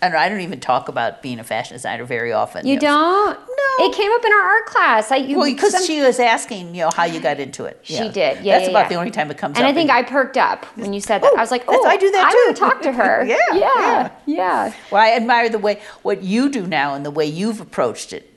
I 0.00 0.06
don't, 0.06 0.12
know, 0.12 0.18
I 0.18 0.28
don't 0.28 0.40
even 0.40 0.60
talk 0.60 0.88
about 0.88 1.22
being 1.22 1.40
a 1.40 1.44
fashion 1.44 1.74
designer 1.74 2.04
very 2.04 2.32
often. 2.32 2.66
you 2.66 2.74
know. 2.76 2.80
don't. 2.80 3.38
No. 3.38 3.86
It 3.86 3.94
came 3.96 4.10
up 4.12 4.24
in 4.24 4.32
our 4.32 4.40
art 4.42 4.66
class. 4.66 5.10
I 5.10 5.16
you 5.16 5.36
Well, 5.38 5.46
because 5.50 5.72
some- 5.72 5.84
she 5.84 6.00
was 6.00 6.18
asking, 6.20 6.74
you 6.74 6.82
know, 6.82 6.90
how 6.94 7.04
you 7.04 7.20
got 7.20 7.40
into 7.40 7.64
it. 7.64 7.80
She 7.82 7.94
Yeah. 7.94 8.08
did. 8.08 8.44
Yeah, 8.44 8.54
That's 8.58 8.64
yeah, 8.64 8.70
about 8.70 8.78
yeah. 8.84 8.88
the 8.88 8.94
only 8.96 9.10
time 9.10 9.30
it 9.30 9.38
comes 9.38 9.56
and 9.56 9.64
up. 9.64 9.68
And 9.68 9.76
I 9.76 9.80
think 9.80 9.90
in- 9.90 9.96
I 9.96 10.02
perked 10.02 10.36
up 10.36 10.66
when 10.76 10.92
you 10.92 11.00
said 11.00 11.22
that. 11.22 11.30
Oh, 11.32 11.36
I 11.36 11.40
was 11.40 11.50
like, 11.50 11.64
oh, 11.68 11.84
I 11.86 11.96
do 11.96 12.10
that 12.12 12.24
I 12.26 12.28
want 12.28 12.48
too." 12.48 12.54
to 12.54 12.60
talk 12.60 12.82
to 12.82 12.92
her. 12.92 13.24
Yeah, 13.28 13.36
yeah, 13.52 13.58
yeah. 13.78 14.10
yeah. 14.26 14.72
Well, 14.90 15.02
I 15.02 15.12
admire 15.16 15.48
the 15.48 15.58
way 15.58 15.80
what 16.02 16.22
you 16.22 16.48
do 16.48 16.66
now 16.66 16.94
and 16.94 17.04
the 17.04 17.10
way 17.10 17.26
you've 17.26 17.60
approached 17.60 18.12
it, 18.12 18.32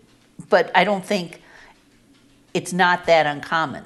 but 0.49 0.71
I 0.75 0.83
don't 0.83 1.05
think 1.05 1.41
it's 2.53 2.73
not 2.73 3.05
that 3.05 3.25
uncommon. 3.27 3.83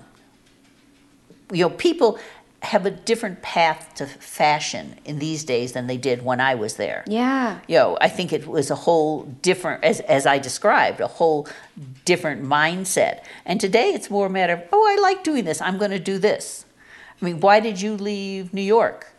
You 1.51 1.65
know, 1.65 1.69
people 1.69 2.17
have 2.65 2.85
a 2.85 2.91
different 2.91 3.41
path 3.41 3.93
to 3.95 4.05
fashion 4.05 4.99
in 5.05 5.19
these 5.19 5.43
days 5.43 5.71
than 5.71 5.87
they 5.87 5.97
did 5.97 6.23
when 6.23 6.41
I 6.41 6.55
was 6.55 6.75
there. 6.75 7.03
Yeah. 7.07 7.59
You 7.67 7.75
know, 7.75 7.97
I 8.01 8.09
think 8.09 8.33
it 8.33 8.47
was 8.47 8.69
a 8.69 8.75
whole 8.75 9.23
different, 9.41 9.83
as, 9.83 9.99
as 10.01 10.25
I 10.25 10.37
described, 10.37 10.99
a 10.99 11.07
whole 11.07 11.47
different 12.03 12.43
mindset. 12.43 13.23
And 13.45 13.59
today 13.59 13.89
it's 13.89 14.09
more 14.09 14.27
a 14.27 14.29
matter 14.29 14.53
of, 14.53 14.63
oh, 14.71 14.85
I 14.85 15.01
like 15.01 15.23
doing 15.23 15.45
this, 15.45 15.61
I'm 15.61 15.77
going 15.77 15.91
to 15.91 15.99
do 15.99 16.17
this. 16.17 16.65
I 17.21 17.25
mean, 17.25 17.39
why 17.39 17.59
did 17.59 17.81
you 17.81 17.95
leave 17.95 18.53
New 18.53 18.61
York 18.61 19.13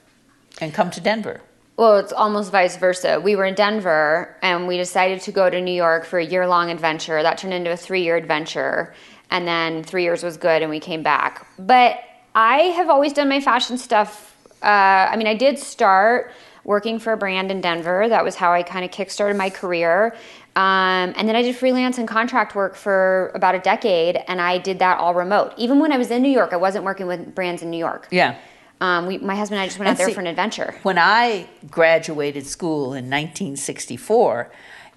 and 0.61 0.75
come 0.75 0.91
to 0.91 1.01
Denver? 1.01 1.41
Well, 1.77 1.99
it's 1.99 2.13
almost 2.13 2.53
vice 2.53 2.77
versa. 2.77 3.21
We 3.21 3.37
were 3.37 3.45
in 3.45 3.55
Denver 3.55 4.37
and 4.43 4.67
we 4.67 4.79
decided 4.79 5.21
to 5.23 5.33
go 5.33 5.51
to 5.51 5.61
New 5.61 5.75
York 5.75 6.07
for 6.07 6.19
a 6.19 6.25
year 6.25 6.47
long 6.47 6.71
adventure. 6.71 7.23
That 7.23 7.39
turned 7.39 7.53
into 7.53 7.71
a 7.71 7.77
three 7.77 8.03
year 8.03 8.17
adventure. 8.17 8.95
And 9.31 9.47
then 9.47 9.83
three 9.83 10.05
years 10.05 10.23
was 10.23 10.37
good 10.37 10.63
and 10.63 10.71
we 10.71 10.81
came 10.81 11.03
back. 11.03 11.47
But 11.59 11.99
I 12.37 12.59
have 12.77 12.91
always 12.91 13.15
done 13.15 13.29
my 13.31 13.41
fashion 13.41 13.79
stuff. 13.79 14.37
Uh, 14.63 14.67
I 15.11 15.17
mean, 15.17 15.27
I 15.27 15.35
did 15.35 15.59
start 15.59 16.33
working 16.65 16.99
for 16.99 17.13
a 17.15 17.17
brand 17.17 17.51
in 17.51 17.63
Denver. 17.63 18.09
That 18.09 18.23
was 18.25 18.35
how 18.35 18.53
I 18.53 18.63
kind 18.63 18.85
of 18.85 18.91
kickstarted 18.91 19.37
my 19.37 19.49
career. 19.49 20.15
Um, 20.55 21.15
and 21.17 21.27
then 21.29 21.35
I 21.35 21.43
did 21.43 21.57
freelance 21.57 21.97
and 21.99 22.07
contract 22.07 22.55
work 22.55 22.77
for 22.77 23.31
about 23.35 23.55
a 23.55 23.59
decade, 23.59 24.17
and 24.29 24.41
I 24.41 24.59
did 24.59 24.79
that 24.81 24.99
all 24.99 25.15
remote. 25.15 25.55
Even 25.57 25.79
when 25.81 25.93
I 25.93 25.99
was 25.99 26.11
in 26.11 26.23
New 26.23 26.31
York, 26.31 26.53
I 26.53 26.57
wasn't 26.57 26.85
working 26.85 27.07
with 27.07 27.35
brands 27.35 27.63
in 27.63 27.71
New 27.71 27.79
York. 27.79 28.09
Yeah. 28.11 28.37
Um, 28.81 29.07
we, 29.07 29.17
my 29.19 29.35
husband 29.35 29.59
and 29.59 29.65
I 29.65 29.67
just 29.69 29.79
went 29.79 29.89
And 29.89 29.95
out 29.97 29.99
there 29.99 30.09
see- 30.09 30.15
for 30.15 30.21
an 30.21 30.27
adventure. 30.27 30.75
When 30.83 30.99
I 30.99 31.49
graduated 31.71 32.47
school 32.47 32.93
in 32.93 33.09
1964, 33.09 34.51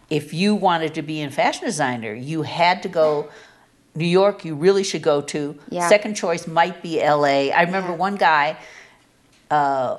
if 0.10 0.34
you 0.34 0.56
wanted 0.56 0.94
to 0.96 1.02
be 1.02 1.22
a 1.22 1.30
fashion 1.30 1.66
designer, 1.66 2.14
you 2.14 2.42
had 2.42 2.84
to 2.84 2.90
go. 2.90 3.30
New 3.96 4.06
York, 4.06 4.46
you 4.46 4.56
really 4.56 4.84
should 4.84 5.02
go 5.02 5.22
to. 5.22 5.58
Yeah. 5.70 5.88
Second 5.90 6.16
choice 6.16 6.48
might 6.48 6.82
be 6.82 7.00
LA. 7.00 7.50
I 7.52 7.64
remember 7.64 7.92
Yeah. 7.92 7.98
one 7.98 8.16
guy 8.16 8.58
uh, 9.52 9.98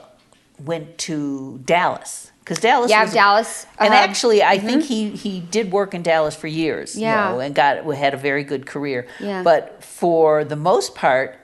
went 0.64 0.96
to 0.98 1.60
Dallas 1.64 2.30
because 2.40 2.58
Dallas. 2.58 2.90
Yeah, 2.90 3.04
was, 3.04 3.12
Dallas. 3.12 3.66
And 3.78 3.88
um, 3.88 3.94
actually, 3.94 4.42
I 4.42 4.58
think 4.58 4.84
he 4.84 5.10
he 5.10 5.40
did 5.40 5.72
work 5.72 5.94
in 5.94 6.02
Dallas 6.02 6.36
for 6.36 6.46
years. 6.46 6.96
Yeah. 6.96 7.30
You 7.30 7.34
know, 7.34 7.40
and 7.40 7.54
got 7.54 7.84
had 7.94 8.14
a 8.14 8.16
very 8.16 8.44
good 8.44 8.66
career. 8.66 9.06
Yeah. 9.18 9.42
But 9.42 9.82
for 9.82 10.44
the 10.44 10.56
most 10.56 10.94
part, 10.94 11.36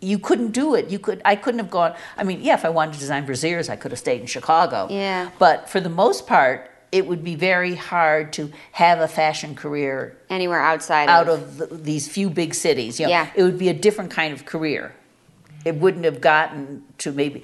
you 0.00 0.18
couldn't 0.18 0.52
do 0.52 0.74
it. 0.74 0.88
You 0.90 0.98
could. 0.98 1.20
I 1.24 1.36
couldn't 1.36 1.58
have 1.58 1.70
gone. 1.70 1.94
I 2.16 2.24
mean, 2.24 2.40
yeah, 2.40 2.54
if 2.54 2.64
I 2.64 2.68
wanted 2.68 2.94
to 2.94 3.00
design 3.00 3.26
brassieres, 3.26 3.68
I 3.68 3.76
could 3.76 3.90
have 3.90 3.98
stayed 3.98 4.20
in 4.20 4.26
Chicago. 4.26 4.86
Yeah. 4.90 5.30
But 5.38 5.68
for 5.68 5.80
the 5.80 5.90
most 5.90 6.26
part, 6.26 6.69
it 6.92 7.06
would 7.06 7.22
be 7.22 7.34
very 7.36 7.74
hard 7.74 8.32
to 8.34 8.50
have 8.72 9.00
a 9.00 9.08
fashion 9.08 9.54
career 9.54 10.16
anywhere 10.28 10.60
outside 10.60 11.08
out 11.08 11.28
of, 11.28 11.40
of 11.60 11.70
the, 11.70 11.76
these 11.76 12.08
few 12.08 12.28
big 12.30 12.54
cities. 12.54 12.98
You 12.98 13.06
know, 13.06 13.10
Yeah. 13.10 13.30
It 13.34 13.42
would 13.42 13.58
be 13.58 13.68
a 13.68 13.74
different 13.74 14.10
kind 14.10 14.32
of 14.32 14.44
career. 14.44 14.94
It 15.64 15.76
wouldn't 15.76 16.04
have 16.04 16.20
gotten 16.20 16.84
to 16.98 17.12
maybe. 17.12 17.42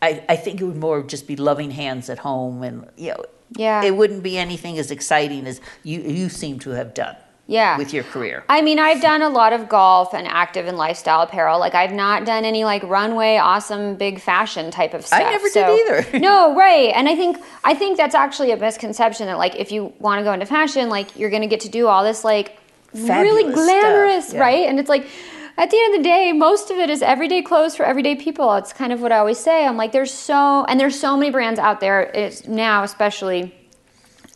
I, 0.00 0.24
I 0.28 0.36
think 0.36 0.60
it 0.60 0.64
would 0.64 0.76
more 0.76 1.02
just 1.02 1.26
be 1.26 1.36
loving 1.36 1.70
hands 1.72 2.08
at 2.08 2.18
home, 2.18 2.62
and 2.62 2.88
you 2.96 3.10
know, 3.10 3.24
Yeah. 3.56 3.82
it 3.82 3.94
wouldn't 3.96 4.22
be 4.22 4.38
anything 4.38 4.78
as 4.78 4.90
exciting 4.90 5.46
as 5.46 5.60
you 5.82 6.00
you 6.00 6.28
seem 6.28 6.58
to 6.60 6.70
have 6.70 6.94
done. 6.94 7.16
Yeah. 7.48 7.78
With 7.78 7.94
your 7.94 8.04
career. 8.04 8.44
I 8.50 8.60
mean, 8.60 8.78
I've 8.78 9.00
done 9.00 9.22
a 9.22 9.28
lot 9.30 9.54
of 9.54 9.70
golf 9.70 10.12
and 10.12 10.28
active 10.28 10.66
and 10.66 10.76
lifestyle 10.76 11.22
apparel. 11.22 11.58
Like, 11.58 11.74
I've 11.74 11.94
not 11.94 12.26
done 12.26 12.44
any 12.44 12.62
like 12.64 12.82
runway, 12.82 13.38
awesome, 13.38 13.96
big 13.96 14.20
fashion 14.20 14.70
type 14.70 14.92
of 14.92 15.06
stuff. 15.06 15.22
I 15.22 15.30
never 15.30 15.48
did 15.48 15.66
either. 15.66 16.18
no, 16.20 16.54
right. 16.56 16.92
And 16.94 17.08
I 17.08 17.16
think 17.16 17.38
I 17.64 17.72
think 17.72 17.96
that's 17.96 18.14
actually 18.14 18.52
a 18.52 18.56
misconception 18.58 19.26
that 19.28 19.38
like 19.38 19.56
if 19.56 19.72
you 19.72 19.94
want 19.98 20.20
to 20.20 20.24
go 20.24 20.32
into 20.34 20.44
fashion, 20.44 20.90
like 20.90 21.18
you're 21.18 21.30
gonna 21.30 21.46
get 21.46 21.60
to 21.60 21.70
do 21.70 21.86
all 21.86 22.04
this 22.04 22.22
like 22.22 22.58
really 22.92 23.50
glamorous, 23.50 24.34
yeah. 24.34 24.40
right? 24.40 24.68
And 24.68 24.78
it's 24.78 24.90
like 24.90 25.06
at 25.56 25.70
the 25.70 25.80
end 25.80 25.94
of 25.94 26.00
the 26.00 26.04
day, 26.04 26.32
most 26.32 26.70
of 26.70 26.76
it 26.76 26.90
is 26.90 27.00
everyday 27.00 27.40
clothes 27.40 27.74
for 27.74 27.86
everyday 27.86 28.14
people. 28.14 28.54
It's 28.56 28.74
kind 28.74 28.92
of 28.92 29.00
what 29.00 29.10
I 29.10 29.16
always 29.16 29.38
say. 29.38 29.64
I'm 29.64 29.78
like, 29.78 29.92
there's 29.92 30.12
so 30.12 30.66
and 30.66 30.78
there's 30.78 31.00
so 31.00 31.16
many 31.16 31.30
brands 31.30 31.58
out 31.58 31.80
there. 31.80 32.02
It's 32.02 32.46
now 32.46 32.82
especially 32.82 33.54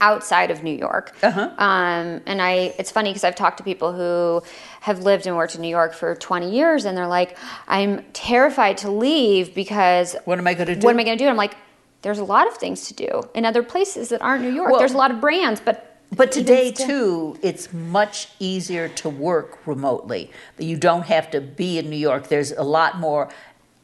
outside 0.02 0.50
of 0.50 0.62
New 0.64 0.74
York. 0.76 1.14
Uh-huh. 1.22 1.48
Um, 1.56 2.20
and 2.26 2.42
I, 2.42 2.74
it's 2.78 2.90
funny 2.90 3.10
because 3.10 3.22
I've 3.24 3.36
talked 3.36 3.58
to 3.58 3.62
people 3.64 3.92
who 3.92 4.42
have 4.80 4.98
lived 5.04 5.26
and 5.28 5.36
worked 5.36 5.54
in 5.54 5.60
New 5.62 5.68
York 5.68 5.94
for 5.94 6.14
20 6.16 6.50
years, 6.50 6.84
and 6.84 6.96
they're 6.98 7.06
like, 7.06 7.38
I'm 7.68 8.02
terrified 8.12 8.76
to 8.78 8.90
leave 8.90 9.54
because 9.54 10.16
What 10.24 10.38
am 10.38 10.46
I 10.46 10.54
going 10.54 10.66
to 10.66 10.74
do? 10.76 10.84
what 10.84 10.90
am 10.94 10.98
I 11.00 11.04
going 11.04 11.16
to 11.16 11.24
do? 11.24 11.28
I'm 11.30 11.36
like, 11.36 11.54
there's 12.02 12.18
a 12.18 12.24
lot 12.24 12.48
of 12.48 12.54
things 12.54 12.88
to 12.88 12.94
do 12.94 13.22
in 13.32 13.44
other 13.46 13.62
places 13.62 14.08
that 14.08 14.20
aren't 14.20 14.42
New 14.42 14.52
York. 14.52 14.70
Well- 14.70 14.80
there's 14.80 14.92
a 14.92 14.98
lot 14.98 15.12
of 15.12 15.20
brands, 15.20 15.60
but 15.64 16.00
But 16.14 16.32
today 16.32 16.74
still- 16.74 16.86
too, 17.34 17.38
it's 17.42 17.72
much 17.72 18.28
easier 18.40 18.88
to 18.88 19.08
work 19.08 19.64
remotely. 19.66 20.30
You 20.58 20.76
don't 20.76 21.06
have 21.06 21.30
to 21.30 21.40
be 21.40 21.78
in 21.78 21.88
New 21.88 21.96
York. 21.96 22.26
There's 22.28 22.50
a 22.50 22.64
lot 22.64 22.98
more. 22.98 23.28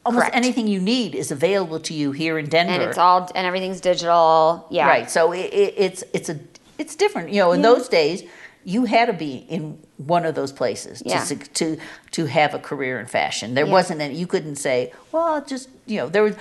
Almost 0.09 0.23
Correct. 0.23 0.35
anything 0.35 0.67
you 0.67 0.79
need 0.81 1.13
is 1.13 1.29
available 1.31 1.79
to 1.81 1.93
you 1.93 2.11
here 2.11 2.39
in 2.39 2.49
Denver. 2.49 2.73
and 2.73 2.81
it's 2.81 2.97
all 2.97 3.29
and 3.35 3.45
everything's 3.45 3.79
digital. 3.79 4.65
Yeah, 4.71 4.87
Right. 4.87 5.09
So 5.09 5.31
it, 5.33 5.53
it, 5.53 5.73
it's 5.77 6.03
it's 6.13 6.29
a 6.29 6.39
it's 6.79 6.95
different. 6.95 7.29
You 7.29 7.41
know, 7.41 7.51
in 7.51 7.61
those 7.61 7.87
days, 7.87 8.23
you 8.63 8.85
had 8.85 9.05
to 9.05 9.13
be 9.13 9.45
in 9.49 9.77
one 9.97 10.25
of 10.25 10.33
those 10.33 10.51
places 10.51 11.03
Yeah. 11.05 11.23
to 11.25 11.35
to 11.35 11.77
to 12.11 12.25
have 12.25 12.55
a 12.55 12.59
career 12.59 12.99
in 12.99 13.05
fashion. 13.05 13.53
There 13.53 13.65
Yeah. 13.67 13.71
wasn't 13.71 14.01
any. 14.01 14.15
You 14.15 14.25
couldn't 14.25 14.55
say, 14.55 14.91
well, 15.11 15.45
just 15.45 15.69
you 15.85 15.97
know, 15.97 16.09
there 16.09 16.23
was. 16.23 16.35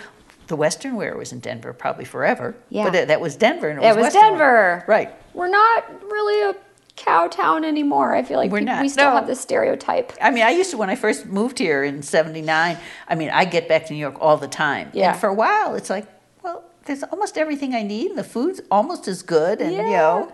The 0.47 0.57
Western 0.57 0.97
wear 0.97 1.15
was 1.15 1.31
in 1.31 1.41
Denver 1.41 1.75
probably 1.75 2.07
forever. 2.07 2.55
Yeah. 2.71 2.85
But 2.85 2.93
that- 2.95 3.09
that 3.09 3.21
was 3.21 3.37
Denver 3.37 3.69
and 3.69 3.79
it 3.79 3.85
It 3.85 3.89
was 3.89 3.97
was 3.97 4.05
Western 4.15 4.23
wear. 4.23 4.77
Denver. 4.79 4.85
Right. 4.89 5.11
We're 5.35 5.49
not 5.49 5.85
really 6.11 6.41
a 6.51 6.55
Cowtown 6.99 7.65
anymore. 7.65 8.15
I 8.15 8.23
feel 8.23 8.37
like 8.39 8.51
We're 8.51 8.59
people- 8.59 8.75
not. 8.75 8.83
we 8.83 8.89
still 8.89 9.11
No. 9.11 9.17
have 9.17 9.27
this 9.27 9.41
stereotype. 9.41 10.13
I 10.21 10.31
mean, 10.31 10.43
I 10.45 10.51
used 10.51 10.71
to 10.73 10.77
when 10.77 10.91
I 10.91 10.95
first 10.97 11.27
moved 11.27 11.59
here 11.59 11.85
in 11.85 12.03
'79. 12.03 12.77
I 13.09 13.15
mean, 13.15 13.31
I 13.31 13.45
get 13.45 13.69
back 13.69 13.87
to 13.87 13.93
New 13.93 13.99
York 14.01 14.17
all 14.21 14.37
the 14.37 14.49
time. 14.49 14.91
Yeah. 14.93 15.13
And 15.13 15.21
for 15.21 15.29
a 15.29 15.35
while, 15.35 15.75
it's 15.75 15.91
like, 15.91 16.07
well, 16.43 16.65
there's 16.87 17.03
almost 17.05 17.39
everything 17.39 17.75
I 17.75 17.83
need, 17.83 18.11
and 18.11 18.19
the 18.19 18.25
food's 18.25 18.61
almost 18.71 19.07
as 19.09 19.23
good, 19.23 19.61
and 19.61 19.73
you 19.73 19.83
know, 19.83 20.33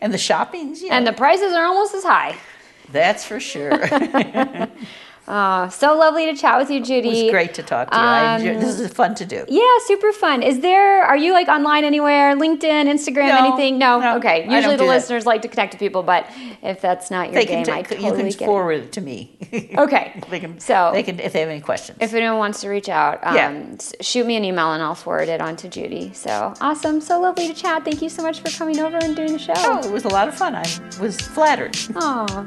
and 0.00 0.12
the 0.12 0.18
shopping's, 0.18 0.82
you 0.82 0.88
know, 0.88 0.94
And 0.96 1.06
the 1.06 1.12
prices 1.12 1.52
are 1.52 1.64
almost 1.64 1.94
as 1.94 2.04
high. 2.04 2.36
that's 2.92 3.24
for 3.24 3.38
sure. 3.40 3.70
it 5.30 5.34
Uh, 5.34 5.68
so 5.68 5.96
lovely 5.96 6.26
to 6.26 6.34
chat 6.36 6.58
with 6.58 6.70
you, 6.70 6.80
Judy. 6.82 7.08
was 7.24 7.30
great 7.30 7.54
to 7.54 7.62
talk 7.62 7.90
to 7.90 7.96
you. 7.96 8.02
I 8.02 8.36
enjoy, 8.36 8.54
Um, 8.54 8.60
this 8.60 8.80
is 8.80 8.90
fun 8.92 9.14
to 9.16 9.24
do. 9.24 9.44
Yeah, 9.48 9.62
super 9.86 10.12
fun. 10.12 10.42
Is 10.42 10.60
there, 10.60 11.02
are 11.02 11.16
you 11.16 11.32
like 11.32 11.48
online 11.48 11.84
anywhere? 11.84 12.34
LinkedIn, 12.36 12.84
Instagram, 12.94 13.28
No, 13.28 13.46
anything? 13.46 13.78
No? 13.78 14.00
no, 14.00 14.16
okay. 14.16 14.44
Usually 14.44 14.76
the 14.76 14.82
do 14.84 14.88
that. 14.88 14.94
listeners 14.96 15.26
like 15.26 15.42
to 15.42 15.48
connect 15.48 15.72
with 15.74 15.80
people, 15.80 16.02
but 16.02 16.26
if 16.62 16.80
that's 16.80 17.10
not 17.10 17.26
your 17.32 17.40
They 17.42 17.46
game, 17.46 17.64
can 17.64 17.74
I 17.74 17.82
totally 17.82 18.06
you 18.08 18.12
can 18.14 18.24
get 18.26 18.42
it. 18.42 18.44
forward 18.46 18.72
it 18.84 18.92
to 18.92 19.00
me. 19.00 19.36
Okay. 19.78 20.20
they 20.30 20.40
can. 20.40 20.58
So- 20.60 20.90
they 20.92 21.02
can 21.02 21.18
if 21.20 21.32
they 21.32 21.40
have 21.40 21.48
any 21.48 21.60
questions. 21.60 21.98
If 22.00 22.12
anyone 22.14 22.38
wants 22.38 22.60
to 22.62 22.68
reach 22.68 22.88
out, 22.88 23.18
um, 23.22 23.34
Yeah. 23.36 23.52
shoot 24.00 24.26
me 24.26 24.36
an 24.36 24.44
email 24.44 24.72
and 24.72 24.82
I'll 24.82 24.94
forward 24.94 25.28
it 25.28 25.40
on 25.40 25.56
to 25.56 25.68
Judy. 25.68 26.10
So 26.14 26.54
awesome. 26.60 27.00
So 27.00 27.20
lovely 27.20 27.48
to 27.48 27.54
chat. 27.54 27.84
Thank 27.84 28.00
you 28.02 28.08
so 28.08 28.22
much 28.22 28.40
for 28.40 28.50
coming 28.50 28.78
over 28.80 28.96
and 28.98 29.14
doing 29.16 29.32
the 29.32 29.38
show. 29.38 29.54
oh, 29.56 29.78
it 29.84 29.90
was 29.92 30.04
a 30.04 30.08
lot 30.08 30.28
of 30.28 30.34
fun. 30.36 30.54
I 30.54 30.64
was 31.00 31.20
flattered. 31.20 31.76
Aw. 31.96 32.46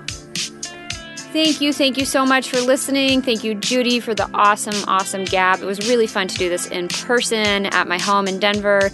Thank 1.34 1.62
you, 1.62 1.74
thank 1.74 1.98
you 1.98 2.06
so 2.06 2.28
much 2.28 2.48
for 2.48 2.62
listening. 2.62 3.24
Thank 3.24 3.44
you, 3.44 3.56
Judy, 3.56 4.00
for 4.00 4.14
the 4.14 4.30
awesome, 4.36 4.88
awesome 4.88 5.26
gab. 5.26 5.64
It 5.64 5.66
was 5.66 5.90
really 5.90 6.06
fun 6.06 6.28
to 6.28 6.36
do 6.36 6.48
this 6.48 6.68
in 6.68 6.90
person 6.90 7.66
at 7.66 7.88
my 7.88 7.98
home 7.98 8.28
in 8.28 8.38
Denver. 8.38 8.92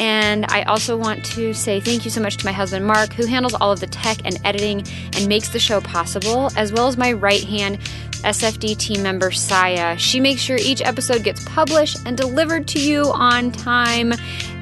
And 0.00 0.46
I 0.48 0.62
also 0.62 0.96
want 0.96 1.22
to 1.26 1.52
say 1.52 1.80
thank 1.80 2.06
you 2.06 2.10
so 2.10 2.22
much 2.22 2.38
to 2.38 2.46
my 2.46 2.52
husband, 2.52 2.86
Mark, 2.86 3.12
who 3.12 3.26
handles 3.26 3.52
all 3.52 3.72
of 3.72 3.80
the 3.80 3.86
tech 3.88 4.16
and 4.24 4.40
editing 4.42 4.86
and 5.12 5.28
makes 5.28 5.50
the 5.50 5.58
show 5.58 5.82
possible, 5.82 6.48
as 6.56 6.72
well 6.72 6.88
as 6.88 6.96
my 6.96 7.12
right 7.12 7.44
hand 7.44 7.78
SFD 8.24 8.78
team 8.78 9.02
member, 9.02 9.30
Saya. 9.30 9.98
She 9.98 10.18
makes 10.18 10.40
sure 10.40 10.56
each 10.56 10.80
episode 10.80 11.22
gets 11.22 11.44
published 11.44 11.98
and 12.06 12.16
delivered 12.16 12.66
to 12.68 12.80
you 12.80 13.12
on 13.12 13.52
time 13.52 14.14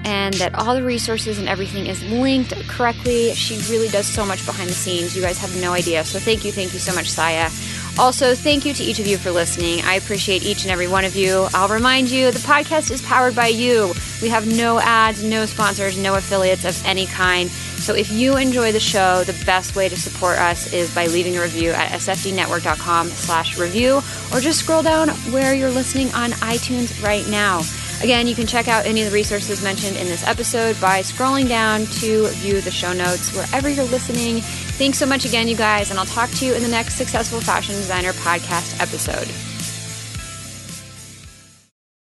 and 0.05 0.35
that 0.35 0.55
all 0.55 0.75
the 0.75 0.83
resources 0.83 1.39
and 1.39 1.49
everything 1.49 1.87
is 1.87 2.03
linked 2.11 2.55
correctly. 2.69 3.33
She 3.35 3.57
really 3.73 3.89
does 3.89 4.07
so 4.07 4.25
much 4.25 4.45
behind 4.47 4.69
the 4.69 4.75
scenes. 4.75 5.15
You 5.15 5.23
guys 5.23 5.39
have 5.39 5.55
no 5.61 5.73
idea. 5.73 6.05
So 6.05 6.19
thank 6.19 6.45
you, 6.45 6.53
thank 6.53 6.73
you 6.73 6.79
so 6.79 6.95
much, 6.95 7.09
Saya. 7.11 7.51
Also, 7.99 8.35
thank 8.35 8.65
you 8.65 8.73
to 8.73 8.83
each 8.83 8.99
of 8.99 9.07
you 9.07 9.19
for 9.19 9.31
listening. 9.31 9.83
I 9.83 9.95
appreciate 9.95 10.43
each 10.43 10.63
and 10.63 10.71
every 10.71 10.89
one 10.89 11.05
of 11.05 11.17
you. 11.17 11.49
I'll 11.53 11.69
remind 11.69 12.11
you 12.11 12.31
the 12.31 12.39
podcast 12.39 12.91
is 12.91 13.03
powered 13.03 13.35
by 13.35 13.49
you. 13.49 13.93
We 14.23 14.29
have 14.29 14.47
no 14.47 14.79
ads, 14.79 15.23
no 15.23 15.45
sponsors, 15.45 15.99
no 15.99 16.15
affiliates 16.15 16.65
of 16.65 16.83
any 16.87 17.07
kind. 17.07 17.51
So 17.51 17.95
if 17.95 18.11
you 18.11 18.37
enjoy 18.37 18.73
the 18.73 18.81
show, 18.81 19.25
the 19.25 19.39
best 19.45 19.75
way 19.75 19.89
to 19.89 19.97
support 19.97 20.39
us 20.39 20.73
is 20.73 20.95
by 20.95 21.07
leaving 21.09 21.37
a 21.37 21.43
review 21.43 21.73
at 21.73 21.91
sfdnetwork.com 21.93 23.09
slash 23.09 23.59
review 23.59 24.01
or 24.33 24.41
just 24.41 24.61
scroll 24.61 24.83
down 24.83 25.09
where 25.33 25.55
you're 25.55 25.71
listening 25.71 26.09
on 26.15 26.31
iTunes 26.31 27.03
right 27.03 27.27
now. 27.29 27.63
Again, 28.03 28.27
you 28.27 28.35
can 28.35 28.47
check 28.47 28.67
out 28.67 28.87
any 28.87 29.03
of 29.03 29.11
the 29.11 29.15
resources 29.15 29.63
mentioned 29.63 29.97
in 29.97 30.07
this 30.07 30.27
episode 30.27 30.81
by 30.81 31.01
scrolling 31.01 31.49
down 31.49 31.85
to 32.01 32.29
view 32.29 32.61
the 32.63 32.71
show 32.71 32.95
notes 32.95 33.35
wherever 33.35 33.69
you're 33.69 33.85
listening. 33.85 34.41
Thanks 34.41 34.99
so 34.99 35.05
much 35.05 35.27
again, 35.27 35.49
you 35.49 35.57
guys, 35.57 35.91
and 35.91 35.99
I'll 35.99 36.07
talk 36.07 36.31
to 36.31 36.47
you 36.47 36.55
in 36.55 36.63
the 36.63 36.69
next 36.69 36.95
Successful 36.95 37.41
Fashion 37.41 37.75
Designer 37.75 38.13
podcast 38.15 38.81
episode. 38.81 39.29